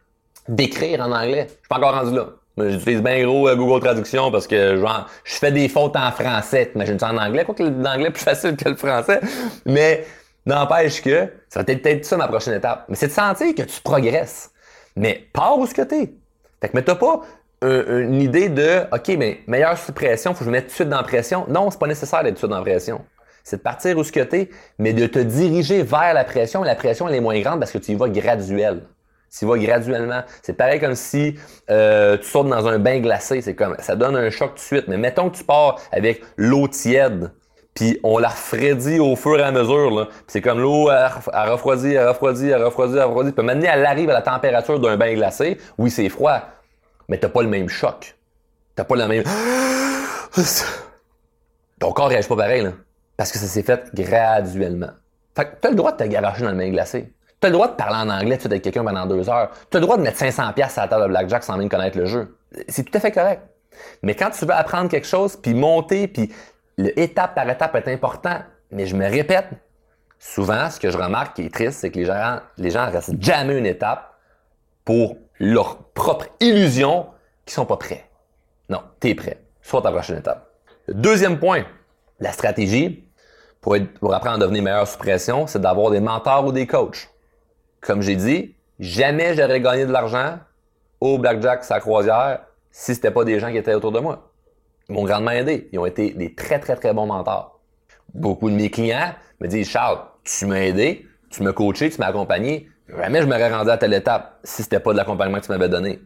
d'écrire 0.48 1.00
en 1.00 1.10
anglais. 1.10 1.46
Je 1.48 1.52
suis 1.52 1.68
pas 1.68 1.76
encore 1.76 1.94
rendu 1.94 2.14
là. 2.14 2.26
J'utilise 2.56 3.02
bien 3.02 3.24
gros 3.24 3.48
euh, 3.48 3.56
Google 3.56 3.80
Traduction 3.82 4.30
parce 4.30 4.46
que 4.46 4.76
genre, 4.76 5.06
je 5.24 5.34
fais 5.34 5.50
des 5.50 5.68
fautes 5.68 5.96
en 5.96 6.12
français. 6.12 6.66
T'imagines 6.66 6.98
ça 6.98 7.10
en 7.10 7.16
anglais? 7.16 7.44
Quoi 7.44 7.54
que 7.54 7.62
l'anglais 7.62 8.08
est 8.08 8.12
plus 8.12 8.22
facile 8.22 8.54
que 8.56 8.68
le 8.68 8.76
français. 8.76 9.20
Mais 9.64 10.04
n'empêche 10.46 11.02
que 11.02 11.28
ça 11.48 11.60
va 11.60 11.64
peut-être 11.64 12.04
ça 12.04 12.16
ma 12.16 12.28
prochaine 12.28 12.54
étape. 12.54 12.84
Mais 12.88 12.96
c'est 12.96 13.08
de 13.08 13.12
sentir 13.12 13.54
que 13.54 13.62
tu 13.62 13.80
progresses. 13.80 14.50
Mais 14.94 15.26
pars 15.32 15.58
où 15.58 15.66
ce 15.66 15.74
que 15.74 15.82
t'es. 15.82 16.12
Fait 16.60 16.68
que 16.68 16.72
mais 16.74 16.82
t'as 16.82 16.94
pas 16.94 17.22
une 17.62 18.20
idée 18.20 18.50
de 18.50 18.82
OK, 18.92 19.08
mais 19.16 19.40
meilleure 19.46 19.78
suppression, 19.78 20.34
faut 20.34 20.40
que 20.40 20.44
je 20.44 20.50
me 20.50 20.56
mette 20.56 20.64
tout 20.64 20.70
de 20.70 20.74
suite 20.74 20.88
dans 20.90 20.98
la 20.98 21.02
pression. 21.02 21.46
Non, 21.48 21.70
c'est 21.70 21.80
pas 21.80 21.86
nécessaire 21.86 22.22
d'être 22.22 22.34
tout 22.34 22.34
de 22.34 22.38
suite 22.40 22.50
dans 22.50 22.58
la 22.58 22.62
pression. 22.62 23.00
C'est 23.44 23.58
de 23.58 23.62
partir 23.62 23.98
où 23.98 24.02
ce 24.02 24.10
que 24.10 24.20
t'es, 24.20 24.48
mais 24.78 24.94
de 24.94 25.06
te 25.06 25.18
diriger 25.18 25.82
vers 25.82 26.14
la 26.14 26.24
pression. 26.24 26.62
La 26.62 26.74
pression, 26.74 27.06
elle 27.08 27.14
est 27.14 27.20
moins 27.20 27.38
grande 27.40 27.60
parce 27.60 27.70
que 27.70 27.78
tu 27.78 27.92
y 27.92 27.94
vas 27.94 28.08
graduel. 28.08 28.84
Tu 29.30 29.44
y 29.44 29.48
vas 29.48 29.58
graduellement. 29.58 30.22
C'est 30.42 30.54
pareil 30.54 30.80
comme 30.80 30.94
si 30.94 31.36
euh, 31.70 32.16
tu 32.16 32.24
sautes 32.24 32.48
dans 32.48 32.66
un 32.66 32.78
bain 32.78 33.00
glacé. 33.00 33.42
C'est 33.42 33.54
comme 33.54 33.76
ça 33.80 33.96
donne 33.96 34.16
un 34.16 34.30
choc 34.30 34.50
tout 34.50 34.54
de 34.54 34.60
suite. 34.60 34.88
Mais 34.88 34.96
mettons 34.96 35.28
que 35.28 35.36
tu 35.36 35.44
pars 35.44 35.78
avec 35.92 36.22
l'eau 36.38 36.68
tiède, 36.68 37.32
puis 37.74 38.00
on 38.02 38.16
la 38.16 38.28
refroidit 38.28 38.98
au 38.98 39.14
fur 39.14 39.38
et 39.38 39.42
à 39.42 39.52
mesure. 39.52 40.08
C'est 40.26 40.40
comme 40.40 40.60
l'eau, 40.60 40.90
elle, 40.90 41.10
refroidit, 41.50 41.92
elle 41.92 42.08
refroidit, 42.08 42.48
elle 42.48 42.64
refroidit, 42.64 42.96
elle 42.96 43.04
refroidit. 43.04 43.32
Puis 43.32 43.44
maintenant, 43.44 43.68
elle 43.70 43.84
arrive 43.84 44.08
à 44.08 44.14
la 44.14 44.22
température 44.22 44.80
d'un 44.80 44.96
bain 44.96 45.12
glacé. 45.12 45.58
Oui, 45.76 45.90
c'est 45.90 46.08
froid, 46.08 46.40
mais 47.08 47.18
t'as 47.18 47.28
pas 47.28 47.42
le 47.42 47.48
même 47.48 47.68
choc. 47.68 48.16
T'as 48.74 48.84
pas 48.84 48.96
le 48.96 49.06
même... 49.06 49.24
Ton 51.78 51.92
corps 51.92 52.08
réagit 52.08 52.28
pas 52.28 52.36
pareil, 52.36 52.62
là. 52.62 52.70
Parce 53.16 53.30
que 53.30 53.38
ça 53.38 53.46
s'est 53.46 53.62
fait 53.62 53.90
graduellement. 53.94 54.90
Fait 55.36 55.44
que 55.44 55.50
t'as 55.60 55.70
le 55.70 55.76
droit 55.76 55.92
de 55.92 55.96
te 55.96 56.04
garocher 56.04 56.42
dans 56.42 56.50
le 56.50 56.56
bain 56.56 56.70
glacé. 56.70 57.12
Tu 57.40 57.46
as 57.46 57.50
le 57.50 57.54
droit 57.54 57.68
de 57.68 57.74
parler 57.74 57.96
en 57.96 58.08
anglais 58.08 58.38
tu 58.38 58.46
avec 58.46 58.62
quelqu'un 58.62 58.84
pendant 58.84 59.06
deux 59.06 59.28
heures. 59.28 59.50
Tu 59.70 59.76
as 59.76 59.80
le 59.80 59.86
droit 59.86 59.96
de 59.96 60.02
mettre 60.02 60.18
500 60.18 60.52
pièces 60.52 60.78
à 60.78 60.82
la 60.82 60.88
table 60.88 61.04
de 61.04 61.08
blackjack 61.08 61.44
sans 61.44 61.56
même 61.56 61.68
connaître 61.68 61.98
le 61.98 62.06
jeu. 62.06 62.36
C'est 62.68 62.84
tout 62.84 62.96
à 62.96 63.00
fait 63.00 63.12
correct. 63.12 63.42
Mais 64.02 64.14
quand 64.14 64.30
tu 64.30 64.44
veux 64.44 64.52
apprendre 64.52 64.88
quelque 64.88 65.06
chose, 65.06 65.36
puis 65.36 65.54
monter, 65.54 66.08
puis 66.08 66.32
le 66.78 66.98
étape 66.98 67.34
par 67.34 67.48
étape 67.48 67.74
est 67.74 67.92
important, 67.92 68.38
mais 68.70 68.86
je 68.86 68.96
me 68.96 69.08
répète, 69.08 69.48
souvent, 70.18 70.70
ce 70.70 70.80
que 70.80 70.90
je 70.90 70.98
remarque 70.98 71.36
qui 71.36 71.42
est 71.42 71.52
triste, 71.52 71.80
c'est 71.80 71.90
que 71.90 71.98
les 71.98 72.04
gens, 72.04 72.40
les 72.56 72.70
gens 72.70 72.90
restent 72.90 73.20
jamais 73.20 73.58
une 73.58 73.66
étape 73.66 74.14
pour 74.84 75.16
leur 75.38 75.78
propre 75.92 76.26
illusion 76.40 77.06
qui 77.44 77.54
sont 77.54 77.66
pas 77.66 77.76
prêts. 77.76 78.08
Non, 78.68 78.82
tu 79.00 79.10
es 79.10 79.14
prêt. 79.14 79.38
Soit 79.62 79.82
ta 79.82 79.90
prochaine 79.90 80.18
étape. 80.18 80.48
deuxième 80.88 81.38
point, 81.38 81.64
la 82.20 82.32
stratégie 82.32 83.04
pour, 83.60 83.74
apprendre 84.12 84.36
à 84.36 84.38
devenir 84.38 84.62
meilleur 84.62 84.86
sous 84.86 84.98
pression, 84.98 85.46
c'est 85.46 85.60
d'avoir 85.60 85.90
des 85.90 86.00
mentors 86.00 86.46
ou 86.46 86.52
des 86.52 86.66
coachs. 86.66 87.08
Comme 87.80 88.02
j'ai 88.02 88.16
dit, 88.16 88.54
jamais 88.78 89.34
j'aurais 89.34 89.60
gagné 89.60 89.86
de 89.86 89.92
l'argent 89.92 90.38
au 91.00 91.18
blackjack 91.18 91.64
sa 91.64 91.80
croisière 91.80 92.40
si 92.70 92.94
c'était 92.94 93.10
pas 93.10 93.24
des 93.24 93.40
gens 93.40 93.50
qui 93.50 93.56
étaient 93.56 93.74
autour 93.74 93.92
de 93.92 94.00
moi. 94.00 94.30
Ils 94.88 94.94
m'ont 94.94 95.04
grandement 95.04 95.30
aidé. 95.30 95.68
Ils 95.72 95.78
ont 95.78 95.86
été 95.86 96.10
des 96.10 96.34
très, 96.34 96.58
très, 96.58 96.76
très 96.76 96.92
bons 96.92 97.06
mentors. 97.06 97.60
Beaucoup 98.12 98.50
de 98.50 98.54
mes 98.54 98.70
clients 98.70 99.14
me 99.40 99.48
disent, 99.48 99.68
Charles, 99.68 99.98
tu 100.24 100.46
m'as 100.46 100.60
aidé, 100.60 101.06
tu 101.30 101.42
m'as 101.42 101.52
coaché, 101.52 101.88
tu 101.88 101.98
m'as 102.00 102.08
accompagné. 102.08 102.68
Jamais 102.88 103.22
je 103.22 103.26
m'aurais 103.26 103.52
rendu 103.52 103.70
à 103.70 103.78
telle 103.78 103.94
étape 103.94 104.38
si 104.44 104.62
c'était 104.62 104.80
pas 104.80 104.92
de 104.92 104.98
l'accompagnement 104.98 105.40
que 105.40 105.46
tu 105.46 105.52
m'avais 105.52 105.70
donné. 105.70 106.00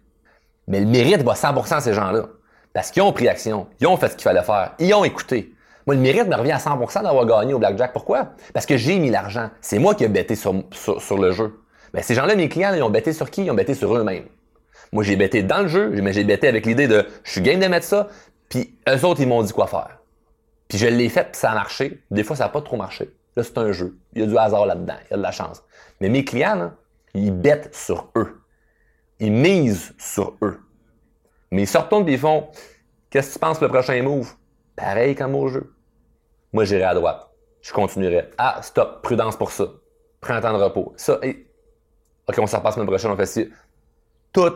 Mais 0.69 0.81
le 0.81 0.87
mérite 0.87 1.23
va 1.23 1.35
100% 1.35 1.75
à 1.75 1.81
ces 1.81 1.93
gens-là. 1.93 2.27
Parce 2.73 2.91
qu'ils 2.91 3.03
ont 3.03 3.13
pris 3.13 3.29
action. 3.29 3.67
Ils 3.81 3.87
ont 3.87 3.97
fait 3.97 4.11
ce 4.11 4.15
qu'il 4.15 4.23
fallait 4.23 4.43
faire. 4.43 4.75
Ils 4.79 4.95
ont 4.95 5.05
écouté. 5.05 5.55
Moi, 5.89 5.95
le 5.95 6.03
mérite 6.03 6.29
me 6.29 6.37
revient 6.37 6.53
à 6.53 6.59
100% 6.59 7.03
d'avoir 7.03 7.25
gagné 7.25 7.55
au 7.55 7.59
blackjack. 7.59 7.95
Pourquoi? 7.95 8.33
Parce 8.53 8.67
que 8.67 8.77
j'ai 8.77 8.99
mis 8.99 9.09
l'argent. 9.09 9.49
C'est 9.63 9.79
moi 9.79 9.95
qui 9.95 10.05
ai 10.05 10.09
bêté 10.09 10.35
sur, 10.35 10.53
le 10.53 11.33
jeu. 11.33 11.63
Mais 11.95 12.03
ces 12.03 12.15
gens-là, 12.15 12.37
mes 12.37 12.51
clients, 12.51 12.75
ils 12.75 12.83
ont 12.83 12.91
bêté 12.91 13.15
sur 13.15 13.31
qui? 13.31 13.47
Ils 13.47 13.51
ont 13.51 13.55
bêté 13.55 13.73
sur 13.73 13.97
eux-mêmes. 13.97 14.27
Moi, 14.93 15.03
j'ai 15.03 15.17
bêté 15.17 15.43
dans 15.43 15.63
le 15.63 15.69
jeu, 15.69 15.89
mais 16.03 16.13
j'ai 16.13 16.25
bêté 16.25 16.47
avec 16.47 16.67
l'idée 16.67 16.89
de 16.89 17.07
je 17.25 17.31
suis 17.31 17.41
game 17.41 17.59
de 17.59 17.67
mettre 17.69 17.87
ça, 17.87 18.09
puis 18.51 18.77
eux 18.87 19.03
autres, 19.07 19.23
ils 19.23 19.29
m'ont 19.29 19.43
dit 19.43 19.55
quoi 19.55 19.67
faire. 19.67 20.01
Puis 20.69 20.77
je 20.77 20.87
l'ai 20.87 21.09
fait, 21.09 21.31
puis 21.33 21.41
ça 21.41 21.53
a 21.53 21.55
marché. 21.55 22.03
Des 22.11 22.23
fois, 22.23 22.37
ça 22.37 22.45
n'a 22.45 22.51
pas 22.51 22.61
trop 22.61 22.77
marché. 22.77 23.11
Là, 23.35 23.43
c'est 23.43 23.57
un 23.57 23.73
jeu. 23.73 23.97
Il 24.13 24.21
y 24.21 24.25
a 24.25 24.27
du 24.27 24.37
hasard 24.37 24.67
là-dedans. 24.67 24.97
Il 25.07 25.13
y 25.13 25.15
a 25.15 25.17
de 25.17 25.23
la 25.23 25.33
chance. 25.33 25.63
Mais 26.03 26.11
mes 26.11 26.23
clients, 26.23 26.71
ils 27.15 27.33
bêtent 27.33 27.75
sur 27.75 28.11
eux. 28.15 28.43
Ils 29.21 29.33
misent 29.33 29.95
sur 29.97 30.35
eux. 30.43 30.61
Mais 31.51 31.63
ils 31.63 31.67
se 31.67 31.79
retournent 31.79 32.07
et 32.11 32.13
ils 32.13 32.19
font 32.19 32.49
Qu'est-ce 33.09 33.29
que 33.29 33.33
tu 33.33 33.39
penses 33.39 33.63
le 33.63 33.69
prochain 33.69 34.03
move? 34.03 34.35
Pareil 34.77 35.15
comme 35.15 35.35
au 35.35 35.49
jeu. 35.49 35.73
Moi, 36.53 36.65
j'irai 36.65 36.85
à 36.85 36.95
droite. 36.95 37.29
Je 37.61 37.73
continuerai. 37.73 38.31
Ah, 38.39 38.61
stop, 38.63 39.03
prudence 39.03 39.37
pour 39.37 39.51
ça. 39.51 39.67
Prends 40.21 40.35
un 40.35 40.41
temps 40.41 40.57
de 40.57 40.63
repos. 40.63 40.93
Ça, 40.97 41.19
OK, 42.29 42.39
on 42.39 42.47
s'en 42.47 42.59
repasse 42.59 42.77
la 42.77 42.85
prochaine, 42.85 43.11
on 43.11 43.17
fait 43.17 43.27
ci. 43.27 43.51
Tout 44.33 44.53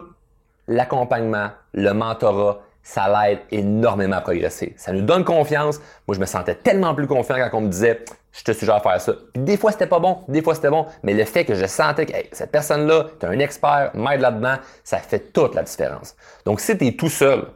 l'accompagnement, 0.69 1.51
le 1.73 1.93
mentorat, 1.93 2.61
ça 2.83 3.09
l'aide 3.09 3.41
énormément 3.51 4.17
à 4.17 4.21
progresser. 4.21 4.75
Ça 4.77 4.93
nous 4.93 5.03
donne 5.03 5.25
confiance. 5.25 5.81
Moi, 6.07 6.15
je 6.15 6.21
me 6.21 6.27
sentais 6.27 6.55
tellement 6.55 6.95
plus 6.95 7.07
confiant 7.07 7.37
quand 7.37 7.59
on 7.59 7.63
me 7.63 7.69
disait, 7.69 8.05
je 8.33 8.43
te 8.43 8.53
suggère 8.53 8.77
à 8.77 8.81
faire 8.81 9.01
ça. 9.01 9.13
Puis 9.33 9.43
des 9.43 9.57
fois, 9.57 9.73
c'était 9.73 9.87
pas 9.87 10.01
bon, 10.01 10.19
des 10.29 10.43
fois, 10.43 10.55
c'était 10.55 10.71
bon, 10.71 10.87
mais 11.03 11.15
le 11.15 11.25
fait 11.25 11.45
que 11.45 11.55
je 11.55 11.67
sentais 11.67 12.07
que 12.07 12.13
cette 12.33 12.51
personne-là, 12.51 13.07
tu 13.21 13.27
un 13.27 13.39
expert, 13.39 13.91
m'aide 13.95 14.21
là-dedans, 14.21 14.57
ça 14.85 14.99
fait 14.99 15.33
toute 15.33 15.55
la 15.55 15.63
différence. 15.63 16.17
Donc, 16.45 16.61
si 16.61 16.77
tu 16.77 16.87
es 16.87 16.93
tout 16.93 17.11
seul, 17.11 17.47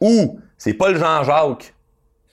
ou 0.00 0.40
c'est 0.58 0.74
pas 0.74 0.90
le 0.90 0.98
Jean-Jacques 0.98 1.74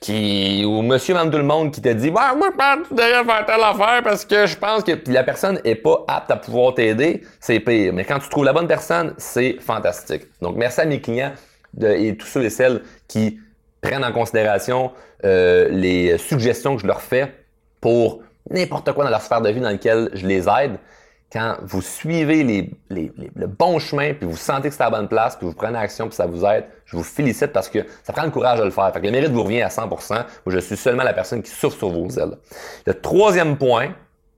qui 0.04 0.66
ou 0.66 0.82
monsieur 0.82 1.14
même 1.14 1.30
tout 1.30 1.38
le 1.38 1.44
monde 1.44 1.72
qui 1.72 1.80
te 1.80 1.88
dit 1.88 2.10
ouais, 2.10 2.36
moi 2.36 2.50
je 2.90 2.94
devrais 2.94 3.24
faire 3.24 3.46
telle 3.46 3.62
affaire 3.62 4.02
parce 4.04 4.26
que 4.26 4.44
je 4.44 4.54
pense 4.54 4.84
que 4.84 4.92
la 5.10 5.24
personne 5.24 5.58
est 5.64 5.76
pas 5.76 6.04
apte 6.06 6.30
à 6.30 6.36
pouvoir 6.36 6.74
t'aider, 6.74 7.22
c'est 7.40 7.58
pire. 7.58 7.94
Mais 7.94 8.04
quand 8.04 8.18
tu 8.18 8.28
trouves 8.28 8.44
la 8.44 8.52
bonne 8.52 8.66
personne, 8.66 9.14
c'est 9.16 9.56
fantastique. 9.60 10.24
Donc 10.42 10.56
merci 10.56 10.82
à 10.82 10.84
mes 10.84 11.00
clients 11.00 11.32
et 11.80 12.14
tous 12.18 12.26
ceux 12.26 12.44
et 12.44 12.50
celles 12.50 12.82
qui 13.08 13.40
prennent 13.80 14.04
en 14.04 14.12
considération 14.12 14.92
euh, 15.24 15.70
les 15.70 16.18
suggestions 16.18 16.76
que 16.76 16.82
je 16.82 16.86
leur 16.86 17.00
fais 17.00 17.32
pour 17.80 18.20
n'importe 18.50 18.92
quoi 18.92 19.04
dans 19.04 19.10
leur 19.10 19.22
sphère 19.22 19.40
de 19.40 19.48
vie 19.48 19.60
dans 19.60 19.70
laquelle 19.70 20.10
je 20.12 20.26
les 20.26 20.46
aide 20.50 20.76
quand 21.32 21.56
vous 21.62 21.82
suivez 21.82 22.44
les, 22.44 22.70
les, 22.90 23.12
le 23.34 23.46
bon 23.46 23.78
chemin, 23.78 24.14
puis 24.14 24.26
vous 24.26 24.36
sentez 24.36 24.68
que 24.68 24.74
c'est 24.74 24.82
à 24.82 24.90
la 24.90 24.98
bonne 24.98 25.08
place, 25.08 25.36
puis 25.36 25.46
vous 25.46 25.52
prenez 25.52 25.78
action, 25.78 26.06
puis 26.06 26.14
ça 26.14 26.26
vous 26.26 26.44
aide, 26.44 26.64
je 26.84 26.96
vous 26.96 27.02
félicite 27.02 27.52
parce 27.52 27.68
que 27.68 27.80
ça 28.04 28.12
prend 28.12 28.24
le 28.24 28.30
courage 28.30 28.60
de 28.60 28.64
le 28.64 28.70
faire. 28.70 28.92
Fait 28.92 29.00
que 29.00 29.06
le 29.06 29.12
mérite 29.12 29.32
vous 29.32 29.42
revient 29.42 29.62
à 29.62 29.68
100%, 29.68 30.24
où 30.46 30.50
je 30.50 30.58
suis 30.58 30.76
seulement 30.76 31.02
la 31.02 31.12
personne 31.12 31.42
qui 31.42 31.50
souffre 31.50 31.76
sur 31.76 31.90
vos 31.90 32.08
ailes. 32.10 32.36
Le 32.86 32.94
troisième 32.94 33.56
point, 33.56 33.94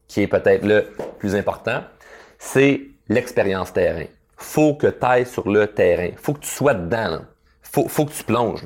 qui 0.08 0.22
est 0.22 0.26
peut-être 0.26 0.64
le 0.64 0.88
plus 1.18 1.34
important, 1.34 1.82
c'est 2.38 2.80
l'expérience 3.08 3.72
terrain. 3.72 4.06
Faut 4.36 4.74
que 4.74 4.86
tu 4.86 5.04
ailles 5.04 5.26
sur 5.26 5.48
le 5.48 5.66
terrain. 5.66 6.10
Faut 6.16 6.34
que 6.34 6.40
tu 6.40 6.50
sois 6.50 6.74
dedans. 6.74 7.08
Là. 7.08 7.20
Faut, 7.62 7.88
faut 7.88 8.04
que 8.04 8.12
tu 8.12 8.24
plonges. 8.24 8.64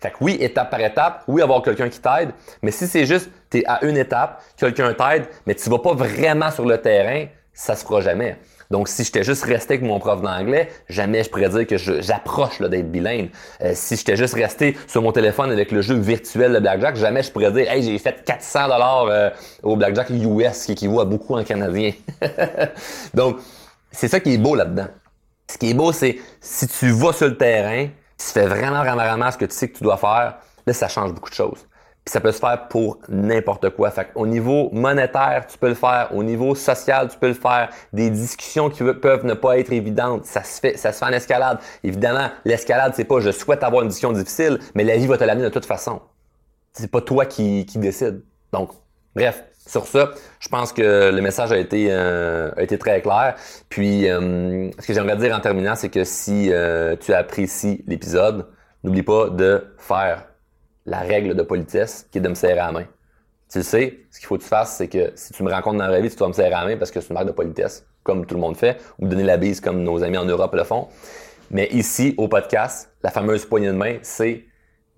Fait 0.00 0.10
que 0.10 0.16
oui, 0.20 0.36
étape 0.40 0.70
par 0.70 0.80
étape, 0.80 1.24
oui, 1.26 1.42
avoir 1.42 1.62
quelqu'un 1.62 1.88
qui 1.88 2.00
t'aide, 2.00 2.30
mais 2.62 2.70
si 2.70 2.86
c'est 2.86 3.04
juste, 3.04 3.30
tu 3.50 3.58
es 3.58 3.66
à 3.66 3.84
une 3.84 3.96
étape, 3.96 4.40
quelqu'un 4.56 4.94
t'aide, 4.94 5.26
mais 5.44 5.54
tu 5.54 5.68
vas 5.68 5.78
pas 5.78 5.94
vraiment 5.94 6.50
sur 6.52 6.64
le 6.64 6.78
terrain, 6.78 7.26
ça 7.58 7.74
se 7.74 7.84
fera 7.84 8.00
jamais. 8.00 8.36
Donc, 8.70 8.86
si 8.86 9.02
j'étais 9.02 9.24
juste 9.24 9.42
resté 9.42 9.74
avec 9.74 9.84
mon 9.84 9.98
prof 9.98 10.22
d'anglais, 10.22 10.68
jamais 10.88 11.24
je 11.24 11.28
pourrais 11.28 11.48
dire 11.48 11.66
que 11.66 11.76
j'approche 11.76 12.60
d'être 12.60 12.88
bilingue. 12.88 13.30
Euh, 13.62 13.72
si 13.74 13.96
j'étais 13.96 14.16
juste 14.16 14.34
resté 14.34 14.76
sur 14.86 15.02
mon 15.02 15.10
téléphone 15.10 15.50
avec 15.50 15.72
le 15.72 15.82
jeu 15.82 15.96
virtuel 15.96 16.52
de 16.52 16.60
Blackjack, 16.60 16.94
jamais 16.94 17.24
je 17.24 17.32
pourrais 17.32 17.50
dire, 17.50 17.68
hey, 17.68 17.82
j'ai 17.82 17.98
fait 17.98 18.22
400 18.24 18.68
dollars 18.68 19.06
euh, 19.06 19.30
au 19.64 19.74
Blackjack 19.74 20.10
US, 20.10 20.66
qui 20.66 20.72
équivaut 20.72 21.00
à 21.00 21.04
beaucoup 21.04 21.36
en 21.36 21.42
canadien. 21.42 21.92
Donc, 23.14 23.38
c'est 23.90 24.06
ça 24.08 24.20
qui 24.20 24.34
est 24.34 24.38
beau 24.38 24.54
là-dedans. 24.54 24.86
Ce 25.50 25.58
qui 25.58 25.70
est 25.70 25.74
beau, 25.74 25.90
c'est 25.90 26.16
si 26.40 26.68
tu 26.68 26.90
vas 26.92 27.12
sur 27.12 27.26
le 27.26 27.36
terrain, 27.36 27.88
tu 28.18 28.26
fais 28.26 28.46
vraiment, 28.46 28.84
vraiment, 28.84 29.04
vraiment 29.04 29.30
ce 29.32 29.36
que 29.36 29.46
tu 29.46 29.56
sais 29.56 29.68
que 29.68 29.78
tu 29.78 29.82
dois 29.82 29.96
faire, 29.96 30.36
là, 30.64 30.72
ça 30.72 30.86
change 30.86 31.12
beaucoup 31.12 31.30
de 31.30 31.34
choses 31.34 31.66
ça 32.08 32.20
peut 32.20 32.32
se 32.32 32.38
faire 32.38 32.68
pour 32.68 32.98
n'importe 33.08 33.70
quoi. 33.70 33.90
Fait 33.90 34.08
au 34.14 34.26
niveau 34.26 34.70
monétaire, 34.72 35.46
tu 35.46 35.58
peux 35.58 35.68
le 35.68 35.74
faire. 35.74 36.10
Au 36.14 36.22
niveau 36.22 36.54
social, 36.54 37.08
tu 37.08 37.18
peux 37.18 37.28
le 37.28 37.34
faire. 37.34 37.70
Des 37.92 38.10
discussions 38.10 38.70
qui 38.70 38.82
peuvent 38.84 39.24
ne 39.24 39.34
pas 39.34 39.58
être 39.58 39.72
évidentes, 39.72 40.24
ça 40.24 40.42
se 40.42 40.60
fait, 40.60 40.76
ça 40.76 40.92
se 40.92 40.98
fait 40.98 41.04
en 41.04 41.12
escalade. 41.12 41.58
Évidemment, 41.84 42.28
l'escalade, 42.44 42.92
c'est 42.94 43.04
pas 43.04 43.20
je 43.20 43.30
souhaite 43.30 43.62
avoir 43.62 43.82
une 43.82 43.88
discussion 43.88 44.12
difficile, 44.12 44.58
mais 44.74 44.84
la 44.84 44.96
vie 44.96 45.06
va 45.06 45.18
te 45.18 45.24
l'amener 45.24 45.44
de 45.44 45.50
toute 45.52 45.66
façon. 45.66 46.00
C'est 46.72 46.90
pas 46.90 47.00
toi 47.00 47.26
qui, 47.26 47.66
qui 47.66 47.78
décide. 47.78 48.22
Donc, 48.52 48.70
bref, 49.14 49.44
sur 49.68 49.86
ça, 49.86 50.10
je 50.40 50.48
pense 50.48 50.72
que 50.72 51.10
le 51.10 51.20
message 51.20 51.52
a 51.52 51.58
été, 51.58 51.88
euh, 51.90 52.50
a 52.56 52.62
été 52.62 52.78
très 52.78 53.02
clair. 53.02 53.34
Puis, 53.68 54.08
euh, 54.08 54.70
ce 54.78 54.86
que 54.86 54.94
j'aimerais 54.94 55.16
dire 55.16 55.36
en 55.36 55.40
terminant, 55.40 55.74
c'est 55.74 55.90
que 55.90 56.04
si 56.04 56.50
euh, 56.50 56.96
tu 56.96 57.12
apprécies 57.12 57.84
l'épisode, 57.86 58.46
n'oublie 58.82 59.02
pas 59.02 59.28
de 59.28 59.74
faire 59.76 60.27
la 60.88 61.00
règle 61.00 61.34
de 61.34 61.42
politesse 61.42 62.06
qui 62.10 62.18
est 62.18 62.20
de 62.20 62.28
me 62.28 62.34
serrer 62.34 62.54
la 62.54 62.72
main. 62.72 62.86
Tu 63.50 63.62
sais, 63.62 64.00
ce 64.10 64.18
qu'il 64.18 64.26
faut 64.26 64.36
que 64.36 64.42
tu 64.42 64.48
fasses, 64.48 64.76
c'est 64.76 64.88
que 64.88 65.12
si 65.14 65.32
tu 65.32 65.42
me 65.42 65.50
rencontres 65.50 65.78
dans 65.78 65.86
la 65.86 66.00
vie, 66.00 66.10
tu 66.10 66.16
dois 66.16 66.28
me 66.28 66.32
serrer 66.32 66.52
à 66.52 66.60
la 66.60 66.66
main 66.66 66.76
parce 66.76 66.90
que 66.90 67.00
c'est 67.00 67.08
une 67.08 67.14
marque 67.14 67.26
de 67.26 67.32
politesse, 67.32 67.86
comme 68.02 68.26
tout 68.26 68.34
le 68.34 68.40
monde 68.40 68.56
fait, 68.56 68.78
ou 68.98 69.08
donner 69.08 69.22
la 69.22 69.36
bise 69.36 69.60
comme 69.60 69.82
nos 69.82 70.02
amis 70.02 70.18
en 70.18 70.26
Europe 70.26 70.54
le 70.54 70.64
font. 70.64 70.88
Mais 71.50 71.68
ici, 71.70 72.14
au 72.18 72.28
podcast, 72.28 72.90
la 73.02 73.10
fameuse 73.10 73.46
poignée 73.46 73.68
de 73.68 73.72
main, 73.72 73.96
c'est 74.02 74.44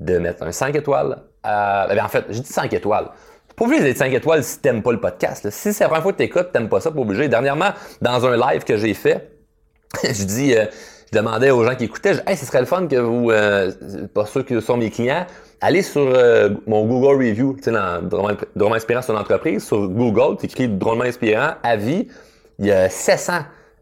de 0.00 0.18
mettre 0.18 0.42
un 0.42 0.52
5 0.52 0.74
étoiles. 0.74 1.22
Ben, 1.44 2.00
en 2.02 2.08
fait, 2.08 2.24
j'ai 2.30 2.40
dit 2.40 2.52
5 2.52 2.72
étoiles. 2.72 3.10
Pas 3.54 3.64
obligé 3.64 3.82
d'être 3.82 3.98
5 3.98 4.12
étoiles 4.12 4.42
si 4.42 4.58
t'aimes 4.58 4.82
pas 4.82 4.92
le 4.92 5.00
podcast. 5.00 5.48
Si 5.50 5.72
c'est 5.72 5.84
la 5.84 5.88
première 5.88 6.02
fois 6.02 6.12
que 6.12 6.18
t'écoutes, 6.18 6.50
t'aimes 6.52 6.68
pas 6.68 6.80
ça, 6.80 6.90
pas 6.90 7.00
obligé. 7.00 7.28
Dernièrement, 7.28 7.70
dans 8.00 8.26
un 8.26 8.36
live 8.36 8.64
que 8.64 8.76
j'ai 8.76 8.94
fait, 8.94 9.30
je 10.02 10.24
dis, 10.24 10.56
euh, 10.56 10.66
je 11.12 11.18
demandais 11.18 11.50
aux 11.50 11.64
gens 11.64 11.76
qui 11.76 11.84
écoutaient, 11.84 12.16
hey, 12.26 12.36
ce 12.36 12.46
serait 12.46 12.60
le 12.60 12.66
fun 12.66 12.86
que 12.86 12.96
vous, 12.96 13.30
euh, 13.30 13.70
pas 14.12 14.26
ceux 14.26 14.42
qui 14.42 14.60
sont 14.60 14.76
mes 14.76 14.90
clients, 14.90 15.26
allez 15.60 15.82
sur 15.82 16.02
euh, 16.02 16.50
mon 16.66 16.86
Google 16.86 17.26
Review, 17.26 17.54
tu 17.56 17.64
sais, 17.64 17.70
dans 17.72 18.02
Drôlement 18.02 18.74
Inspirant 18.74 19.02
sur 19.02 19.12
l'entreprise, 19.12 19.64
sur 19.64 19.88
Google, 19.88 20.36
tu 20.38 20.46
écris 20.46 20.68
Drôlement 20.68 21.04
Inspirant, 21.04 21.52
avis, 21.62 22.08
il 22.58 22.66
y 22.66 22.72
a 22.72 22.88
700 22.88 23.32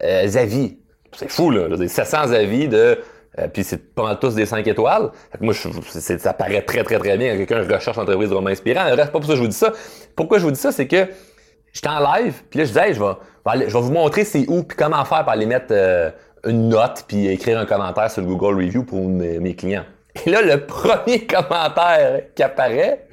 euh, 0.03 0.29
avis. 0.37 0.79
C'est 1.17 1.31
fou, 1.31 1.51
là, 1.51 1.69
700 1.87 2.33
avis 2.33 2.69
de... 2.69 2.99
puis 3.53 3.65
c'est 3.65 3.95
pas 3.95 4.15
tous 4.17 4.35
des 4.35 4.47
5 4.47 4.67
étoiles. 4.67 5.11
moi, 5.41 5.55
je, 5.55 5.69
ça 6.19 6.33
paraît 6.33 6.63
très, 6.63 6.85
très, 6.85 6.99
très 6.99 7.17
bien 7.17 7.37
quelqu'un 7.37 7.63
recherche 7.63 7.97
l'entreprise 7.97 8.31
Drôlement 8.31 8.51
Inspirant. 8.51 8.85
reste 8.95 9.11
pas 9.13 9.19
pour 9.19 9.25
ça 9.25 9.31
que 9.31 9.37
je 9.37 9.43
vous 9.43 9.49
dis 9.49 9.57
ça. 9.57 9.73
Pourquoi 10.15 10.39
je 10.39 10.45
vous 10.45 10.51
dis 10.51 10.61
ça? 10.61 10.71
C'est 10.71 10.87
que 10.87 11.07
j'étais 11.73 11.89
en 11.89 12.01
live, 12.15 12.43
puis 12.51 12.59
là, 12.59 12.65
je 12.65 12.69
disais, 12.69 12.95
je, 12.95 13.01
vais, 13.01 13.69
je 13.69 13.73
vais 13.73 13.81
vous 13.81 13.93
montrer 13.93 14.25
c'est 14.25 14.45
où, 14.49 14.63
puis 14.63 14.77
comment 14.77 15.05
faire 15.05 15.25
pour 15.25 15.33
aller 15.33 15.47
mettre 15.47 15.73
une 16.45 16.69
note 16.69 17.05
puis 17.07 17.29
écrire 17.29 17.59
un 17.59 17.67
commentaire 17.67 18.11
sur 18.11 18.23
le 18.23 18.29
Google 18.29 18.57
Review 18.57 18.85
pour 18.85 19.09
mes, 19.09 19.55
clients. 19.55 19.85
Et 20.27 20.31
là, 20.31 20.43
le 20.43 20.67
premier 20.67 21.27
commentaire 21.27 22.23
qui 22.35 22.43
apparaît, 22.43 23.09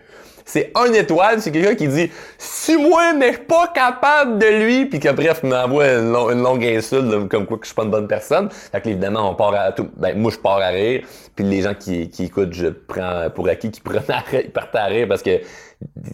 c'est 0.46 0.72
un 0.76 0.94
étoile, 0.94 1.42
c'est 1.42 1.52
quelqu'un 1.52 1.74
qui 1.74 1.88
dit 1.88 2.12
Si 2.38 2.78
moi 2.78 3.14
mais 3.14 3.30
je 3.30 3.38
suis 3.38 3.46
pas 3.46 3.68
capable 3.74 4.38
de 4.38 4.46
lui, 4.46 4.86
puis 4.86 5.00
que 5.00 5.12
bref 5.12 5.42
m'envoie 5.42 5.88
une, 5.88 6.12
longue 6.12 6.64
insulte 6.64 7.28
comme 7.30 7.48
quoi 7.48 7.58
que 7.58 7.64
je 7.64 7.70
suis 7.70 7.76
pas 7.76 7.84
une 7.84 7.90
bonne 7.90 8.08
personne. 8.08 8.50
Fait 8.52 8.80
que 8.80 8.90
évidemment 8.90 9.32
on 9.32 9.36
part 9.36 9.56
à 9.56 9.72
tout. 9.72 9.90
Ben 9.98 10.16
moi 10.16 10.32
je 10.32 10.38
pars 10.38 10.60
à 10.60 10.68
rire, 10.68 11.04
puis 11.36 11.46
les 11.46 11.64
gens 11.64 11.74
qui, 11.74 12.10
qui 12.10 12.26
écoutent, 12.26 12.54
je 12.54 12.68
prends 12.68 13.28
pour 13.34 13.48
acquis 13.50 13.72
qui 13.72 13.82
prennent 13.82 14.04
à 14.10 14.20
rire, 14.20 14.44
partent 14.54 14.76
à 14.76 14.86
rire 14.86 15.08
parce 15.08 15.24
que 15.24 15.42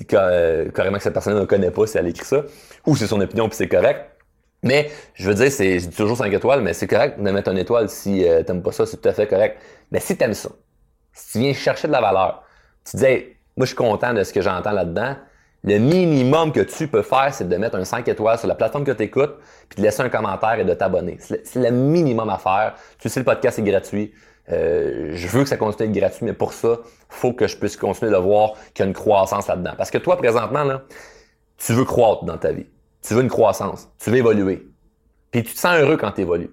carrément 0.08 0.98
que 0.98 1.04
cette 1.04 1.14
personne 1.14 1.38
ne 1.38 1.46
connaît 1.46 1.72
pas 1.72 1.86
si 1.86 1.98
elle 1.98 2.08
écrit 2.08 2.26
ça, 2.26 2.44
ou 2.86 2.96
c'est 2.96 3.08
son 3.08 3.20
opinion 3.20 3.50
puis 3.50 3.58
c'est 3.58 3.68
correct. 3.68 4.08
Mais 4.64 4.92
je 5.16 5.28
veux 5.28 5.34
dire, 5.34 5.52
c'est 5.52 5.80
toujours 5.96 6.18
5 6.18 6.32
étoiles, 6.32 6.62
mais 6.62 6.74
c'est 6.74 6.88
correct 6.88 7.22
de 7.22 7.32
mettre 7.32 7.50
une 7.50 7.58
étoile 7.58 7.90
si 7.90 8.28
euh, 8.28 8.44
t'aimes 8.44 8.62
pas 8.62 8.72
ça, 8.72 8.86
c'est 8.86 9.02
tout 9.02 9.10
à 9.10 9.14
fait 9.14 9.28
correct. 9.28 9.58
Mais 9.92 10.00
si 10.00 10.16
t'aimes 10.16 10.36
ça, 10.36 10.50
si 11.14 11.34
tu 11.34 11.40
viens 11.40 11.54
chercher 11.54 11.88
de 11.88 11.94
la 11.94 12.02
valeur, 12.02 12.44
tu 12.90 12.98
dis 12.98 13.26
moi 13.58 13.66
je 13.66 13.68
suis 13.68 13.76
content 13.76 14.14
de 14.14 14.24
ce 14.24 14.34
que 14.34 14.42
j'entends 14.42 14.72
là-dedans, 14.72 15.16
le 15.64 15.78
minimum 15.78 16.52
que 16.52 16.62
tu 16.62 16.88
peux 16.88 17.04
faire, 17.04 17.34
c'est 17.34 17.48
de 17.48 17.56
mettre 17.56 17.76
un 17.76 17.86
5 17.86 18.08
étoiles 18.08 18.40
sur 18.40 18.48
la 18.48 18.56
plateforme 18.56 18.84
que 18.84 18.92
tu 18.92 19.04
écoutes, 19.04 19.36
puis 19.70 19.78
de 19.78 19.84
laisser 19.84 20.02
un 20.02 20.10
commentaire 20.10 20.60
et 20.60 20.66
de 20.66 20.74
t'abonner. 20.74 21.18
C'est 21.20 21.56
le, 21.56 21.70
minimum 21.70 22.30
à 22.30 22.40
faire. 22.40 22.74
Tu 22.98 23.10
sais, 23.10 23.20
le 23.20 23.26
podcast 23.26 23.60
est 23.60 23.64
gratuit. 23.64 24.12
Euh, 24.52 25.12
je 25.14 25.28
veux 25.28 25.44
que 25.44 25.50
ça 25.50 25.58
continue 25.58 25.90
d'être 25.90 26.02
gratuit, 26.02 26.26
mais 26.26 26.34
pour 26.34 26.54
ça, 26.54 26.80
faut 27.10 27.34
que 27.34 27.46
je 27.46 27.58
puisse 27.58 27.78
continuer 27.78 28.12
de 28.12 28.18
voir 28.18 28.54
qu'il 28.74 28.84
y 28.84 28.88
a 28.88 28.88
une 28.88 28.96
croissance 28.96 29.48
là-dedans. 29.48 29.74
Parce 29.78 29.92
que 29.92 30.00
toi, 30.00 30.18
présentement, 30.18 30.64
là, 30.64 30.82
tu 31.58 31.74
veux 31.74 31.86
croître 31.86 32.24
dans 32.26 32.40
ta 32.40 32.52
vie 32.52 32.66
tu 33.02 33.14
veux 33.14 33.22
une 33.22 33.30
croissance, 33.30 33.90
tu 34.00 34.10
veux 34.10 34.18
évoluer. 34.18 34.68
Puis 35.32 35.44
tu 35.44 35.54
te 35.54 35.60
sens 35.60 35.76
heureux 35.78 35.98
quand 35.98 36.12
tu 36.12 36.22
évolues. 36.22 36.52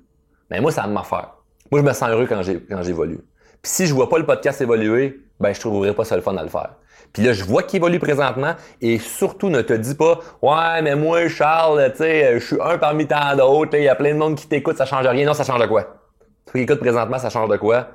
Mais 0.51 0.61
moi, 0.61 0.73
ça 0.73 0.83
va 0.83 0.89
m'affaire. 0.89 1.35
Moi, 1.71 1.81
je 1.81 1.87
me 1.87 1.93
sens 1.93 2.09
heureux 2.09 2.27
quand 2.27 2.43
j'évolue. 2.83 3.21
Puis 3.63 3.73
si 3.73 3.87
je 3.87 3.95
vois 3.95 4.09
pas 4.09 4.19
le 4.19 4.27
podcast 4.27 4.61
évoluer, 4.61 5.21
ben 5.41 5.53
je 5.53 5.61
trouverai 5.61 5.95
pas 5.95 6.05
ça 6.05 6.17
le 6.17 6.23
fun 6.23 6.37
à 6.37 6.43
le 6.43 6.49
faire. 6.49 6.71
Puis 7.13 7.23
là, 7.23 7.33
je 7.33 7.45
vois 7.45 7.63
qu'il 7.63 7.79
évolue 7.79 7.99
présentement 7.99 8.55
et 8.81 8.99
surtout 8.99 9.49
ne 9.49 9.63
te 9.63 9.73
dis 9.73 9.95
pas 9.95 10.21
Ouais, 10.43 10.83
mais 10.83 10.95
moi, 10.95 11.29
Charles, 11.29 11.91
tu 11.93 11.99
sais, 11.99 12.39
je 12.39 12.45
suis 12.45 12.59
un 12.61 12.79
parmi 12.79 13.07
tant 13.07 13.35
d'autres, 13.37 13.77
il 13.77 13.85
y 13.85 13.89
a 13.89 13.95
plein 13.95 14.13
de 14.13 14.19
monde 14.19 14.37
qui 14.37 14.47
t'écoute, 14.47 14.77
ça 14.77 14.85
change 14.85 15.07
rien. 15.07 15.27
Non, 15.27 15.35
ça 15.35 15.45
change 15.45 15.61
de 15.61 15.67
quoi? 15.67 15.83
Toi 15.83 16.53
qui 16.53 16.61
écoutes 16.61 16.81
présentement, 16.81 17.19
ça 17.19 17.31
change 17.31 17.49
de 17.49 17.57
quoi? 17.57 17.89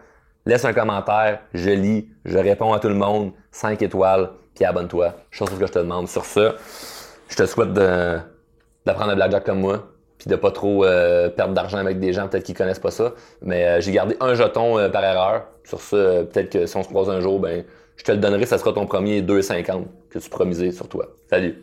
Laisse 0.46 0.66
un 0.66 0.74
commentaire, 0.74 1.40
je 1.54 1.70
lis, 1.70 2.10
je 2.26 2.38
réponds 2.38 2.74
à 2.74 2.80
tout 2.80 2.90
le 2.90 2.96
monde, 2.96 3.32
5 3.52 3.82
étoiles, 3.82 4.32
puis 4.54 4.66
abonne-toi. 4.66 5.14
Chose 5.32 5.50
que 5.50 5.66
je 5.66 5.72
te 5.72 5.80
demande. 5.80 6.08
Sur 6.08 6.26
ça, 6.26 6.56
je 7.30 7.36
te 7.36 7.46
souhaite 7.46 7.74
de 7.74 8.20
d'apprendre 8.86 9.12
à 9.12 9.16
blackjack 9.16 9.46
comme 9.46 9.62
moi, 9.62 9.88
puis 10.24 10.30
de 10.30 10.38
pas 10.38 10.52
trop 10.52 10.86
euh, 10.86 11.28
perdre 11.28 11.54
d'argent 11.54 11.80
avec 11.80 12.00
des 12.00 12.14
gens 12.14 12.30
peut-être 12.30 12.46
qui 12.46 12.54
connaissent 12.54 12.80
pas 12.80 12.92
ça. 12.92 13.12
Mais 13.42 13.66
euh, 13.66 13.82
j'ai 13.82 13.92
gardé 13.92 14.16
un 14.22 14.36
jeton 14.36 14.80
euh, 14.80 14.88
par 14.88 15.04
erreur. 15.04 15.44
Sur 15.66 15.82
ça, 15.82 15.98
peut-être 15.98 16.50
que 16.50 16.66
si 16.66 16.78
on 16.78 16.84
se 16.84 16.88
croise 16.88 17.10
un 17.10 17.20
jour, 17.20 17.42
ben 17.42 17.66
je 17.98 18.06
te 18.06 18.12
le 18.14 18.20
donnerai, 18.20 18.46
ça 18.46 18.58
sera 18.58 18.72
ton 18.72 18.86
premier 18.86 19.22
2,50 19.22 19.84
que 20.10 20.20
tu 20.20 20.46
miser 20.46 20.72
sur 20.72 20.88
toi. 20.88 21.08
Salut! 21.30 21.62